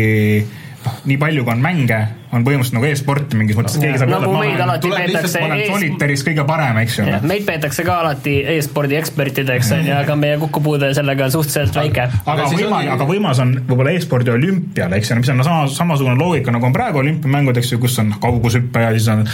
[0.85, 2.01] noh, nii palju kui on mänge,
[2.33, 6.81] on põhimõtteliselt nagu e-sporti mingis mõttes, keegi saab nagu meid alati peetakse Solitaris kõige parem,
[6.83, 7.07] eks ju.
[7.29, 12.09] meid peetakse ka alati e-spordi ekspertideks, on ju, aga meie kokkupuude sellega on suhteliselt väike.
[12.25, 16.55] aga võimas, aga võimas on võib-olla e-spordi olümpial, eks ju, mis on sama, samasugune loogika
[16.55, 19.25] nagu on praegu olümpiamängud, eks ju, kus on kaugushüpe ja siis on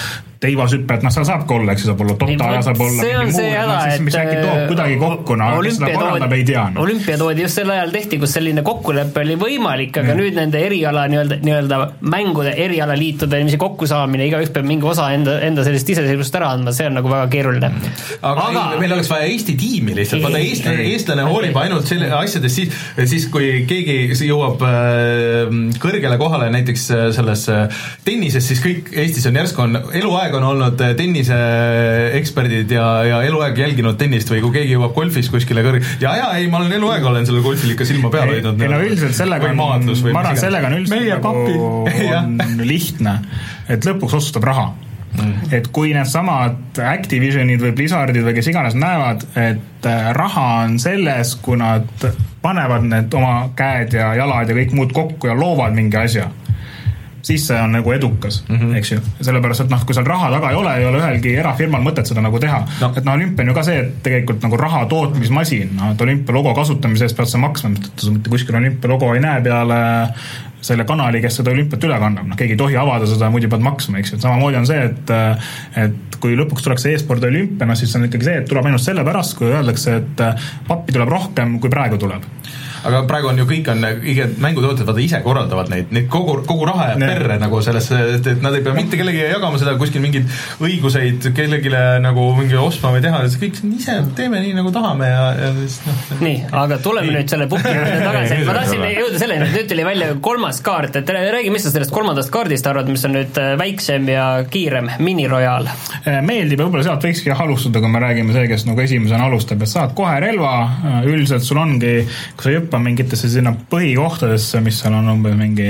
[0.44, 3.00] teivashüpe, et noh, seal saab ka olla, eks ju, saab olla Dota ja saab olla
[3.00, 6.44] see on see häda, et mis äkki toob kuidagi kokku, no kes seda korraldab, ei
[6.48, 6.84] tea no..
[6.84, 11.06] olümpia toodi just sel ajal tehti, kus selline kokkulepe oli võimalik, aga nüüd nende eriala
[11.12, 11.80] nii-öelda, nii-öelda
[12.14, 16.72] mängude eriala erialaliitude niiviisi kokkusaamine, igaüks peab mingi osa enda, enda sellest iseseisvust ära andma,
[16.74, 17.70] see on nagu väga keeruline.
[18.20, 18.64] aga, aga...
[18.74, 22.74] Ei, meil oleks vaja Eesti tiimi lihtsalt, vaata eestlane, eestlane hoolib ainult selle asjadest siis,
[23.10, 29.26] siis kui keegi jõuab äh, kõrgele kohale näiteks äh, selles äh, tennises, siis kõik Eestis
[29.28, 34.76] on järsku on, eluaeg on olnud tenniseeksperdid ja, ja eluaeg jälginud tennist või kui keegi
[34.76, 38.12] jõuab golfis kuskile kõrg-, ja, ja ei, ma olen eluaeg olen sellel golfil ikka silma
[38.12, 38.62] peal hoidnud.
[38.62, 39.70] ei no üldiselt sellega on, ma
[40.22, 41.34] arvan, sellega on üldiselt nagu
[42.20, 43.18] on lihtne,
[43.68, 44.72] et lõpuks otsustab raha
[45.14, 45.52] Mm.
[45.54, 51.36] et kui needsamad Activisionid või Blizzardid või kes iganes näevad, et äh, raha on selles,
[51.38, 51.86] kui nad
[52.42, 56.26] panevad need oma käed ja jalad ja kõik muud kokku ja loovad mingi asja
[57.24, 58.76] siis see on nagu edukas mm, -hmm.
[58.76, 59.00] eks ju.
[59.20, 62.20] sellepärast, et noh, kui seal raha taga ei ole, ei ole ühelgi erafirmal mõtet seda
[62.24, 62.92] nagu teha no..
[62.96, 66.36] et noh, olümpia on ju ka see, et tegelikult nagu raha tootmismasin, noh, et olümpia
[66.36, 69.80] logo kasutamise eest pead sa maksma, mitte kuskil olümpia logo ei näe peale
[70.64, 73.64] selle kanali, kes seda olümpiat üle kannab, noh, keegi ei tohi avada seda, muidu pead
[73.64, 75.14] maksma, eks ju, et samamoodi on see, et
[75.84, 78.84] et kui lõpuks tuleks see e-spordi olümpia, noh siis on ikkagi see, et tuleb ainult
[78.84, 80.24] sellepärast, kui öeldakse, et
[80.68, 82.24] pappi tuleb rohkem, kui praegu tuleb
[82.84, 86.68] aga praegu on ju kõik on, kõik mängutootjad vaata ise korraldavad neid, neid kogu, kogu
[86.68, 90.04] raha jääb perre nagu sellesse, et, et nad ei pea mitte kellegagi jagama seda kuskil
[90.04, 90.30] mingeid
[90.64, 91.72] õiguseid kellelegi
[92.04, 96.02] nagu mingi ostma või teha, kõik ise teeme nii, nagu tahame ja, ja siis noh.
[96.24, 97.16] nii, aga tuleme nii.
[97.18, 101.00] nüüd selle puhki juurde tagasi, ma tahtsin jõuda selleni, et nüüd tuli välja kolmas kaart,
[101.00, 104.90] et räägi, mis sa sellest kolmandast kaardist arvad, mis on nüüd äh, väiksem ja kiirem,
[105.04, 105.70] minirojaal?
[106.04, 109.64] Äh, meeldib ja võib-olla sealt võikski alustada, kui me räägime see, kes nagu esimesena alustab,
[109.64, 111.94] et saad kohe relva, äh, üldiselt sul ongi,
[112.36, 115.68] kui sa ei hüppa mingitesse sinna põhikohtadesse, mis seal on umbes mingi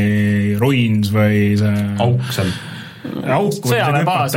[0.60, 2.54] ruins või see auk seal.
[3.04, 4.34] Auku sõjaväebaas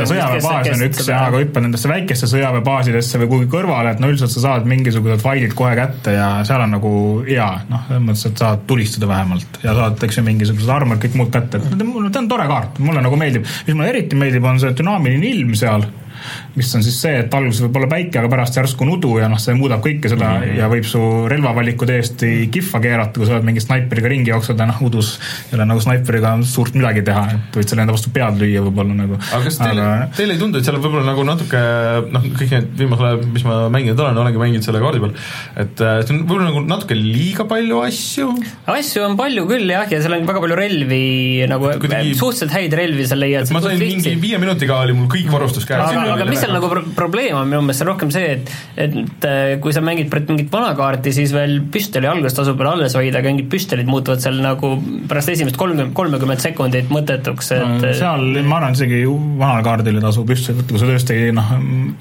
[0.74, 4.42] on üks ja aga hüppad nendesse väikeste sõjaväebaasidesse või kuhugi kõrvale, et no üldiselt sa
[4.42, 6.90] saad mingisugused failid kohe kätte ja seal on nagu
[7.26, 11.16] hea, noh, selles mõttes, et saad tulistada vähemalt ja saad, eks ju, mingisugused armor, kõik
[11.16, 13.48] muud kätte, et ta on tore kaart, mulle nagu meeldib.
[13.66, 15.88] mis mulle eriti meeldib, on see dünaamiline ilm seal
[16.58, 19.28] mis on siis see, et alguses võib olla päike, aga pärast järsku on udu ja
[19.30, 20.58] noh, see muudab kõike seda mm -hmm.
[20.58, 24.66] ja võib su relvavaliku täiesti kihva keerata, kui sa oled mingi snaiperiga ringi jooksnud ja
[24.70, 25.14] noh, udus
[25.50, 28.96] ei ole nagu snaiperiga suurt midagi teha, et võid selle enda vastu pead lüüa võib-olla
[28.98, 29.18] nagu.
[29.20, 31.62] aga kas teile aga..., teile ei tundu, et seal on võib-olla nagu natuke
[32.16, 35.14] noh, kõik need viimasel ajal, mis ma mänginud olen, olengi mänginud selle kaardi peal,
[35.64, 38.28] et äh, see on võib-olla nagu natuke liiga palju asju?
[38.74, 42.16] asju on palju küll jah, ja seal on väga palju relvi nagu kuidagi...
[42.18, 43.50] suhteliselt häid relvi sa leiad.
[43.54, 46.82] ma sain mingi viie minutiga oli mul kõik varustus käes aga mis seal nagu pro
[46.96, 50.50] probleem on minu meelest, see on rohkem see, et et äh, kui sa mängid mingit
[50.52, 54.40] vana kaarti, siis veel püstoli algust tasub veel alles hoida, aga mingid püstolid muutuvad seal
[54.44, 54.74] nagu
[55.10, 60.04] pärast esimest kolmkümmend, kolmekümmet sekundit mõttetuks, et no, seal ma arvan, isegi vanal kaardil ei
[60.04, 61.52] tasu püstoli võtta, kui sa tõesti noh,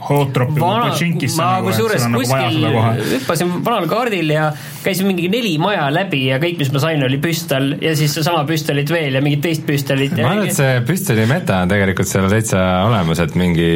[0.10, 2.68] hootropi vana, ma nagu, kusjuures nagu kuskil
[3.14, 4.50] hüppasin vanal kaardil ja
[4.84, 8.44] käisin mingi neli maja läbi ja kõik, mis ma sain, oli püstol ja siis seesama
[8.50, 10.16] püstolit veel ja mingit teist püstolit.
[10.18, 13.70] ma arvan, et see püstoli meta on tegelikult seal täitsa olemas, et mingi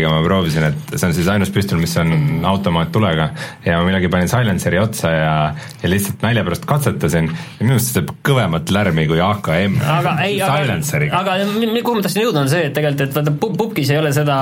[0.00, 3.26] Glockiga ma proovisin, et see on siis ainus püstol, mis on automaattulega
[3.66, 5.34] ja ma millalgi panin silenceri otsa ja,
[5.82, 7.28] ja lihtsalt nalja pärast katsetasin.
[7.58, 10.78] Ja minu arust see teeb kõvemat lärmi kui AKM aga ei, aga,
[11.20, 11.36] aga
[11.84, 14.38] kuhu ma tahtsin jõuda, on see, et tegelikult, et vaata pubgis ei ole seda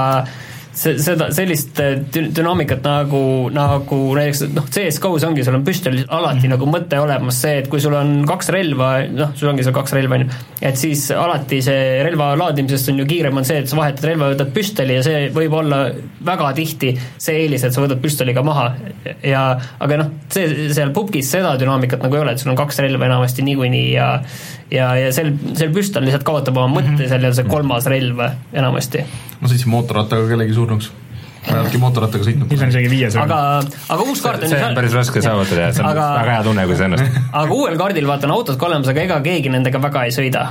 [0.79, 3.23] see, seda, sellist äh, dünaamikat nagu,
[3.55, 6.55] nagu näiteks noh, CS-GO-s ongi, sul on püstolil alati mm -hmm.
[6.55, 9.97] nagu mõte olemas see, et kui sul on kaks relva, noh, sul ongi seal kaks
[9.99, 10.39] relva, on ju,
[10.71, 14.33] et siis alati see relva laadimisest on ju kiirem, on see, et sa vahetad relva,
[14.35, 15.81] võtad püstoli ja see võib olla
[16.25, 18.71] väga tihti see eelis, et sa võtad püstoliga maha
[19.23, 19.45] ja
[19.79, 23.11] aga noh, see, seal pubgis seda dünaamikat nagu ei ole, et sul on kaks relva
[23.11, 24.09] enamasti niikuinii ja
[24.75, 27.13] ja, ja sel, sel püstol lihtsalt kaotab oma mõtte mm -hmm.
[27.13, 29.05] seal ja see kolmas relv enamasti
[29.41, 30.91] ma sõitsin mootorrattaga kellegi surnuks
[31.49, 32.49] ma ei olnudki mootorrattaga sõitnud.
[32.49, 33.17] siis on isegi viies.
[33.17, 33.41] aga,
[33.89, 36.43] aga uus kaart on see on päris raske saavutada ja see on aga, väga hea
[36.49, 37.21] tunne, kui see õnnestub.
[37.43, 40.49] aga uuel kaardil vaata on autod ka olemas, aga ega keegi nendega väga ei sõida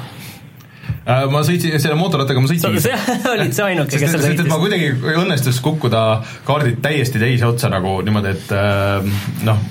[1.07, 2.77] ma sõitsin, selle mootorrattaga ma sõitsin.
[2.83, 2.97] sa
[3.35, 4.49] olid see ainuke, kes seal sõitis.
[4.49, 6.01] ma kuidagi õnnestus kukkuda
[6.47, 9.07] kaardid täiesti teise otsa nagu niimoodi, et äh,
[9.47, 9.61] noh,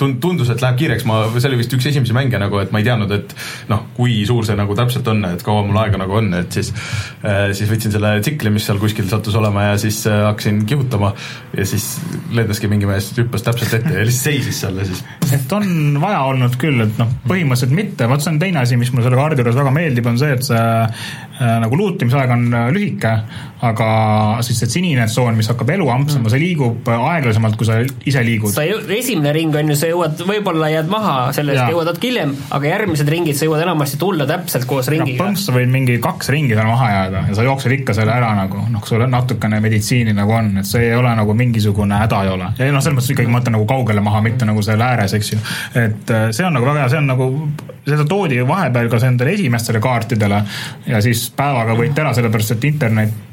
[0.00, 2.88] tundus, et läheb kiireks, ma, see oli vist üks esimesi mänge nagu, et ma ei
[2.88, 3.34] teadnud, et
[3.68, 6.72] noh, kui suur see nagu täpselt on, et kaua mul aega nagu on, et siis
[6.72, 11.12] äh, siis võtsin selle tsikli, mis seal kuskil sattus olema ja siis hakkasin kihutama
[11.56, 11.90] ja siis
[12.32, 15.04] lendaski mingi mees, hüppas täpselt ette ja lihtsalt seisis seal ja siis
[15.34, 18.90] et on vaja olnud küll, et noh, põhimõtteliselt mitte, vot see on teine asi, mis
[18.94, 20.56] mulle selle kaardi juures väga meeldib, on see, et see
[21.40, 23.12] äh, nagu luutimisaeg on äh, lühike,
[23.66, 23.88] aga
[24.46, 27.80] siis see sinine tsoon, mis hakkab elu ampsama mm., see liigub äh, aeglasemalt, kui sa
[27.82, 28.52] ise liigud.
[28.54, 28.62] sa
[28.94, 33.10] esimene ring on ju, sa jõuad, võib-olla jääd maha sellest, jõuad natuke hiljem, aga järgmised
[33.10, 35.18] ringid sa jõuad enamasti tulla täpselt koos ringiga.
[35.18, 38.30] põhimõtteliselt sa võid mingi kaks ringi seal maha jääda ja sa jooksed ikka selle ära
[38.38, 42.34] nagu, noh, sul natukene meditsiini nagu on, et see ei ole nagu mingisugune häda ei
[42.36, 42.52] ole.
[42.60, 45.32] ja noh, selles mõttes ikkagi ma mõtlen nagu kaugele maha, mitte nagu seal ääres, eks
[45.34, 45.40] ju.
[45.82, 47.28] et see on nagu väga hea, see on nagu,
[47.88, 50.42] seda toodi vahepeal ka nendele esimestele kaartidele,
[50.86, 52.68] ja siis päevaga võeti ära, sellepärast et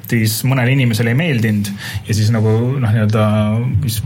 [0.06, 1.70] internetis mõnele inimesele ei meeldinud
[2.08, 2.50] ja siis nagu
[2.80, 3.28] noh, nii-öelda
[3.84, 4.02] mis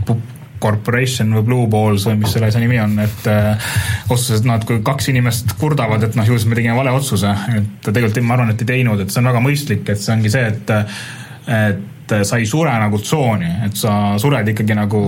[0.60, 3.70] Corporation või Blue Balls või mis selle asja nimi on, et äh,
[4.10, 6.92] otsustasid, et noh, et kui kaks inimest kurdavad, et noh, ju siis me tegime vale
[6.92, 10.12] otsuse, et tegelikult ma arvan, et ei teinud, et see on väga mõistlik, et see
[10.12, 10.74] ongi see, et
[11.50, 11.80] et
[12.12, 15.00] et sa ei sure nagu tsooni, et sa sured ikkagi nagu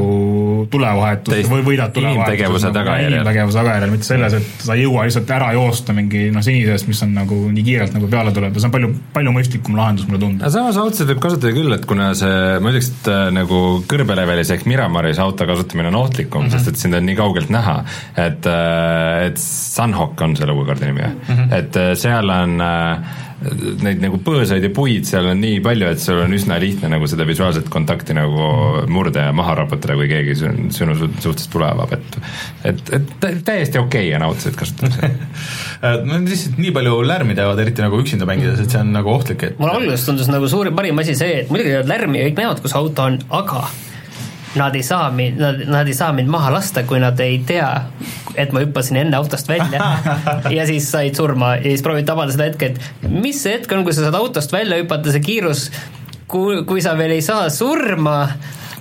[0.73, 2.29] tulevahetust või võidad tulevahetust.
[2.29, 3.16] inimtegevuse nagu, tagajärjel.
[3.16, 7.03] inimtegevuse tagajärjel, mitte selles, et sa ei jõua lihtsalt ära joosta mingi noh, sinisest, mis
[7.07, 10.23] on nagu nii kiirelt nagu peale tuleb ja see on palju, palju mõistlikum lahendus, mulle
[10.23, 10.53] tundub.
[10.57, 14.69] samas raudselt võib kasutada küll, et kuna see, ma ütleks, et äh, nagu kõrbelevelis ehk
[14.70, 16.59] Miramaris auto kasutamine on ohtlikum mm, -hmm.
[16.59, 17.83] sest et sind on nii kaugelt näha,
[18.16, 21.55] et, äh, et Sunhawk on selle uue kaardi nimi mm, -hmm.
[21.59, 23.31] et äh, seal on äh,
[23.82, 27.09] neid nagu põõsaid ja puid seal on nii palju, et sul on üsna lihtne nagu
[27.10, 28.48] seda visuaalset kontakti nagu
[28.93, 32.19] murda ja maha raputada, kui keegi sinu, sinu suhtes tule avab, et
[32.73, 35.16] et, et täiesti okei okay on autosid kasutamisel
[36.09, 39.48] no lihtsalt nii palju lärmi teevad, eriti nagu üksinda mängides, et see on nagu ohtlik,
[39.48, 42.43] et mulle alguses tundus nagu suurim, parim asi see, et muidugi teevad lärmi ja kõik
[42.43, 43.66] näevad, kus auto on, aga
[44.55, 47.70] nad ei saa mind, nad, nad ei saa mind maha lasta, kui nad ei tea,
[48.37, 49.81] et ma hüppasin enne autost välja.
[50.57, 51.55] Ja siis said surma.
[51.57, 54.53] Ja siis proovid tabada seda hetke, et mis see hetk on, kui sa saad autost
[54.53, 55.69] välja hüpata, see kiirus,
[56.31, 58.16] kui, kui sa veel ei saa surma,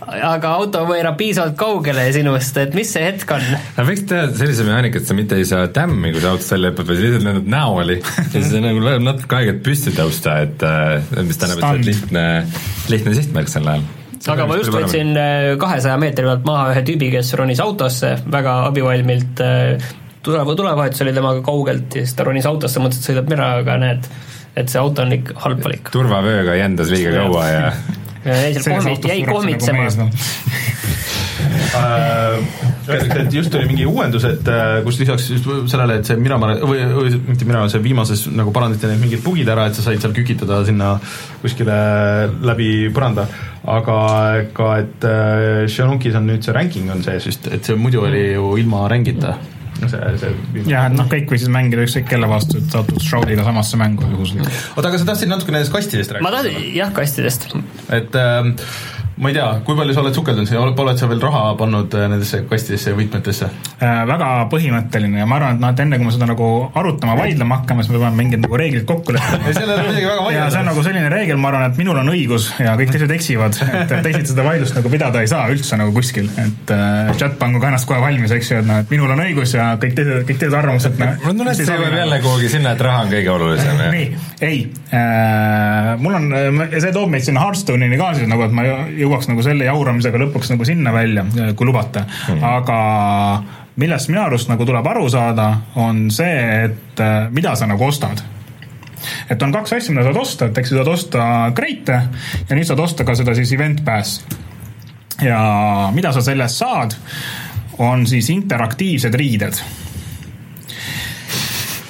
[0.02, 3.46] aga auto võõrab piisavalt kaugele sinust, et mis see hetk on?
[3.78, 6.74] no võiks teha sellise mehaanika, et sa mitte ei saa tämmi, kui sa autost välja
[6.74, 7.98] hüppad, vaid lihtsalt lendad näoli
[8.34, 10.68] ja siis nagu läheb natuke aega, et püsti tõusta, et
[11.22, 12.28] mis tähendab, et sa oled lihtne,
[12.92, 13.90] lihtne sihtmärk sel ajal
[14.30, 18.58] aga ma just võtsin äh, kahesaja meetri pealt maha ühe tüübi, kes ronis autosse väga
[18.70, 19.94] abivalmilt, äh,
[20.26, 23.80] tule, tulevahetus oli temaga kaugelt ja siis ta ronis autosse, mõtles, et sõidab mera, aga
[23.82, 24.12] näed,
[24.56, 25.90] et see auto on ikka halb valik.
[25.96, 27.66] turvavööga jändas liiga kaua ja
[28.26, 29.90] jäi seal kohmit-, jäi kohmitsema
[32.92, 36.58] öeldakse, et just tuli mingi uuendus, et äh, kus lisaks just sellele, et see Miramar
[36.64, 40.02] või, või mitte Miramar, see viimases nagu parandati need mingid bugid ära, et sa said
[40.04, 40.96] seal kükitada sinna
[41.44, 41.78] kuskile
[42.48, 43.28] läbi põranda,
[43.72, 43.98] aga
[44.58, 48.32] ka, et äh, Xionukis on nüüd see ranking on sees vist, et see muidu oli
[48.34, 49.38] ju ilma rängita
[49.90, 53.80] see, see jah, et noh, kõik võisid mängida ükskõik kelle vastu, et satud Shroudiga samasse
[53.82, 54.58] mängu juhuslikult.
[54.76, 56.28] oota, aga sa tahtsid natuke nendest kastidest rääkida?
[56.28, 57.48] ma tahtsin, jah, kastidest.
[57.94, 58.52] et äh,
[59.18, 62.08] ma ei tea, kui palju sa oled sukeldunud siia, oled sa veel raha pannud äh,
[62.12, 64.02] nendesse kastidesse ja võtmetesse äh,?
[64.08, 66.48] väga põhimõtteline ja ma arvan, et noh, et enne kui me seda nagu
[66.80, 70.32] arutama, vaidlema hakkame, siis me peame mingid nagu reeglid kokku leppima.
[70.34, 73.14] ja see on nagu selline reegel, ma arvan, et minul on õigus ja kõik teised
[73.18, 77.38] eksivad, et teisiti seda vaidlust nagu pidada ei saa üldse nagu kuskil, et äh, chat
[77.42, 79.96] pangu ka ennast kohe valmis, eks ju, et noh, et minul on õigus ja kõik
[80.00, 81.14] teised, kõik teised arvamused noh.
[81.26, 83.86] mul on tunne, et see võib jälle kuhugi sinna, et raha on kõige olulisem.
[83.98, 84.10] nii,
[84.50, 84.64] ei
[84.96, 86.30] äh,, mul on,
[86.74, 88.66] see toob meid sinna Hearthstone'ini ka siis nagu, et ma
[89.02, 91.26] jõuaks nagu selle jaura jauramisega lõpuks nagu sinna välja,
[91.56, 92.78] kui lubate mm., aga
[93.82, 95.48] millest minu arust nagu tuleb aru saada,
[95.82, 96.38] on see,
[96.68, 98.22] et äh, mida sa nagu ostad
[99.32, 102.00] et on kaks asja, mida saad osta, et eks sa saad osta Create
[102.50, 104.22] ja nüüd saad osta ka seda siis Event Pass.
[105.22, 105.42] ja
[105.94, 106.98] mida sa sellest saad,
[107.82, 109.58] on siis interaktiivsed riided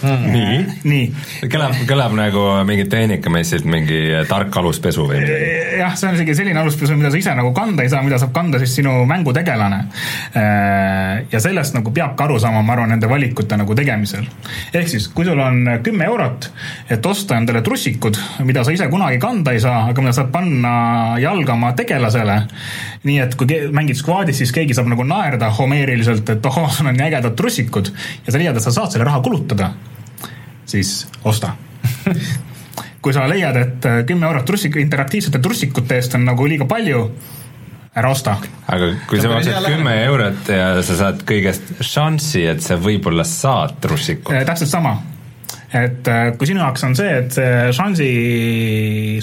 [0.02, 0.32] mm..
[0.34, 0.57] nii,
[0.88, 1.49] nii.?
[1.52, 3.99] kõlab, kõlab nagu mingi tehnikamessilt mingi
[4.30, 5.49] tark aluspesu või midagi.
[5.82, 8.34] jah, see on isegi selline aluspesu, mida sa ise nagu kanda ei saa, mida saab
[8.36, 9.82] kanda siis sinu mängutegelane.
[10.38, 14.28] Äh, ja sellest nagu peab ka aru saama, ma arvan, nende valikute nagu tegemisel.
[14.73, 16.49] ehk siis, kui sul on kümme eurot,
[16.91, 18.18] et osta endale trussikud,
[18.48, 20.73] mida sa ise kunagi kanda ei saa, aga mida saad panna
[21.22, 22.41] jalga oma tegelasele,
[23.07, 26.98] nii et kui mängid skvaadis, siis keegi saab nagu naerda homeeriliselt, et ohoo, sul on
[26.98, 27.91] nii ägedad trussikud
[28.26, 29.72] ja sa leiad, et sa saad selle raha kulutada
[30.72, 30.95] siis
[31.27, 31.53] osta
[33.02, 37.06] kui sa leiad, et äh, kümme eurot trussik, interaktiivsete trussikute eest on nagu liiga palju,
[37.98, 38.38] ära osta.
[38.72, 43.80] aga kui sa maksad kümme eurot ja sa saad kõigest šanssi, et sa võib-olla saad
[43.84, 44.35] trussikut.
[44.38, 44.93] Äh, täpselt sama,
[45.73, 48.10] et äh, kui sinu jaoks on see, et see šansi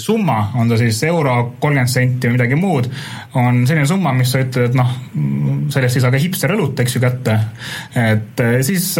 [0.03, 2.91] summa, on ta siis euro, kolmkümmend senti või midagi muud,
[3.39, 4.91] on selline summa, mis sa ütled, et noh,
[5.71, 7.39] sellest ei saa ka hipster õlut, eks ju, kätte,
[7.95, 8.91] et siis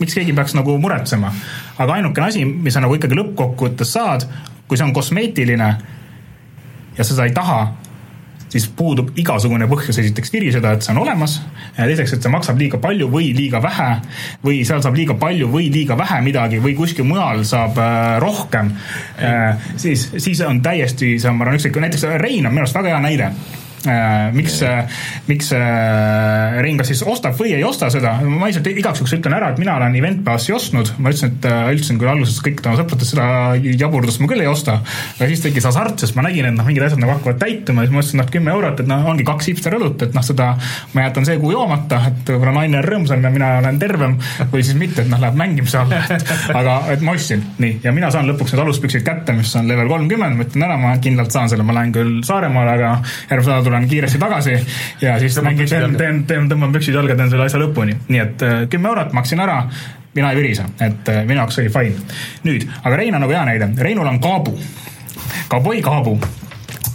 [0.00, 1.30] miks keegi peaks nagu muretsema.
[1.78, 4.26] Aga ainukene asi, mis sa nagu ikkagi lõppkokkuvõttes saad,
[4.68, 5.70] kui see on kosmeetiline
[6.98, 7.64] ja seda ei taha,
[8.54, 9.98] siis puudub igasugune põhjus.
[9.98, 11.40] Esiteks viriseda, et see on olemas,
[11.74, 13.88] teiseks, et see maksab liiga palju või liiga vähe
[14.44, 18.70] või seal saab liiga palju või liiga vähe midagi või kuskil mujal saab äh, rohkem.
[19.18, 22.78] Äh,, siis, siis on täiesti, see on, ma arvan, ükskõik, näiteks Rein on minu arust
[22.78, 23.30] väga hea näide.
[23.32, 23.63] äh,
[24.34, 24.88] miks yeah.,
[25.28, 29.36] miks äh, Rein kas siis ostab või ei osta seda, ma lihtsalt igaks juhuks ütlen
[29.36, 32.62] ära, et mina olen Event Passi ostnud, ma ütlesin, et äh, ütlesin küll alguses kõik
[32.64, 34.78] tema sõpradest seda jaburdust ma küll ei osta,
[35.16, 37.84] aga siis tekkis hasart, sest ma nägin, et noh, mingid asjad nagu hakkavad täituma.
[37.84, 40.24] Ja siis ma mõtlesin, noh, kümme eurot, et noh, ongi kaks hipster õlut, et noh,
[40.24, 40.50] seda
[40.94, 44.16] ma jätan see kuu joomata, et võib-olla naine on rõõmsam ja mina olen tervem
[44.52, 47.92] või siis mitte, et noh, läheb mängimise alla, et aga, et ma ostsin, nii, ja
[47.96, 51.34] mina saan lõpuks need aluspüksid kätte, mis on level kolmkümmend, ma ütlen ära, ma kindlalt
[51.34, 52.90] saan selle, ma lähen küll Saaremaale, aga
[53.30, 54.54] järgmine nädal tulen kiiresti tagasi
[55.02, 57.98] ja siis mängin, teen, teen, teen, tõmban püksid jalga, teen selle asja lõpuni.
[58.08, 59.64] nii et äh, kümme eurot maksin ära,
[60.14, 62.16] mina ei virise, et äh, minu jaoks oli fine.
[62.46, 64.56] nüüd, aga Rein on nagu hea näide, Reinul on kaabu,
[65.50, 66.18] kaboi kaabu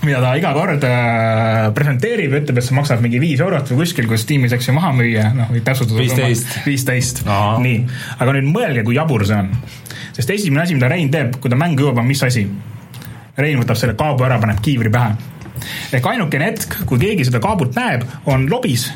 [0.05, 4.07] mida ta iga kord äh, presenteerib, ütleb, et see maksab mingi viis eurot või kuskil,
[4.07, 5.99] kus tiimis, eks ju, maha müüa, noh, võib täpsustada.
[5.99, 6.53] viisteist.
[6.63, 7.81] viisteist, nii.
[8.23, 9.51] aga nüüd mõelge, kui jabur see on.
[10.15, 12.45] sest esimene asi, mida Rein teeb, kui ta mängu jõuab, on mis asi?
[13.39, 15.15] Rein võtab selle kaabu ära, paneb kiivri pähe.
[15.93, 18.89] Ehk ainukene hetk, kui keegi seda kaabut näeb, on lobis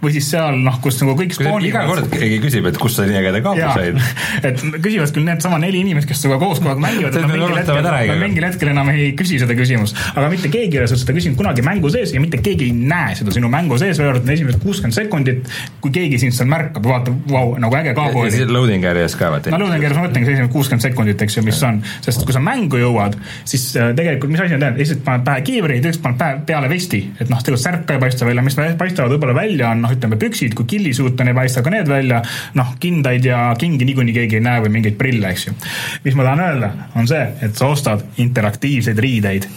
[0.00, 1.66] või siis seal noh, kus nagu kõik spoonivad.
[1.68, 3.98] iga kord keegi küsib, et kust sa nii ägeda kaabu said.
[4.48, 7.58] et küsivad küll needsama neli inimest, kes sinuga koos kogu aeg mängivad, et nad mingil
[7.58, 9.98] hetkel, nad mingil hetkel enam ei küsi seda küsimust.
[10.14, 13.16] aga mitte keegi ei ole seda küsinud kunagi mängu sees ja mitte keegi ei näe
[13.18, 15.52] seda sinu mängu sees, välja arvatud esimesed kuuskümmend sekundit,
[15.84, 18.44] kui keegi sind seal märkab vaatab, vau, nagu äge kaabu oli.
[18.48, 19.52] loading area's ka vaata.
[19.52, 22.36] no loading area's ma mõtlengi see esimesed kuuskümmend sekundit, eks ju, mis on, sest kui
[22.36, 23.18] sa mängu jõuad,
[23.48, 27.02] siis äh, tegelikult mis asi on tead, esiteks paned pähe kiivri, teiseks paned peale vesti,
[27.18, 30.18] et noh, tegelikult särk ka ei paista välja, mis paistavad võib-olla välja, on noh, ütleme
[30.20, 32.22] püksid, kui killisuut on, ei paista ka need välja,
[32.58, 35.56] noh, kindaid ja kingi niikuinii keegi ei näe või mingeid prille, eks ju.
[36.04, 39.48] mis ma tahan öelda, on see, et sa ostad interaktiivseid riideid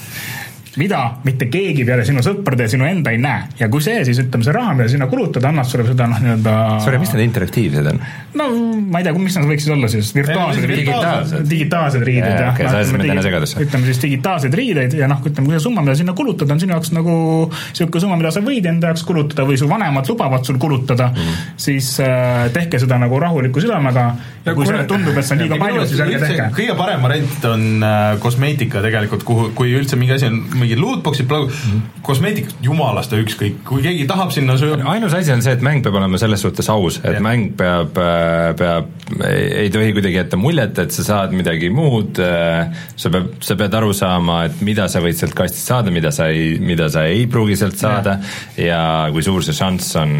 [0.81, 3.45] mida mitte keegi peale sinu sõprade ja sinu enda ei näe.
[3.59, 6.53] ja kui see siis ütleme, see raha, mida sinna kulutada, annab sulle seda noh, nii-öelda.
[6.83, 8.01] Sorry, mis need interaktiivsed on?
[8.39, 8.47] no
[8.89, 10.81] ma ei tea, mis nad võiksid olla siis, virtuaalsed riided.
[10.83, 12.53] digitaalsed, digitaalsed riided jah.
[12.53, 13.59] okei, sa ajasid mind enne segadusse.
[13.67, 16.75] ütleme siis digitaalseid riideid ja noh, ütleme, kui see summa, mida sinna kulutada, on sinu
[16.75, 17.17] jaoks nagu
[17.61, 21.21] sihuke summa, mida sa võid enda jaoks kulutada või su vanemad lubavad sul kulutada mm,
[21.21, 21.53] -hmm.
[21.67, 24.07] siis äh, tehke seda nagu rahuliku südamega.
[24.45, 26.49] ja kui sulle tundub, et see on liiga palju, siis ärge tehke.
[26.57, 31.29] kõige parem variant on äh, kosmeetika tegelikult, kuhu, kui üldse mingi asi on mingid lootbox'id,
[31.29, 32.01] mm -hmm.
[32.05, 34.89] kosmeetikast jumalast ükskõik, kui keegi tahab sinna sööma.
[34.95, 37.19] ainus asi on see, et mäng peab olema selles suhtes aus, et ja.
[37.19, 38.85] mäng peab, äh, peab,
[39.29, 43.73] ei tohi kuidagi jätta muljet, et sa saad midagi muud, äh, sa pead, sa pead
[43.73, 47.27] aru saama, et mida sa võid sealt kastist saada, mida sa ei, mida sa ei
[47.27, 48.17] pruugi sealt saada
[48.57, 48.81] ja, ja
[49.11, 50.13] kui suur see šanss on,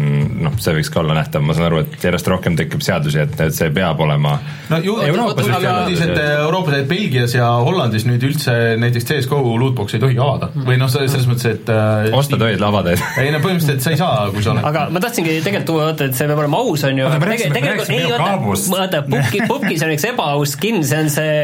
[0.46, 3.40] noh, see võiks ka olla nähtav, ma saan aru, et järjest rohkem tekib seadusi, et,
[3.40, 4.38] et see peab olema
[4.70, 10.02] no ju, Euroopas uudised Euroopas, et Belgias ja Hollandis nüüd üldse näiteks CS-GO lootbox'i ei
[10.02, 13.84] tohi avada või või noh, selles mõttes, et äh, osta tohid lavada ei no põhimõtteliselt
[13.84, 16.42] sa ei saa, kui sa oled aga ma tahtsingi tegelikult tuua, vaata, et see peab
[16.42, 17.08] olema aus, on ju.
[17.54, 18.34] tegelikult, ei oota,
[18.74, 21.36] vaata, Pupki, Pupkis on üks ebaaus skin, see on see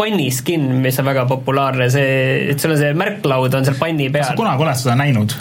[0.00, 2.10] panni skin, mis on väga populaarne, see,
[2.52, 4.24] et sul on see märklaud on seal panni peal.
[4.24, 5.36] kas sa kunagi oled seda näinud?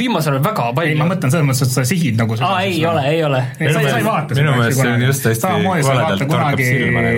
[0.00, 0.94] Viimasel ajal väga palju.
[0.94, 2.50] ei, ma mõtlen selles mõttes, et sa sihid nagu seda.
[2.50, 3.42] aa, ei ole, ei ole.
[3.58, 4.44] sa ei vaata seda.
[4.44, 7.12] minu meelest see on just hästi ei vaata kunagi, nagu.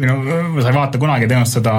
[0.00, 0.16] minu,
[0.62, 1.74] sa ei vaata kunagi tõenäoliselt seda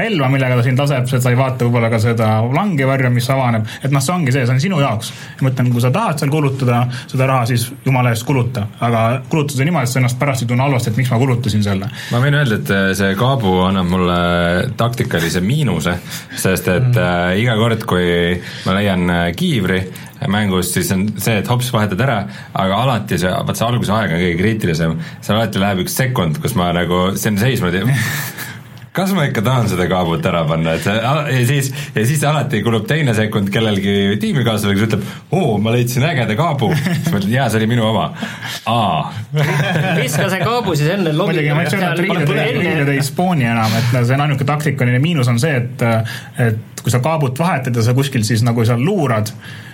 [0.00, 3.94] relva, millega ta sind laseb, sa ei vaata võib-olla ka seda langevarju, mis avaneb, et
[3.94, 5.12] noh, see ongi see, see on sinu jaoks.
[5.42, 9.56] ma ütlen, kui sa tahad seal kulutada seda raha, siis jumala eest kuluta, aga kuluta
[9.56, 11.90] seda niimoodi, et sa ennast pärast ei tunne halvasti, et miks ma kulutasin selle.
[12.12, 14.20] ma võin öelda, et äh, see kaabu annab mulle
[14.80, 15.96] taktikalise miinuse,
[16.34, 17.02] sest et mm.
[17.02, 18.06] äh, iga kord, kui
[18.66, 19.80] ma leian kiivri
[20.30, 22.18] mängus, siis on see, et hops, vahetad ära,
[22.54, 26.38] aga alati see, vaat see alguse aeg on kõige kriitilisem, seal alati läheb üks sekund,
[26.42, 27.72] kus ma nagu, see on seisma
[28.92, 32.60] kas ma ikka tahan seda kaabut ära panna, et see, ja siis, ja siis alati
[32.64, 35.06] kulub teine sekund kellelgi tiimikaaslasel, kes ütleb,
[35.38, 36.68] oo, ma leidsin ägeda kaabu.
[36.76, 38.10] siis ma ütlen, jaa, see oli minu oma.
[38.68, 39.14] aa.
[40.02, 41.38] viska see kaabu siis enne lobi.
[41.38, 45.32] muidugi, ma ei et riided, riided ei spooni enam, et see on ainuke taktikaline miinus
[45.32, 45.88] on see, et,
[46.50, 49.32] et kui sa kaabut vahetad ja sa kuskil siis nagu seal luurad,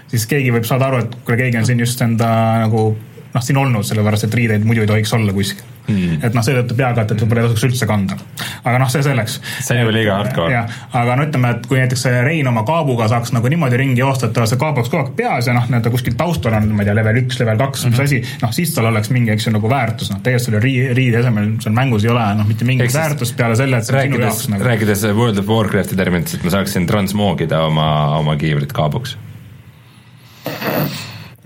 [0.08, 2.30] siis keegi võib saada aru, et kuule, keegi on siin just enda
[2.68, 2.92] nagu
[3.38, 6.18] noh, siin olnud, sellepärast et riideid muidu ei tohiks olla kuskil mm..
[6.26, 8.16] et noh, seetõttu peakatet võib-olla ei tasuks üldse kanda.
[8.64, 9.38] aga noh, see selleks.
[9.64, 10.52] see on juba liiga hardcore.
[10.52, 14.28] jah, aga no ütleme, et kui näiteks Rein oma kaabuga saaks nagu niimoodi ringi joosta,
[14.28, 16.84] et tal see kaab oleks kogu aeg peas ja noh, nii-öelda kuskil taustal on, ma
[16.84, 18.02] ei tea, level üks, level kaks mm, -hmm.
[18.02, 20.92] mis asi, noh siis tal oleks mingi, eks ju, nagu väärtus, noh tegelikult selle riide,
[20.98, 24.04] riide asemel seal mängus ei ole noh, mitte mingit väärtust peale selle, et see on
[24.08, 24.68] sinu jaoks nagu.
[24.72, 27.88] rääkides World of Warcrafti terminites, et ma saaksin transmoogida oma,
[28.18, 29.16] oma kiivrit kaabuks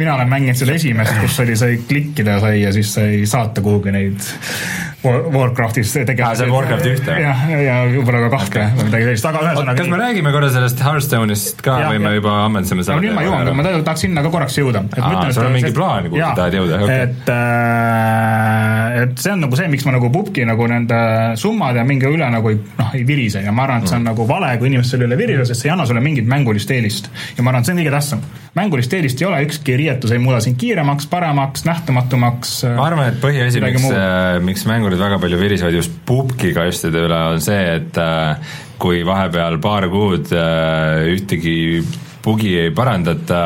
[0.02, 3.94] mina olen mänginud seda esimest, kus oli, sai klikkida sai ja siis sai saata kuhugi
[3.94, 4.32] neid
[5.02, 6.22] Warcraftis tegelased.
[6.26, 7.16] aa, see on Warcraft ühte?
[7.24, 8.76] jah, ja võib-olla ka kahte okay.
[8.78, 12.14] või midagi sellist, aga ühesõnaga kas me räägime korra sellest Hearthstone'ist ka ja, või me
[12.18, 14.84] juba ammendasime selle nüüd ma jõuan, ma tahaks sinna ka korraks jõuda.
[15.32, 19.58] sul on mingi plaan, kuhu sa tahad jõuda, okei et äh, et see on nagu
[19.58, 20.98] see, miks ma nagu pubki nagu nende
[21.40, 24.10] summade mingi üle nagu ei, noh, ei virise ja ma arvan, et see on mm.
[24.12, 27.10] nagu vale, kui inimesed selle üle virisevad, sest see ei anna sulle mingit mängulist eelist.
[27.36, 28.24] ja ma arvan, et see on kõige tähtsam.
[28.58, 32.54] mängulist eelist ei ole, ükski riietus ei muuda sind kiiremaks, paremaks, nähtamatuks.
[32.76, 33.88] ma arvan, et põhiasi, miks,
[34.50, 38.36] miks mängurid väga palju virisevad, just pubgi kastide üle, on see, et äh,
[38.78, 41.82] kui vahepeal paar kuud äh, ühtegi
[42.22, 43.40] bugi ei parandata,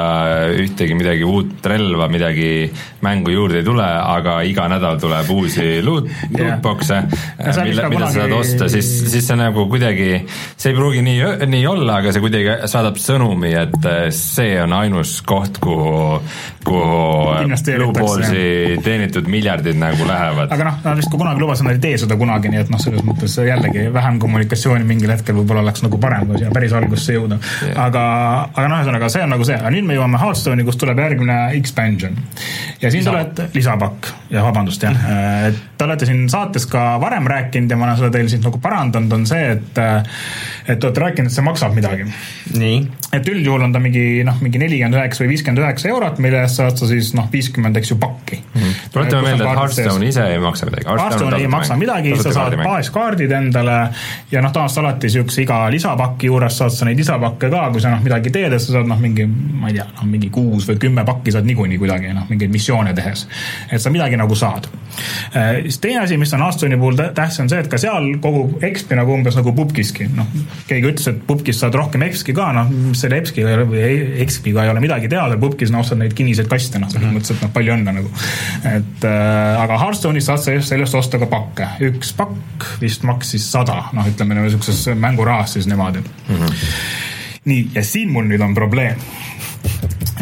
[0.57, 2.69] ühtegi midagi uut relva, midagi
[3.05, 7.01] mängu juurde ei tule, aga iga nädal tuleb uusi loot, lootbox'e,
[7.63, 10.11] mille, mida sa saad osta, siis, siis see nagu kuidagi,
[10.57, 15.19] see ei pruugi nii, nii olla, aga see kuidagi saadab sõnumi, et see on ainus
[15.27, 16.21] koht, kuhu,
[16.67, 17.03] kuhu
[17.77, 20.53] Blueballsi teenitud miljardid nagu lähevad.
[20.53, 22.81] aga noh, nad vist ka kunagi lubasid, nad ei tee seda kunagi, nii et noh,
[22.83, 27.17] selles mõttes jällegi vähem kommunikatsiooni mingil hetkel võib-olla oleks nagu parem, kui siia päris algusse
[27.17, 27.39] jõuda.
[27.63, 27.79] Yeah..
[27.87, 28.05] aga,
[28.53, 30.99] aga aga noh, ühesõnaga see on nagu see, aga nüüd me jõuame Hearthstone'i, kus tuleb
[31.01, 32.19] järgmine expansion.
[32.83, 35.07] ja siin tuleb lisapakk, jah, vabandust jah,
[35.49, 38.61] et te olete siin saates ka varem rääkinud ja ma olen seda teil siin nagu
[38.63, 39.81] parandanud, on see, et
[40.67, 42.09] et te olete rääkinud, et see maksab midagi.
[43.17, 46.61] et üldjuhul on ta mingi noh, mingi nelikümmend üheksa või viiskümmend üheksa eurot, mille eest
[46.61, 48.61] saad sa siis noh, viiskümmend, eks ju, pakki mm.
[48.61, 48.91] -hmm.
[48.93, 50.89] tuletame meelde, et Hearthstone ise ei maksa midagi.
[50.91, 53.79] Hearthstone ei maksa midagi, sa saad baaskaardid endale
[54.33, 57.95] ja noh, tavaliselt alati niisuguse iga lisapaki juures saad sa neid lisapakke ka, kui sa
[57.95, 60.81] noh, midagi teed, et sa saad noh, mingi ma ei tea, noh mingi kuus või
[60.87, 63.27] kümme pakki saad niikuinii kuidagi noh, mingeid missioone tehes.
[63.71, 64.69] et sa midagi nagu saad.
[65.37, 68.63] Äh, siis teine asi, mis on Hearthstone'i puhul tähtis, on see, et ka seal kogub
[68.65, 70.29] EXP-i nagu umbes nagu pubkiski, noh
[70.69, 73.83] keegi ütles, et pubkis saad rohkem EXP-i ka, noh selle EXP-iga või
[74.25, 77.19] EXP-iga ei ole midagi teha, seal pubkis noh, ostad neid kinniseid kaste, noh selles mhm.
[77.19, 78.13] mõttes, et noh, palju õnne nagu.
[78.73, 83.83] et äh, aga Hearthstone'is saad sa sellest osta ka pakke, üks pakk vist maksis sada,
[83.97, 86.41] noh ütleme niisuguses mängurahas siis niimoodi mm.
[86.41, 87.15] -hmm
[87.47, 88.99] nii, ja siin mul nüüd on probleem.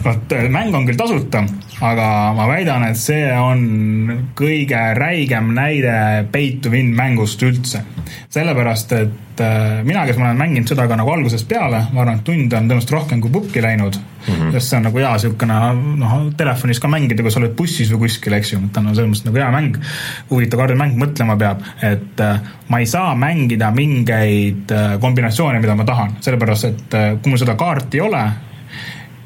[0.04, 1.44] Vot äh, mäng on küll tasuta,
[1.84, 2.06] aga
[2.36, 7.84] ma väidan, et see on kõige räigem näide pay to win mängust üldse.
[8.34, 12.20] sellepärast, et äh, mina, kes ma olen mänginud seda ka nagu algusest peale, ma arvan,
[12.20, 14.34] et tunde on tõenäoliselt rohkem kui pukki läinud mm.
[14.34, 14.52] -hmm.
[14.52, 15.58] sest see on nagu hea siukene
[16.00, 19.10] noh, telefonis ka mängida, kui sa oled bussis või kuskil, eks ju, ta on selles
[19.10, 19.78] mõttes nagu hea mäng.
[20.30, 26.18] huvitav kaardimäng, mõtlema peab, et äh, ma ei saa mängida mingeid kombinatsioone, mida ma tahan,
[26.20, 28.24] sellepärast et kui mul seda kaarti ei ole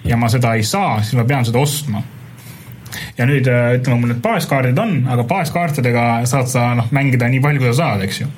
[0.09, 2.03] ja ma seda ei saa, siis ma pean seda ostma
[3.19, 7.63] ja nüüd ütleme, mul need baaskaardid on, aga baaskaartidega saad sa noh, mängida nii palju,
[7.63, 8.29] kui sa saad, eks ju.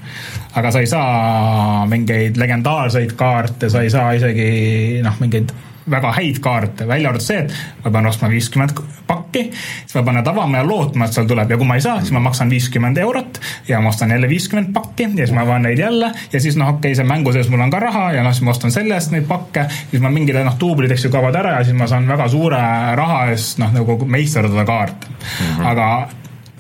[0.59, 5.53] aga sa ei saa mingeid legendaarseid kaarte, sa ei saa isegi noh, mingeid
[5.91, 8.75] väga häid kaarte, välja arvatud see, et ma pean ostma viiskümmend
[9.07, 11.85] pakki, siis ma pean need avama ja lootma, et seal tuleb ja kui ma ei
[11.85, 15.45] saa, siis ma maksan viiskümmend eurot ja ma ostan jälle viiskümmend pakki ja siis ma
[15.47, 18.07] avan neid jälle ja siis noh, okei okay,, see mängu sees mul on ka raha
[18.17, 21.09] ja noh, siis ma ostan selle eest neid pakke, siis ma mingid noh, duublid, eks
[21.09, 22.63] ju, kaovad ära ja siis ma saan väga suure
[23.01, 25.55] raha eest noh, nagu meisterdada kaarte mm.
[25.57, 25.71] -hmm.
[25.73, 25.91] aga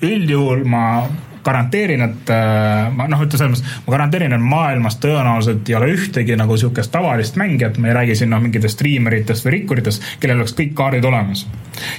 [0.07, 0.85] üldjuhul ma
[1.45, 5.91] garanteerin, et äh, ma noh, ütle selles mõttes, ma garanteerin, et maailmas tõenäoliselt ei ole
[5.95, 10.43] ühtegi nagu sihukest tavalist mängijat, me ei räägi siin noh, mingitest striimeritest või rikkuritest, kellel
[10.43, 11.47] oleks kõik kaardid olemas.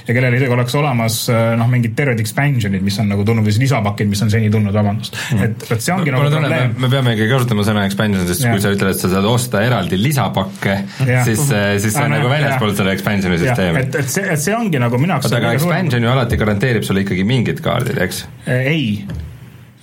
[0.06, 3.54] Ja kellel isegi oleks olemas äh, noh, mingid terved expansion'id, mis on nagu tulnud või
[3.54, 5.46] siis lisapakid, mis on seni tulnud, vabandust mm..
[5.46, 6.76] et, et see ongi no, nagu probleem.
[6.82, 8.54] me peame ikkagi kasutama sõna expansion, sest ja.
[8.54, 10.78] kui sa ütled, et sa saad osta eraldi lisapakke,
[11.26, 13.84] siis, äh, siis see on nagu väljaspool selle expansion'i süsteemi.
[13.86, 17.04] et, et see, et see ongi nagu minu jaoks aga expansion ju alati garanteerib sulle
[17.06, 18.24] ikkagi mingid kaardid, eks?
[18.46, 18.86] ei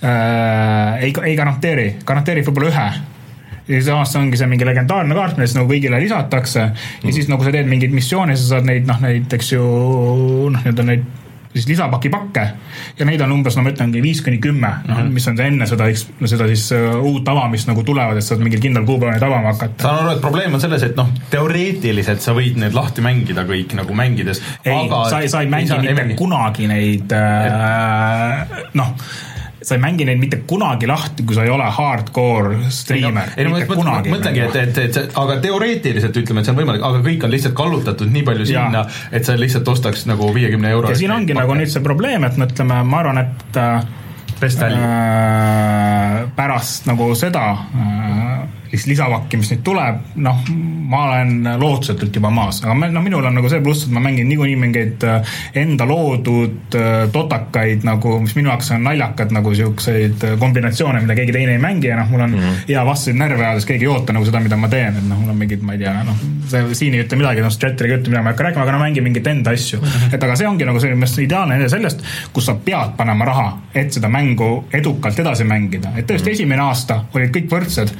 [0.04, 3.09] äh, ei, ei garanteeri, garanteerib võib-olla ühe
[3.70, 7.14] ja samas ongi see mingi legendaarne kaart, millest nagu kõigile lisatakse ja mm.
[7.14, 9.64] siis nagu sa teed mingeid missioone, sa saad neid noh, näiteks ju
[10.50, 11.08] noh, nii-öelda neid
[11.50, 12.42] siis lisapaki pakke
[12.98, 15.14] ja neid on umbes, no ma ütlengi viis kuni kümme, noh mm -hmm.
[15.14, 15.88] mis on see enne seda,
[16.32, 19.52] seda siis uh, uut avamist nagu tulevad, et sa saad mingil kindlal kuupäeval neid avama
[19.52, 19.82] hakata.
[19.82, 23.74] saan aru, et probleem on selles, et noh, teoreetiliselt sa võid need lahti mängida kõik
[23.74, 24.42] nagu mängides.
[24.64, 28.94] ei sa ei, sa ei mängi mitte kunagi neid äh, noh
[29.62, 33.34] sa ei mängi neid mitte kunagi lahti, kui sa ei ole hardcore striimer.
[33.36, 33.60] ei no ma
[34.06, 37.34] mõtlengi, et, et, et see, aga teoreetiliselt ütleme, et see on võimalik, aga kõik on
[37.34, 41.36] lihtsalt kallutatud nii palju sinna, et sa lihtsalt ostaks nagu viiekümne euro ja siin ongi
[41.36, 43.84] nagu nüüd see probleem, et me ütleme, ma arvan, et äh,
[44.70, 50.42] äh, pärast nagu seda äh, lisapakki, mis nüüd tuleb, noh,
[50.90, 54.28] ma olen lootusetult juba maas, aga noh, minul on nagu see pluss, et ma mängin
[54.30, 60.26] niikuinii mingeid äh, enda loodud äh, totakaid nagu, mis minu jaoks on naljakad nagu siukseid
[60.26, 62.60] äh, kombinatsioone, mida keegi teine ei mängi ja noh, mul on mm -hmm.
[62.68, 65.34] hea vastuseid närve ajades, keegi ei oota nagu seda, mida ma teen, et noh, mul
[65.34, 68.14] on mingid, ma ei tea, noh, see siin ei ütle midagi, noh, chat'ile ei ütle,
[68.14, 69.86] mida ma ei hakka rääkima, aga no mängin mingeid enda asju mm.
[69.86, 70.14] -hmm.
[70.14, 72.02] et aga see ongi nagu selline ideaalne näide sellest,
[72.32, 76.32] kus sa pead panema raha, et seda mängu edukalt edasi mängida, et tõesti mm -hmm.
[76.32, 77.94] esimene aasta olid kõik võrdsed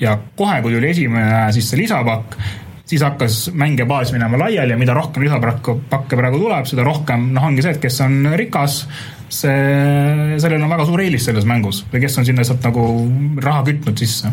[0.00, 2.36] ja kohe, kui tuli esimene siis see lisapakk,
[2.84, 7.48] siis hakkas mängija baas minema laiali ja mida rohkem lisapakke praegu tuleb, seda rohkem noh,
[7.48, 8.82] ongi see, et kes on rikas,
[9.34, 12.84] see, sellel on väga suur eelis selles mängus või kes on sinna lihtsalt nagu
[13.42, 14.30] raha kütnud sisse.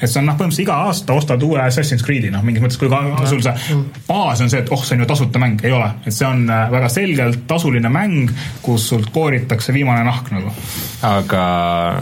[0.00, 2.90] et see on noh, põhimõtteliselt iga aasta ostad uue Assassin's Creed'i, noh, mingis mõttes, kui
[2.92, 5.90] ka sul see baas on see, et oh, see on ju tasuta mäng, ei ole,
[6.04, 8.32] et see on äh, väga selgelt tasuline mäng,
[8.64, 10.52] kus sult kooritakse viimane nahk nagu.
[11.08, 11.44] aga,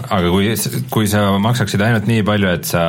[0.09, 0.55] aga kui,
[0.93, 2.87] kui sa maksaksid ainult nii palju, et sa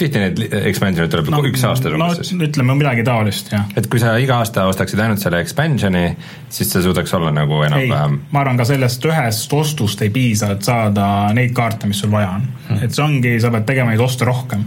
[0.00, 0.40] tihti neid
[0.70, 3.66] expansion'id tuleb no, üks aasta umbes no, ütleme midagi taolist, jah.
[3.78, 6.04] et kui sa iga aasta ostaksid ainult selle expansion'i,
[6.52, 10.66] siis see suudaks olla nagu enam-vähem ma arvan, ka sellest ühest ostust ei piisa, et
[10.66, 11.06] saada
[11.36, 12.82] neid kaarte, mis sul vaja on hmm..
[12.86, 14.64] et see ongi, sa pead tegema neid oste rohkem.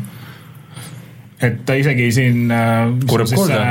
[1.44, 3.64] et isegi siin äh, kurb kuulda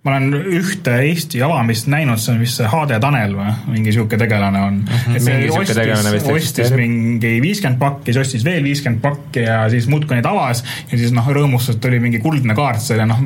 [0.00, 4.16] ma olen ühte Eesti avamist näinud, see on vist see HD Tanel või, mingi sihuke
[4.20, 5.00] tegelane on mm.
[5.02, 5.16] -hmm.
[5.18, 10.16] et see ostis, ostis mingi viiskümmend pakki, siis ostis veel viiskümmend pakki ja siis muudkui
[10.16, 13.20] neid avas ja siis noh, rõõmustas, et oli mingi kuldne kaart seal ja noh,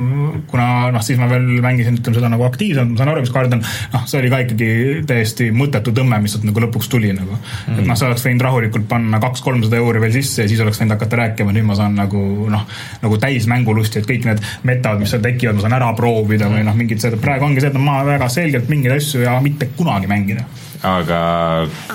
[0.50, 3.54] kuna noh, siis ma veel mängisin, ütleme seda nagu aktiivselt, ma saan aru, mis kaart
[3.54, 3.62] on,
[3.94, 4.72] noh, see oli ka ikkagi
[5.06, 7.46] täiesti mõttetu tõmme, mis sealt nagu lõpuks tuli nagu mm.
[7.68, 7.84] -hmm.
[7.84, 10.98] et noh, sa oleks võinud rahulikult panna kaks-kolmsada euri veel sisse ja siis oleks võinud
[10.98, 12.66] hakata rääkima, nüüd ma saan nagu noh,
[13.06, 16.63] nagu täis mängulusti, et kõik need metad, mis seal tekivad, ma saan ära proovida või
[16.64, 19.68] või noh, mingid seda, praegu ongi see, et ma väga selgelt mingeid asju ja mitte
[19.76, 20.46] kunagi mängida.
[20.84, 21.20] aga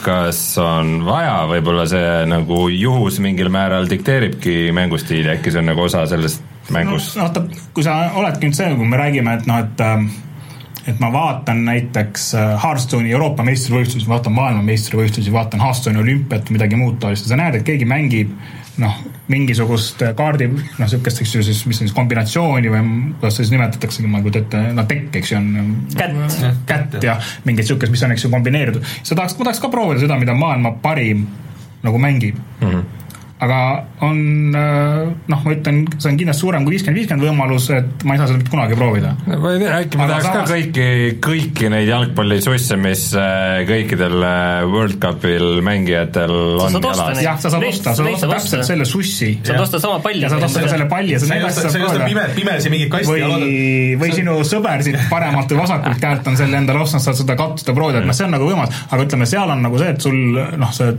[0.05, 5.85] kas on vaja, võib-olla see nagu juhus mingil määral dikteeribki mängustiili, äkki see on nagu
[5.85, 7.27] osa sellest mängust no,?
[7.27, 10.09] vaata, kui sa oledki nüüd see, kui me räägime, et noh, et ähm,
[10.89, 16.97] et ma vaatan näiteks äh, Hearthstone'i Euroopa meistrivõistlusi, vaatan maailmameistrivõistlusi, vaatan Hearthstone'i olümpiat, midagi muud
[17.03, 18.31] taolist ja sa näed, et keegi mängib
[18.79, 18.99] noh,
[19.31, 22.83] mingisugust kaardi, noh, sihukest, eks ju, siis mis on siis kombinatsiooni või
[23.19, 26.37] kuidas seda siis nimetataksegi, ma ei kujuta ette, no tekk, eks ju, on kätt,
[26.69, 28.87] kätt ja mingit sihukest, mis on, eks ju, kombineeritud.
[29.03, 31.27] sa tahaks, ma tahaks ka proovida seda, mida maailma parim
[31.83, 32.71] nagu mängib mm.
[32.71, 33.07] -hmm
[33.39, 33.59] aga
[34.03, 34.17] on
[34.51, 38.19] äh, noh, ma ütlen, see on kindlasti suurem kui viiskümmend, viiskümmend võimalus, et ma ei
[38.19, 39.13] saa seda mitte kunagi proovida.
[39.29, 40.49] ma ei tea, äkki ma tahaks samas...
[40.49, 40.87] ka kõiki,
[41.23, 46.33] kõiki neid jalgpallisusse, mis äh, kõikidel äh, World Cupil mängijatel
[46.65, 47.21] on jalas.
[47.23, 49.29] jah, sa saad osta, sa saad osta täpselt selle sussi.
[49.39, 50.25] sa saad osta sama palli.
[50.25, 52.73] ja saad osta ka selle palli ja sa ei osta, sa ei osta pime, pimesi
[52.73, 53.13] mingit kasti.
[53.13, 53.53] või,
[54.03, 57.77] või sinu sõber siit paremalt või vasakult käelt on selle endale ostnud, saad seda katsuda,
[57.77, 60.19] proovida, et noh, see on nagu võimalus, aga ütleme, seal on nagu see, et sul
[60.59, 60.91] noh, see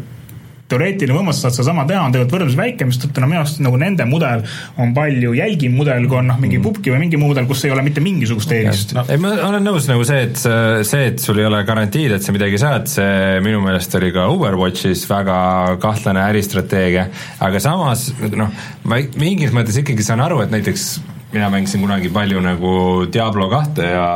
[0.71, 4.07] teoreetiline võimalus, saad sedasama teha, on tegelikult võrdlemisi väike, mistõttu no minu arust nagu nende
[4.09, 4.45] mudel
[4.81, 6.67] on palju jälgim mudel, kui on noh, mingi mm.
[6.67, 8.95] pubki või mingi muu mudel, kus ei ole mitte mingisugust eelist.
[8.97, 9.05] No..
[9.11, 12.35] ei, ma olen nõus nagu see, et see, et sul ei ole garantiid, et sa
[12.35, 15.39] midagi saad, see minu meelest oli ka Overwatchis väga
[15.83, 17.09] kahtlane äristrateegia,
[17.47, 18.53] aga samas noh,
[18.89, 20.91] ma mingis mõttes ikkagi saan aru, et näiteks
[21.33, 22.73] mina mängisin kunagi palju nagu
[23.13, 24.07] Diablo kahte ja,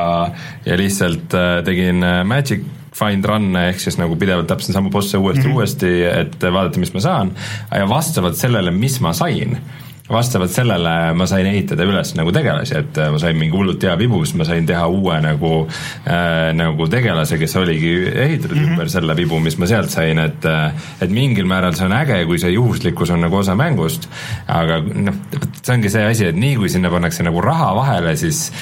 [0.67, 2.65] ja lihtsalt äh, tegin äh, Magic
[2.95, 5.57] find run'e ehk siis nagu pidevalt täpselt sama bosse uuesti mm, -hmm.
[5.57, 7.33] uuesti, et vaadata, mis ma saan
[7.71, 9.59] ja vastavalt sellele, mis ma sain
[10.11, 14.21] vastavalt sellele ma sain ehitada üles nagu tegelasi, et ma sain mingi hullult hea vibu,
[14.25, 18.75] siis ma sain teha uue nagu äh,, nagu tegelase, kes oligi ehitatud mm -hmm.
[18.75, 20.45] ümber selle vibu, mis ma sealt sain, et
[21.01, 24.09] et mingil määral see on äge, kui see juhuslikkus on nagu osa mängust,
[24.47, 25.15] aga noh,
[25.63, 28.53] see ongi see asi, et nii kui sinna pannakse nagu raha vahele, siis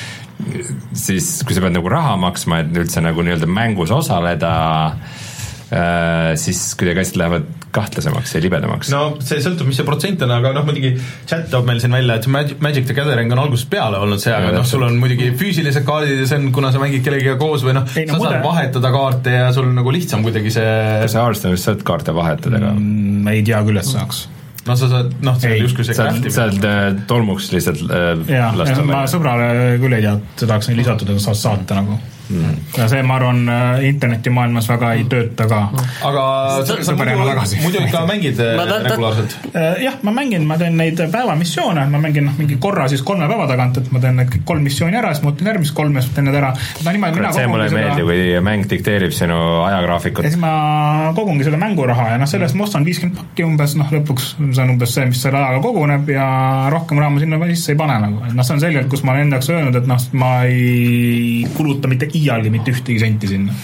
[0.97, 4.53] siis kui sa pead nagu raha maksma, et üldse nagu nii-öelda mängus osaleda
[4.93, 8.91] äh,, siis kuidagi asjad lähevad kahtlasemaks ja libedamaks.
[8.93, 10.93] no see sõltub, mis see protsent on, aga noh, muidugi
[11.29, 14.35] chat toob meil siin välja, et Magic, Magic the Gathering on algusest peale olnud see,
[14.35, 17.65] aga noh, sul on muidugi füüsilised kaardid ja see on, kuna sa mängid kellegagi koos
[17.67, 21.25] või noh, sa no, saad vahetada kaarte ja sul nagu lihtsam kuidagi see kas sa
[21.25, 23.33] Hearthstone'is saad kaarte vahetada ka mm,?
[23.33, 24.27] ei tea küll, et saaks
[24.67, 26.35] no sa saad, noh, see on justkui see craftimine.
[26.35, 30.81] saad äh, tolmuks lihtsalt äh, jah, ma sõbrale küll ei tea, et seda oleks nii
[30.83, 31.99] lisatud, et saad saata nagu
[32.33, 32.57] mm..
[32.79, 35.61] ja see, ma arvan, äh, internetimaailmas väga ei tööta ka.
[36.09, 36.25] aga
[36.67, 39.37] sa, sa muidu, muidu ikka mängid äh, regulaarselt?
[39.53, 43.29] Äh, jah, ma mängin, ma teen neid päevamissioone, ma mängin noh, mingi korra siis kolme
[43.31, 46.17] päeva tagant, et ma teen need kolm missiooni ära, siis ma ootan järgmist kolme, siis
[46.17, 46.53] teen need ära.
[46.83, 50.27] see mulle ei meeldi, kui mäng dikteerib sinu ajagraafikut.
[50.27, 53.93] ja siis ma kogungi selle mänguraha ja noh, sellest ma ostan viiskümmend pakki umbes, noh
[53.93, 56.27] lõpuks see on umbes see, mis selle ajaga koguneb ja
[56.73, 59.15] rohkem raha ma sinna sisse ei pane nagu, et noh, see on selgelt, kus ma
[59.15, 63.57] olen enda jaoks öelnud, et noh, ma ei kuluta mitte iialgi mitte ühtegi senti sinna.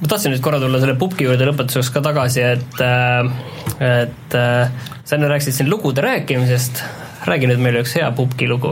[0.00, 2.80] Ma tahtsin nüüd korra tulla selle pubgi juurde lõpetuseks ka tagasi, et
[3.84, 6.82] et sa enne rääkisid siin lugude rääkimisest.
[7.20, 8.70] Räägi nüüd meile üks hea pubgi lugu.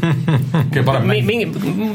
[0.72, 1.26] Kõige parem mäng?
[1.28, 1.48] mingi,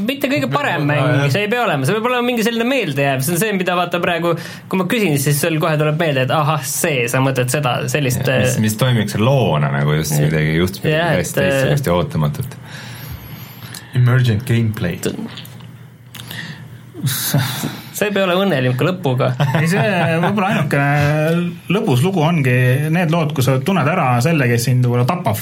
[0.05, 3.33] mitte kõige parem mäng, see ei pea olema, see peab olema mingi selline meeldejääv, see
[3.33, 4.35] on see, mida vaata praegu,
[4.69, 8.21] kui ma küsin, siis sul kohe tuleb meelde, et ahah, see, sa mõtled seda, sellist
[8.21, 12.57] mis, mis toimiks loona nagu just midagi juhtus midagi hästi teistsugust ja ootamatut.
[13.97, 15.01] Emergent gameplay
[17.07, 19.34] see ei pea olema õnnelik lõpuga.
[19.59, 19.84] ei, see
[20.23, 22.55] võib-olla ainukene lõbus lugu ongi
[22.93, 25.41] need lood, kus sa tunned ära selle, kes sind võib-olla tapab.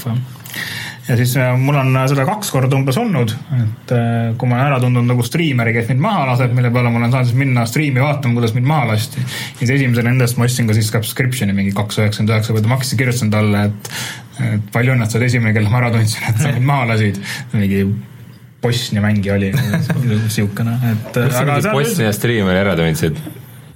[1.08, 4.66] ja siis äh, mul on seda kaks korda umbes olnud, et äh, kui ma olen
[4.68, 7.66] ära tundnud nagu striimeri, kes mind maha laseb, mille peale ma olen saanud siis minna
[7.70, 9.24] striimi vaatama, kuidas mind maha lasti.
[9.24, 12.78] ja siis esimesel nendest ma ostsin ka siis subscription'i mingi kaks üheksakümmend üheksa, või ma
[12.78, 13.94] hakkasin, kirjutasin talle, et
[14.38, 16.92] et palju õnne, et sa oled esimene, kelle ma ära tundsin, et sa mind maha
[16.92, 17.18] lasid.
[17.56, 17.82] mingi
[18.62, 19.52] Bosnia mängija oli
[20.10, 21.20] niisugune, et
[21.72, 23.20] Bosnia striimeri ära tundsid?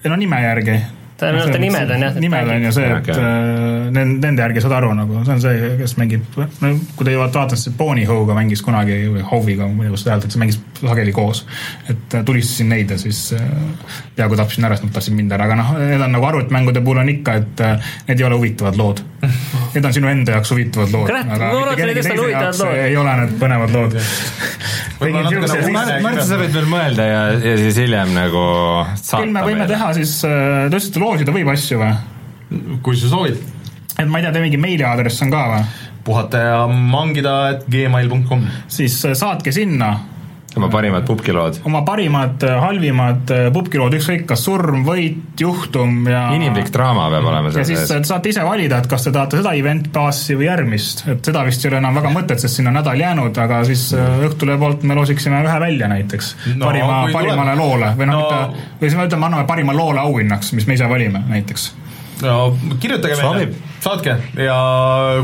[0.03, 0.79] no nime järgi
[1.21, 2.17] tõenäoliselt no, nimed on jah.
[2.23, 3.25] nimed on ju see, et okay.
[3.27, 7.39] äh, nende järgi saad aru nagu, see on see, kes mängib, no kui te jõuate
[7.39, 10.59] vaadata, siis Boney Hoga mängis kunagi või Hoviga, ma ei tea, kuidas seda hääldada, mängis
[10.81, 11.43] sageli koos.
[11.89, 13.45] et äh, tulistasin neid ja siis äh,
[14.17, 17.03] peaaegu tapsin ära, sest nad tahtsid mind ära, aga noh, need on nagu arvutimängude puhul
[17.03, 17.65] on ikka, et
[18.09, 19.03] need ei ole huvitavad lood.
[19.71, 21.11] Need on sinu enda jaoks huvitavad lood.
[22.73, 23.97] ei ole need põnevad lood.
[25.01, 28.41] Märt, sa võid veel mõelda ja, ja siis hiljem nagu
[28.99, 29.33] saata meile.
[29.33, 31.91] me võime teha siis, te ütlesite loosida võib asju või?
[32.83, 33.39] kui sa soovid.
[33.97, 35.65] et ma ei tea, teil mingi meiliaadress on ka või?
[36.05, 38.47] puhata ja mangida, et gmail.com.
[38.71, 39.93] siis äh, saatke sinna
[40.57, 41.61] oma parimad pubkilood?
[41.67, 47.27] oma parimad, äh, halvimad äh, pubkilood, ükskõik kas surm, võit, juhtum ja inimlik draama peab
[47.31, 50.49] olema ja siis te saate ise valida, et kas te tahate seda event passi või
[50.49, 53.63] järgmist, et seda vist ei ole enam väga mõtet, sest siin on nädal jäänud, aga
[53.67, 56.65] siis Õhtulehe poolt me loosiksime ühe välja näiteks no,.
[56.65, 57.63] parima, parimale tuleb.
[57.63, 60.75] loole või noh no., mitte, või siis me ütleme, anname parimale loole auhinnaks, mis me
[60.79, 61.71] ise valime näiteks
[62.25, 62.37] no
[62.79, 63.49] kirjutage meile,
[63.81, 64.61] saatke ja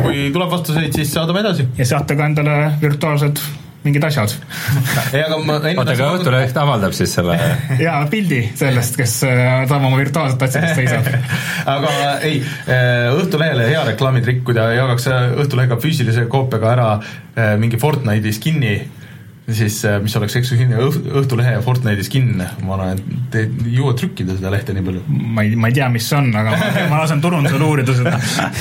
[0.01, 1.67] kui tuleb vastuseid, siis saadame edasi.
[1.77, 3.41] ja saate ka endale virtuaalsed
[3.87, 4.33] mingid asjad.
[5.13, 7.37] oota, aga Õhtuleht avaldab siis selle?
[7.81, 11.09] jaa, pildi sellest, kes saab äh, oma virtuaalset asjadest seisab
[11.75, 11.93] aga
[12.27, 16.91] ei, äh, Õhtulehele hea reklaamitrikk, kui ta jagaks äh, Õhtulehega füüsilise koopiaga ära
[17.61, 18.71] mingi Fortnite'i skin'i
[19.55, 20.79] siis äh, mis oleks eksklusiivne
[21.21, 22.33] Õhtulehe ja Fortnite'i skin,
[22.67, 25.03] ma arvan, et te ei jõua trükkida seda lehte nii palju.
[25.07, 28.17] ma ei, ma ei tea, mis see on, aga ma, ma lasen turundusel uurida seda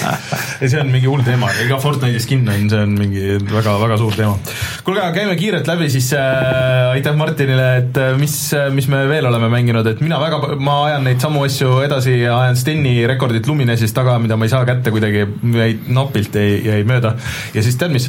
[0.63, 3.99] ja see on mingi hull teema, iga Fortnite'i skin on, see on mingi väga, väga
[3.99, 4.39] suur teema.
[4.87, 8.39] kuulge, aga käime kiirelt läbi siis äh,, aitäh Martinile, et äh, mis,
[8.77, 12.39] mis me veel oleme mänginud, et mina väga, ma ajan neid samu asju edasi ja
[12.45, 15.27] ajan Steni rekordit Luminesis taga, mida ma ei saa kätte kuidagi,
[15.59, 17.17] jäid napilt jäi, jäi mööda.
[17.59, 18.07] ja siis tead mis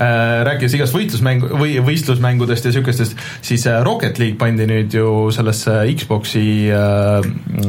[0.00, 5.30] rääkides igast võitlusmäng- või võistlus võistlusmängudest ja niisugustest, siis äh, Rocket League pandi nüüd ju
[5.34, 7.20] sellesse Xbox'i äh,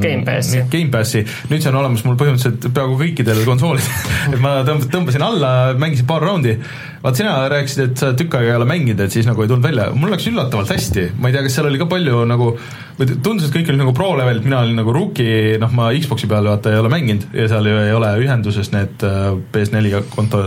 [0.01, 0.63] Gamepassi.
[0.71, 3.91] Gamepassi, nüüd see on olemas mul põhimõtteliselt peaaegu kõikidel konsoolidel
[4.33, 6.57] et ma tõmb-, tõmbasin alla, mängisin paar raundi,
[7.01, 9.65] vaat sina rääkisid, et sa tükk aega ei ole mänginud, et siis nagu ei tulnud
[9.65, 12.51] välja, mul läks üllatavalt hästi, ma ei tea, kas seal oli ka palju nagu
[12.99, 16.29] või tundus, et kõik oli nagu pro level, mina olin nagu rookie, noh, ma Xbox'i
[16.29, 20.43] peal vaata ei ole mänginud ja seal ju ei ole ühenduses need äh, PS4 konto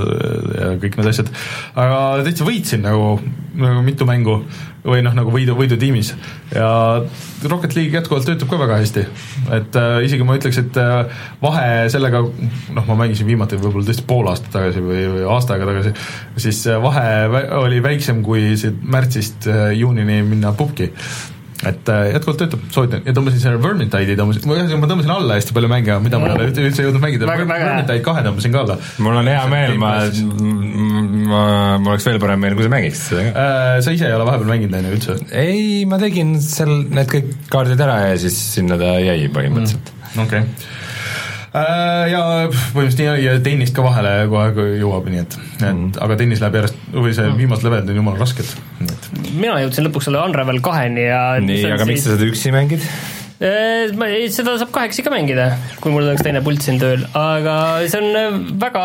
[0.54, 1.32] ja kõik need asjad,
[1.74, 3.16] aga täitsa võitsin nagu,
[3.58, 4.40] nagu mitu mängu
[4.84, 6.12] või noh, nagu võidu, võidutiimis
[6.52, 6.68] ja
[7.48, 9.04] Rocket League jätkuvalt töötab ka väga hästi.
[9.56, 14.06] et äh, isegi ma ütleks, et äh, vahe sellega, noh, ma mängisin viimati võib-olla tõesti
[14.08, 15.94] pool aastat tagasi või, või aasta aega tagasi,
[16.46, 17.06] siis äh, vahe
[17.62, 20.90] oli väiksem kui siit märtsist äh, juunini minna pubki
[21.70, 25.56] et äh, jätkuvalt töötab, soovitan ja tõmbasin selle Vermintide'i tõmbasin, ühesõnaga ma tõmbasin alla hästi
[25.56, 27.28] palju mänge, mida ma ei ole üldse jõudnud mängida.
[27.30, 28.78] Vermintide kahe tõmbasin ka alla.
[29.06, 29.94] mul on hea meel, ma,
[31.32, 31.42] ma,
[31.80, 33.48] mul oleks veel parem meel, kui sa mängiksid seda ka.
[33.48, 35.18] Äh, sa ise ei ole vahepeal mänginud, on ju, üldse?
[35.44, 40.24] ei, ma tegin seal need kõik kaardid ära ja siis sinna ta jäi põhimõtteliselt mm,.
[40.26, 40.82] okei okay
[41.54, 42.20] ja
[42.50, 45.92] põhimõtteliselt nii oli ja tennist ka vahele kogu aeg jõuab, nii et, et mm.
[46.02, 47.36] aga tennis läheb järjest, või see mm.
[47.38, 48.54] viimased levelid on jumala rasked.
[49.38, 52.82] mina jõudsin lõpuks selle Unravel kaheni ja nii, aga miks sa seda üksi mängid?
[53.34, 55.48] Ma, seda saab kahekesi ka mängida,
[55.82, 57.54] kui mul oleks teine pult siin tööl, aga
[57.90, 58.82] see on äh, väga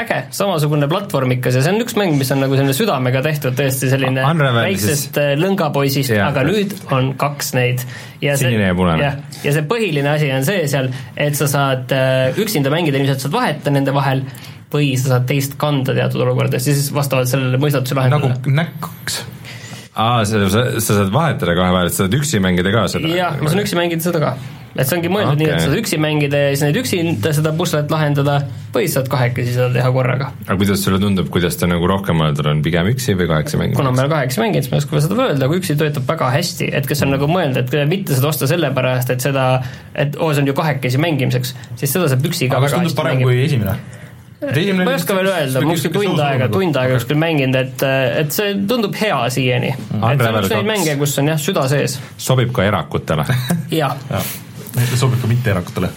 [0.00, 3.90] äge, samasugune platvormikas ja see on üks mäng, mis on nagu selline südamega tehtud, tõesti
[3.92, 4.24] selline
[4.56, 5.20] väiksest.
[5.20, 7.84] Äh, lõngapoisist, aga nüüd on kaks neid.
[8.20, 9.10] sinine ja punane.
[9.44, 10.88] ja see põhiline asi on see seal,
[11.20, 11.92] et sa saad
[12.40, 14.24] üksinda mängida, ilmselt saad vahetada nende vahel
[14.72, 18.40] või sa saad teist kanda teatud olukordades ja siis vastavalt sellele mõistatuse lahendusele.
[18.40, 19.20] nagu näkks
[19.94, 23.10] aa, sa, sa, sa saad vahetada kahe vahel, et sa saad üksi mängida ka seda?
[23.14, 24.34] jah, ma saan üksi mängida seda ka
[24.76, 25.40] et see ongi mõeldud okay.
[25.40, 28.36] nii, et sa saad üksi mängida ja siis neid üksinda seda puslet lahendada
[28.74, 30.30] või saad kahekesi seda teha korraga.
[30.46, 33.80] aga kuidas sulle tundub, kuidas ta nagu rohkemalt on, pigem üksi või kahekesi mänginud?
[33.80, 36.30] kuna me oleme kahekesi mänginud, siis ma ei oska seda öelda, aga üksi töötab väga
[36.36, 39.46] hästi, et kes on nagu mõelnud, et mitte seda osta sellepärast, et seda,
[39.94, 43.00] et oo, see on ju kahekesi mängimiseks, siis seda saab üksi ka aga kas tundub
[43.02, 43.32] parem mängida.
[43.32, 43.98] kui esimene?
[44.40, 47.88] Ma ei oska veel öelda, ma kuskil tund aega, tund aega kuskil mänginud, et,
[48.24, 49.74] et see tundub hea siiani.
[49.74, 51.98] et see on üks neid mänge, kus on jah, süda sees.
[52.30, 53.26] sobib ka erakutele
[53.80, 53.98] jah
[54.78, 55.88] ja sobib ka mitte-erakutele.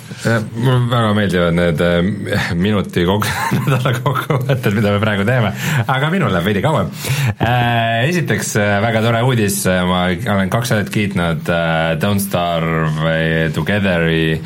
[0.55, 3.27] mulle väga meeldivad need äh, minuti kok-,
[3.59, 5.53] nädala kokkuvõtted, mida me praegu teeme,
[5.87, 6.89] aga minul läheb veidi kauem.
[7.37, 11.53] Äh, esiteks äh, väga tore uudis, ma olen kaks aastat kiitnud
[12.01, 14.39] Don't Starve Together'i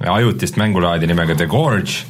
[0.00, 2.06] ajutist mängulaadi nimega The Gorge,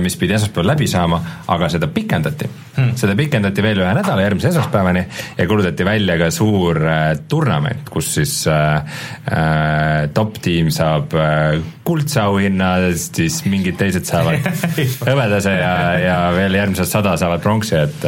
[0.00, 1.20] mis pidi esmaspäeval läbi saama,
[1.52, 2.96] aga seda pikendati hmm..
[2.98, 5.02] seda pikendati veel ühe nädala, järgmise esmaspäevani
[5.38, 8.98] ja kuulutati välja ka suur äh, turnament, kus siis äh,
[9.30, 14.42] äh, top tiim saab äh, kuldse auhinna, siis mingid teised saavad
[15.08, 18.06] hõbedase ja, ja veel järgmised sada saavad pronksi, et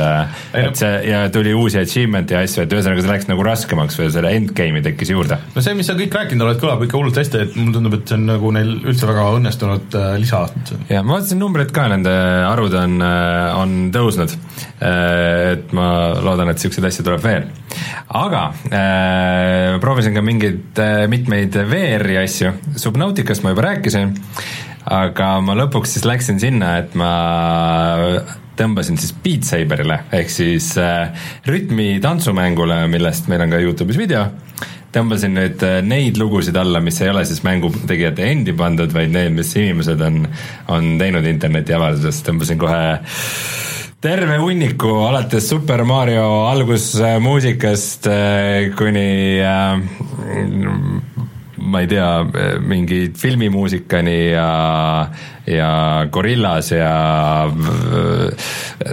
[0.59, 4.11] et see ja tuli uusi achievement'i ja asju, et ühesõnaga see läks nagu raskemaks või
[4.15, 5.39] selle endgame'i tekkis juurde.
[5.55, 8.11] no see, mis sa kõik rääkinud oled, kõlab ikka hullult hästi, et mulle tundub, et
[8.11, 10.47] see on nagu neil üldse väga õnnestunud äh, lisa.
[10.89, 12.15] ja ma vaatasin numbreid ka, nende
[12.49, 14.37] arvud on, äh, on tõusnud
[14.79, 17.49] Äh, et ma loodan, et niisuguseid asju tuleb veel.
[18.15, 20.79] aga äh, proovisin ka mingeid
[21.11, 24.15] mitmeid VR-i asju, Subnauticast ma juba rääkisin,
[24.95, 27.11] aga ma lõpuks siis läksin sinna, et ma
[28.59, 31.15] tõmbasin siis Beat Saberile ehk siis äh,
[31.49, 34.25] rütmi tantsumängule, millest meil on ka Youtube'is video,
[34.95, 39.37] tõmbasin nüüd äh, neid lugusid alla, mis ei ole siis mängutegijate endi pandud, vaid need,
[39.39, 40.25] mis inimesed on,
[40.75, 42.83] on teinud internetiavaldusest, tõmbasin kohe
[44.05, 49.09] terve hunniku, alates Super Mario algusmuusikast äh, kuni
[49.43, 51.18] äh,
[51.59, 52.09] ma ei tea,
[52.61, 54.49] mingi filmimuusikani ja,
[55.47, 55.71] ja
[56.11, 56.93] Gorillas ja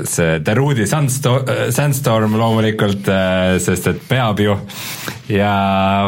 [0.04, 3.12] see Darude Sandstorm, Sandstorm loomulikult,
[3.66, 4.58] sest et peab ju.
[5.30, 5.56] ja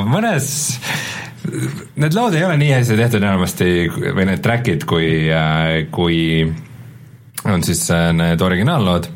[0.07, 0.51] mõnes
[1.95, 5.09] need lood ei ole nii hästi tehtud enamasti või need track'id, kui,
[5.93, 6.17] kui
[7.47, 7.85] on siis
[8.17, 9.07] need originaallood,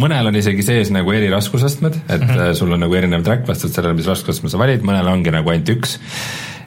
[0.00, 2.54] mõnel on isegi sees nagu eri raskusastmed, et mm -hmm.
[2.58, 5.68] sul on nagu erinev track vastavalt sellele, mis raskusastme sa valid, mõnel ongi nagu ainult
[5.76, 5.98] üks.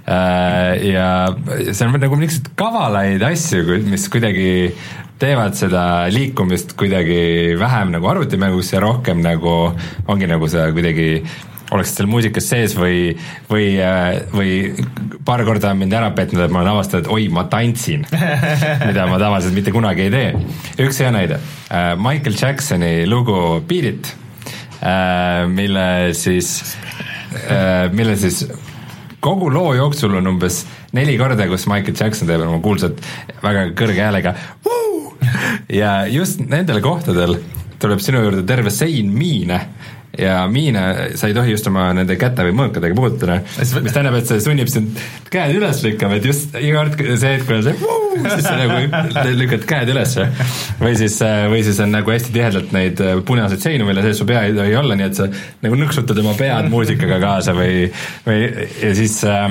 [0.09, 1.35] Äh, ja
[1.69, 4.49] seal on nagu niisuguseid kavalaid asju, mis kuidagi
[5.21, 9.53] teevad seda liikumist kuidagi vähem nagu arvutimängus ja rohkem nagu
[10.09, 11.11] ongi nagu seda kuidagi
[11.75, 13.11] oleks seal muusikas sees või,
[13.51, 14.53] või, äh, või
[15.27, 18.07] paar korda on mind ära petnud, et ma olen avastanud, et oi, ma tantsin
[18.89, 20.31] mida ma tavaliselt mitte kunagi ei tee.
[20.87, 21.37] üks hea näide,
[21.69, 24.15] äh, Michael Jacksoni lugu Beat It,
[25.51, 26.49] mille siis,
[27.91, 28.45] mille siis
[29.19, 30.63] kogu loo jooksul on umbes
[30.95, 32.99] neli korda, kus Michael Jackson teeb oma kuulsat
[33.43, 34.35] väga kõrge häälega
[34.65, 35.13] Woo!
[35.69, 37.39] ja just nendel kohtadel
[37.79, 39.61] tuleb sinu juurde terve sein miine
[40.19, 40.83] ja miine
[41.19, 44.71] sa ei tohi just oma nende käte või mõõkadega puudutada, mis tähendab, et see sunnib
[44.71, 44.99] sind
[45.31, 49.33] käed üles lükkama, et just iga kord see hetk, kui on see siis sa nagu
[49.39, 50.15] lükkad käed üles.
[50.79, 51.17] või siis,
[51.51, 54.75] või siis on nagu hästi tihedalt neid punaseid seinu, mille sees su pea ei tohi
[54.79, 55.29] olla, nii et sa
[55.63, 57.89] nagu nõksutad oma pead muusikaga kaasa või,
[58.27, 58.39] või
[58.83, 59.47] ja siis äh,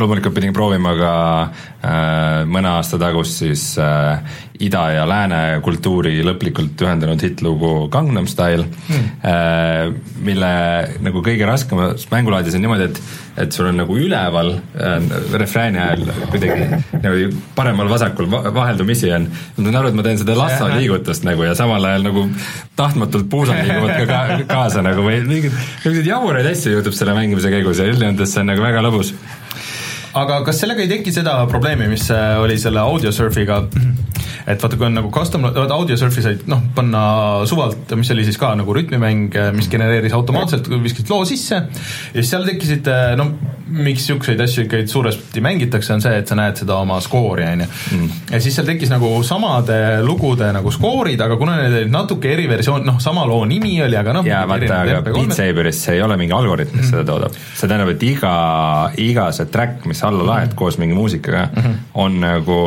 [0.00, 1.12] loomulikult pidin proovima ka
[1.42, 8.64] äh, mõne aasta tagust siis äh, ida ja lääne kultuuri lõplikult ühendanud hittlugu Gangnam Style
[8.64, 9.06] hmm.
[9.26, 9.92] äh,,
[10.24, 10.52] mille
[11.04, 13.00] nagu kõige raskemas mängulaadis on niimoodi, et
[13.36, 16.68] et sul on nagu üleval äh, refrääni ajal kuidagi
[17.02, 21.44] nagu paremal-vasakul va vaheldumisi on, ma saan aru, et ma teen seda lassa liigutust nagu
[21.44, 22.24] ja samal ajal nagu
[22.80, 27.52] tahtmatult puusad liiguvad ka, ka kaasa nagu või mingeid, mingeid jaburaid asju juhtub selle mängimise
[27.52, 29.12] käigus ja üldjoontes see on nagu väga lõbus
[30.16, 33.60] aga kas sellega ei teki seda probleemi, mis äh, oli selle audiosurfiga,
[34.46, 37.02] et vaata, kui on nagu custom, vaata audiosurfi said noh, panna
[37.48, 42.16] suvalt, mis oli siis ka nagu rütmimäng, äh, mis genereeris automaatselt, viskasid loo sisse ja
[42.16, 43.30] siis seal tekkisid äh, no
[43.66, 47.64] miks niisuguseid asju ikkagi suuresti mängitakse, on see, et sa näed seda oma skoori, on
[47.64, 47.68] ju.
[47.96, 48.20] Mm.
[48.30, 52.86] ja siis seal tekkis nagu samade lugude nagu skoorid, aga kuna need olid natuke eriversioon,
[52.86, 56.18] noh, sama loo nimi oli, aga noh jaa, vaata, aga Beat Saberis see ei ole
[56.20, 56.92] mingi algoritm, mis mm.
[56.94, 57.34] seda toodab.
[57.34, 58.36] see tähendab, et iga,
[59.02, 60.60] iga see track, mis alla laed mm.
[60.62, 61.84] koos mingi muusikaga mm, -hmm.
[62.06, 62.60] on nagu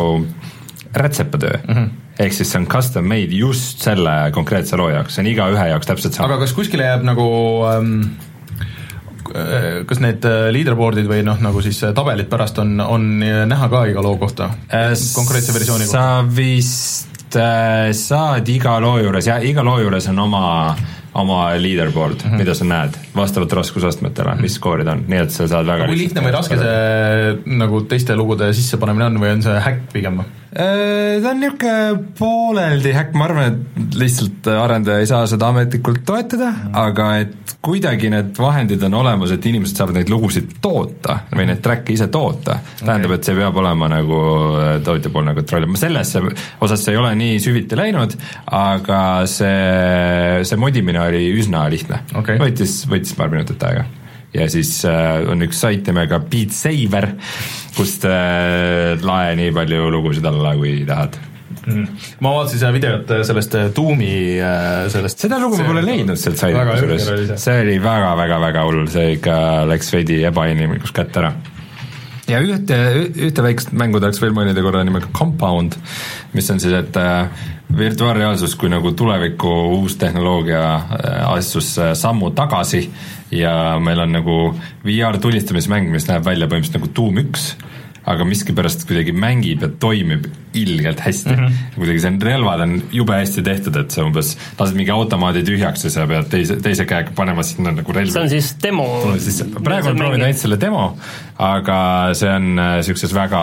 [0.94, 1.76] rätsepatöö mm.
[1.76, 1.90] -hmm
[2.20, 5.88] ehk siis see on custom made just selle konkreetse loo jaoks, see on igaühe jaoks
[5.88, 6.28] täpselt sama.
[6.28, 7.28] aga kas kuskile jääb nagu
[7.70, 8.02] ähm,
[9.90, 13.86] kas need äh, leaderboard'id või noh, nagu siis äh, tabelid pärast on, on näha ka
[13.92, 16.00] iga loo kohta äh,, konkreetse versiooni kohta?
[16.00, 20.44] sa vist äh, saad iga loo juures, jah, iga loo juures on oma,
[21.14, 22.44] oma leaderboard mm, -hmm.
[22.44, 26.26] mida sa näed vastavalt raskusastmetele, mis skoorid on, nii et sa saad väga kui lihtne
[26.26, 30.22] või raske see nagu teiste lugude sissepanemine on või on see häkk pigem?
[30.50, 36.02] Äh, ta on niisugune pooleldi häkk, ma arvan, et lihtsalt arendaja ei saa seda ametlikult
[36.08, 41.20] toetada mm., aga et kuidagi need vahendid on olemas, et inimesed saavad neid lugusid toota
[41.36, 44.20] või neid track'e ise toota okay., tähendab, et see peab olema nagu
[44.58, 46.24] äh, tootjapoolne kontroll, ma sellesse
[46.66, 48.18] osasse ei ole nii süviti läinud,
[48.58, 53.86] aga see, see modimine oli üsna lihtne okay., võttis, võttis paar minutit aega.
[54.36, 57.08] Ja siis äh, on üks sait nimega Beat Saver,
[57.78, 61.18] kust äh, lae nii palju lugusid alla, kui tahad.
[61.66, 61.88] Mm..
[62.22, 64.38] ma vaatasin seda videot äh, sellest Doomi
[64.94, 67.56] sellest seda lugu ma pole leidnud sealt saidist kusjuures, see.
[67.66, 69.36] Oli väga-väga-väga hull, see ikka
[69.70, 71.34] läks veidi ebainimlikult kätte ära.
[72.30, 72.78] Ja ühte,
[73.10, 75.80] ühte väikest mängu tahaks veel mainida korra nimega Compound,
[76.38, 77.02] mis on siis, et
[77.78, 80.62] virtuaalreaalsus kui nagu tuleviku uus tehnoloogia
[81.30, 82.90] astus sammu tagasi
[83.32, 84.38] ja meil on nagu
[84.86, 87.52] VR tulistamismäng, mis näeb välja põhimõtteliselt nagu Doom üks,
[88.10, 90.26] aga miskipärast kuidagi mängib ja toimib
[90.58, 91.42] ilgelt hästi mm.
[91.46, 91.74] -hmm.
[91.76, 95.92] kuidagi see relvad on jube hästi tehtud, et sa umbes lased mingi automaadi tühjaks ja
[95.94, 98.12] sa pead teise, teise käega panema sinna nagu relvi.
[98.12, 98.88] see on siis demo?
[99.64, 100.86] praegu olen proovinud ainult selle demo,
[101.40, 103.42] aga see on äh, väga,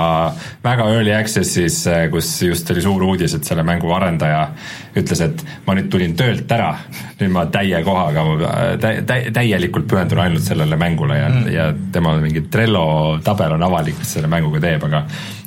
[0.65, 4.51] väga early access'is, äh, kus just oli suur uudis, et selle mängu arendaja
[4.97, 6.75] ütles, et ma nüüd tulin töölt ära,
[7.21, 11.71] nüüd ma täie kohaga äh, tä-, tä-, täielikult pühendun ainult sellele mängule ja mm., ja
[11.93, 15.07] tema mingi Trello tabel on avalik, mis selle mänguga teeb, aga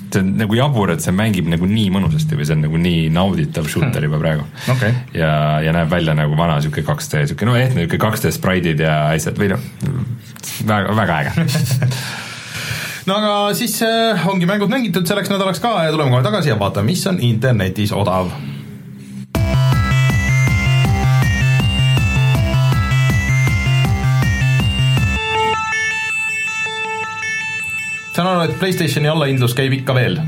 [0.09, 3.03] see on nagu jabur, et see mängib nagu nii mõnusasti või see on nagu nii
[3.13, 4.47] nauditav shooter juba praegu.
[4.73, 4.95] Okay..
[5.13, 8.95] ja, ja näeb välja nagu vana niisugune 2D, niisugune no ehtne niisugune 2D spraidid ja
[9.11, 9.69] asjad või noh,
[10.65, 11.37] väga, väga äge
[13.09, 16.59] no aga siis äh, ongi mängud mängitud selleks nädalaks ka ja tuleme kohe tagasi ja
[16.59, 18.29] vaatame, mis on internetis odav
[28.13, 30.19] saan aru, et Playstationi allahindlus käib ikka veel,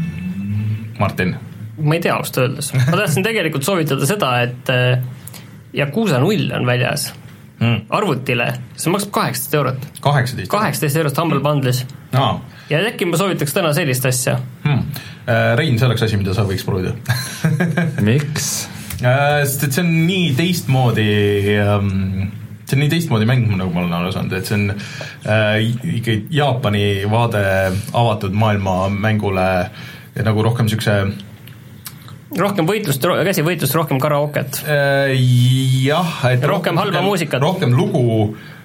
[0.99, 1.35] Martin?
[1.81, 5.03] ma ei tea ausalt öeldes, ma tahtsin tegelikult soovitada seda, et äh,
[5.77, 7.11] Yakuusa null on väljas
[7.59, 7.85] mm.
[7.93, 9.85] arvutile, see maksab kaheksateist eurot.
[10.01, 10.51] kaheksateist?
[10.55, 11.85] kaheksateist eurot Humble Bundle'is
[12.17, 12.31] no..
[12.71, 14.83] Ja äkki ma soovitaks täna sellist asja hmm..
[15.59, 16.95] Rein, see oleks asi, mida sa võiks proovida
[18.07, 18.51] miks?
[19.01, 21.07] Äh, sest et see on nii teistmoodi
[21.61, 21.89] ähm,
[22.65, 25.57] see on nii teistmoodi mäng, nagu ma olen aru saanud, et see on äh,
[25.97, 27.43] ikkagi Jaapani vaade
[27.97, 29.49] avatud maailma mängule
[30.15, 31.01] ja nagu rohkem niisuguse
[32.39, 35.11] rohkem võitlust, käsivõitlust, rohkem karaoket äh,.
[35.81, 37.41] Jah, et rohkem halba muusikat.
[37.43, 38.60] rohkem lugu äh,,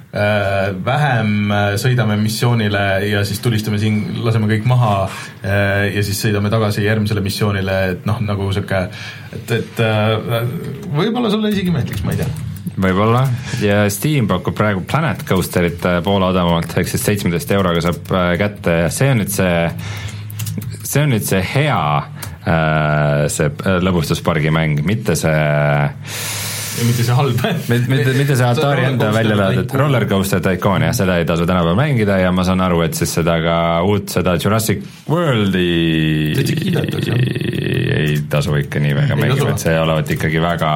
[0.86, 6.50] vähem äh, sõidame missioonile ja siis tulistame siin, laseme kõik maha äh, ja siis sõidame
[6.52, 8.86] tagasi järgmisele missioonile, et noh, nagu niisugune,
[9.36, 10.36] et, et äh,
[10.96, 12.30] võib-olla sulle isegi meeldiks, ma ei tea.
[12.76, 13.22] Võib-olla.
[13.64, 18.32] Ja Steam pakub praegu Planet Coasterit äh, poole odavamalt, ehk siis seitsmeteist euroga saab äh,
[18.40, 18.80] kätte.
[18.84, 19.54] Ja see on nüüd see,
[20.82, 21.78] see on nüüd see hea
[22.44, 25.40] äh, see lõbustuspargi mäng, mitte see
[26.84, 27.40] mitte see halb.
[27.70, 31.46] Mitte, mitte, mitte see Atari enda välja löödud Roller Coaster Tycoon jah, seda ei tasu
[31.46, 35.68] tänapäeval mängida ja ma saan aru, et siis seda ka uut, seda Jurassic Worldi
[37.96, 40.72] ei tasu ikka nii väga mängida, et see olevat ikkagi väga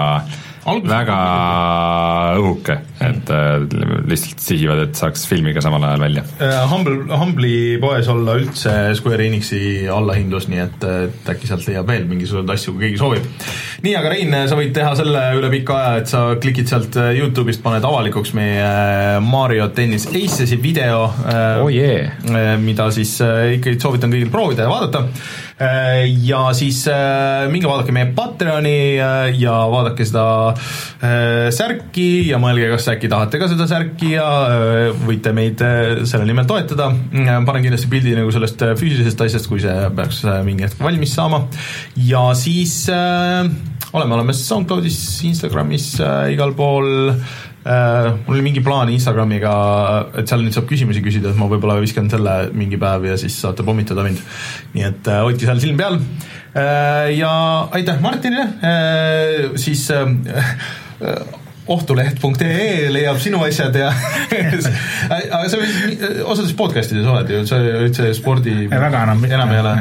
[0.66, 1.16] väga
[2.38, 3.64] õhuke, et äh,
[4.08, 6.58] lihtsalt sihivad, et saaks filmiga samal ajal välja uh,.
[6.70, 12.06] Humble, Humble'i poes olla üldse Square Enixi allahindlus, nii et, et äkki sealt leiab veel
[12.10, 13.28] mingisuguseid asju, kui keegi soovib.
[13.86, 17.12] nii, aga Rein, sa võid teha selle üle pika aja, et sa klikid sealt äh,
[17.18, 22.12] Youtube'ist, paned avalikuks meie äh, Mario tennis Aces'i video oh yeah.
[22.60, 25.06] mida siis ikkagi soovitan kõigil proovida ja vaadata
[25.49, 30.24] Äh, ja siis äh, minge vaadake meie Patreoni äh, ja vaadake seda
[31.52, 34.26] särki ja mõelge, kas äkki tahate ka seda särki ja
[35.04, 35.60] võite meid
[36.08, 36.90] selle nimel toetada.
[37.10, 41.46] panen kindlasti pildi nagu sellest füüsilisest asjast, kui see peaks mingi hetk valmis saama.
[41.96, 45.92] ja siis oleme olemas SoundCloudis, Instagramis,
[46.32, 46.90] igal pool
[47.64, 49.52] mul oli mingi plaan Instagramiga,
[50.16, 53.36] et seal nüüd saab küsimusi küsida, et ma võib-olla viskan selle mingi päev ja siis
[53.42, 54.22] saate pommitada mind.
[54.72, 57.10] nii et uh, hoidke seal silm peal uh,.
[57.12, 57.32] ja
[57.76, 58.48] aitäh Martinile,
[59.60, 59.84] siis
[61.70, 63.90] ohtuleht.ee leiab sinu asjad ja
[65.36, 65.60] aga sa
[66.24, 69.74] osades podcastides oled ju, sa olid see spordi väga enam enam ei ole,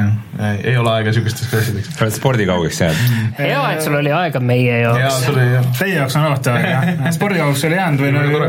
[0.62, 1.94] ei ole aega niisugusteks asjadeks.
[1.96, 3.16] sa oled spordikaugeks jäänud.
[3.38, 5.30] hea, et sul oli aega meie jaoks.
[5.78, 7.10] Teie jaoks on alati aega, jah.
[7.18, 8.44] spordikaugeks oli jäänud või nagu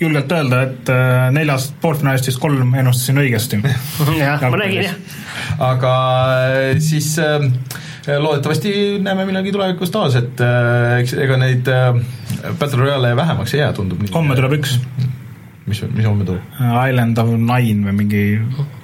[0.00, 3.60] julgelt öelda, et äh, neljast poolfinalistist kolm ennustasin õigesti.
[4.18, 4.96] jah, ma nägin jah.
[5.70, 5.94] aga
[6.48, 7.44] äh, siis äh,
[8.18, 8.72] loodetavasti
[9.02, 11.90] näeme millalgi tulevikus taas, et äh, eks ega neid äh,
[12.58, 14.14] Battle Royale'e vähemaks ei jää, tundub nii.
[14.14, 14.78] homme tuleb üks.
[15.66, 16.56] mis, mis homme tuleb?
[16.88, 18.24] Island of Nine või mingi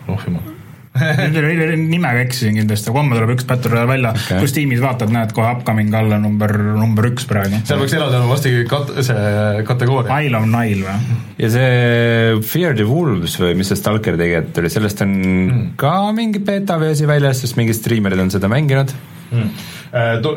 [0.08, 0.54] oh jumal
[0.96, 5.32] nimega eksisin kindlasti, aga homme tuleb üks Battle Royale välja okay., kui Steamis vaatad, näed
[5.36, 7.60] kohe upcoming alla number, number üks praegu.
[7.68, 10.20] seal peaks eraldi olema vasti kat-, see kategooria.
[10.26, 11.18] Isle of Nile või?
[11.42, 15.66] ja see Fear the Wolves või mis see Stalkeri tegijad oli, sellest on mm.
[15.80, 18.94] ka mingi beeta versioon väljas, sest mingid striimerid on seda mänginud
[19.30, 19.50] mm..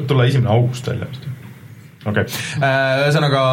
[0.07, 1.28] Tulla esimene august välja vist.
[2.06, 2.70] okei okay.,
[3.03, 3.44] ühesõnaga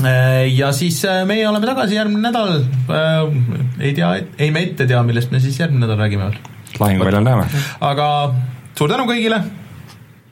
[0.00, 4.86] Äh, ja siis äh, meie oleme tagasi järgmine nädal, äh, ei tea, ei me ette
[4.88, 6.38] tea, millest me siis järgmine nädal räägime veel.
[6.80, 7.44] lahinguväljal näeme.
[7.80, 8.06] aga
[8.78, 9.42] suur tänu kõigile,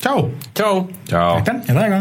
[0.00, 0.30] tšau!
[0.56, 0.86] tšau!
[1.04, 1.36] tšau!
[1.36, 2.00] aitäh, head aega!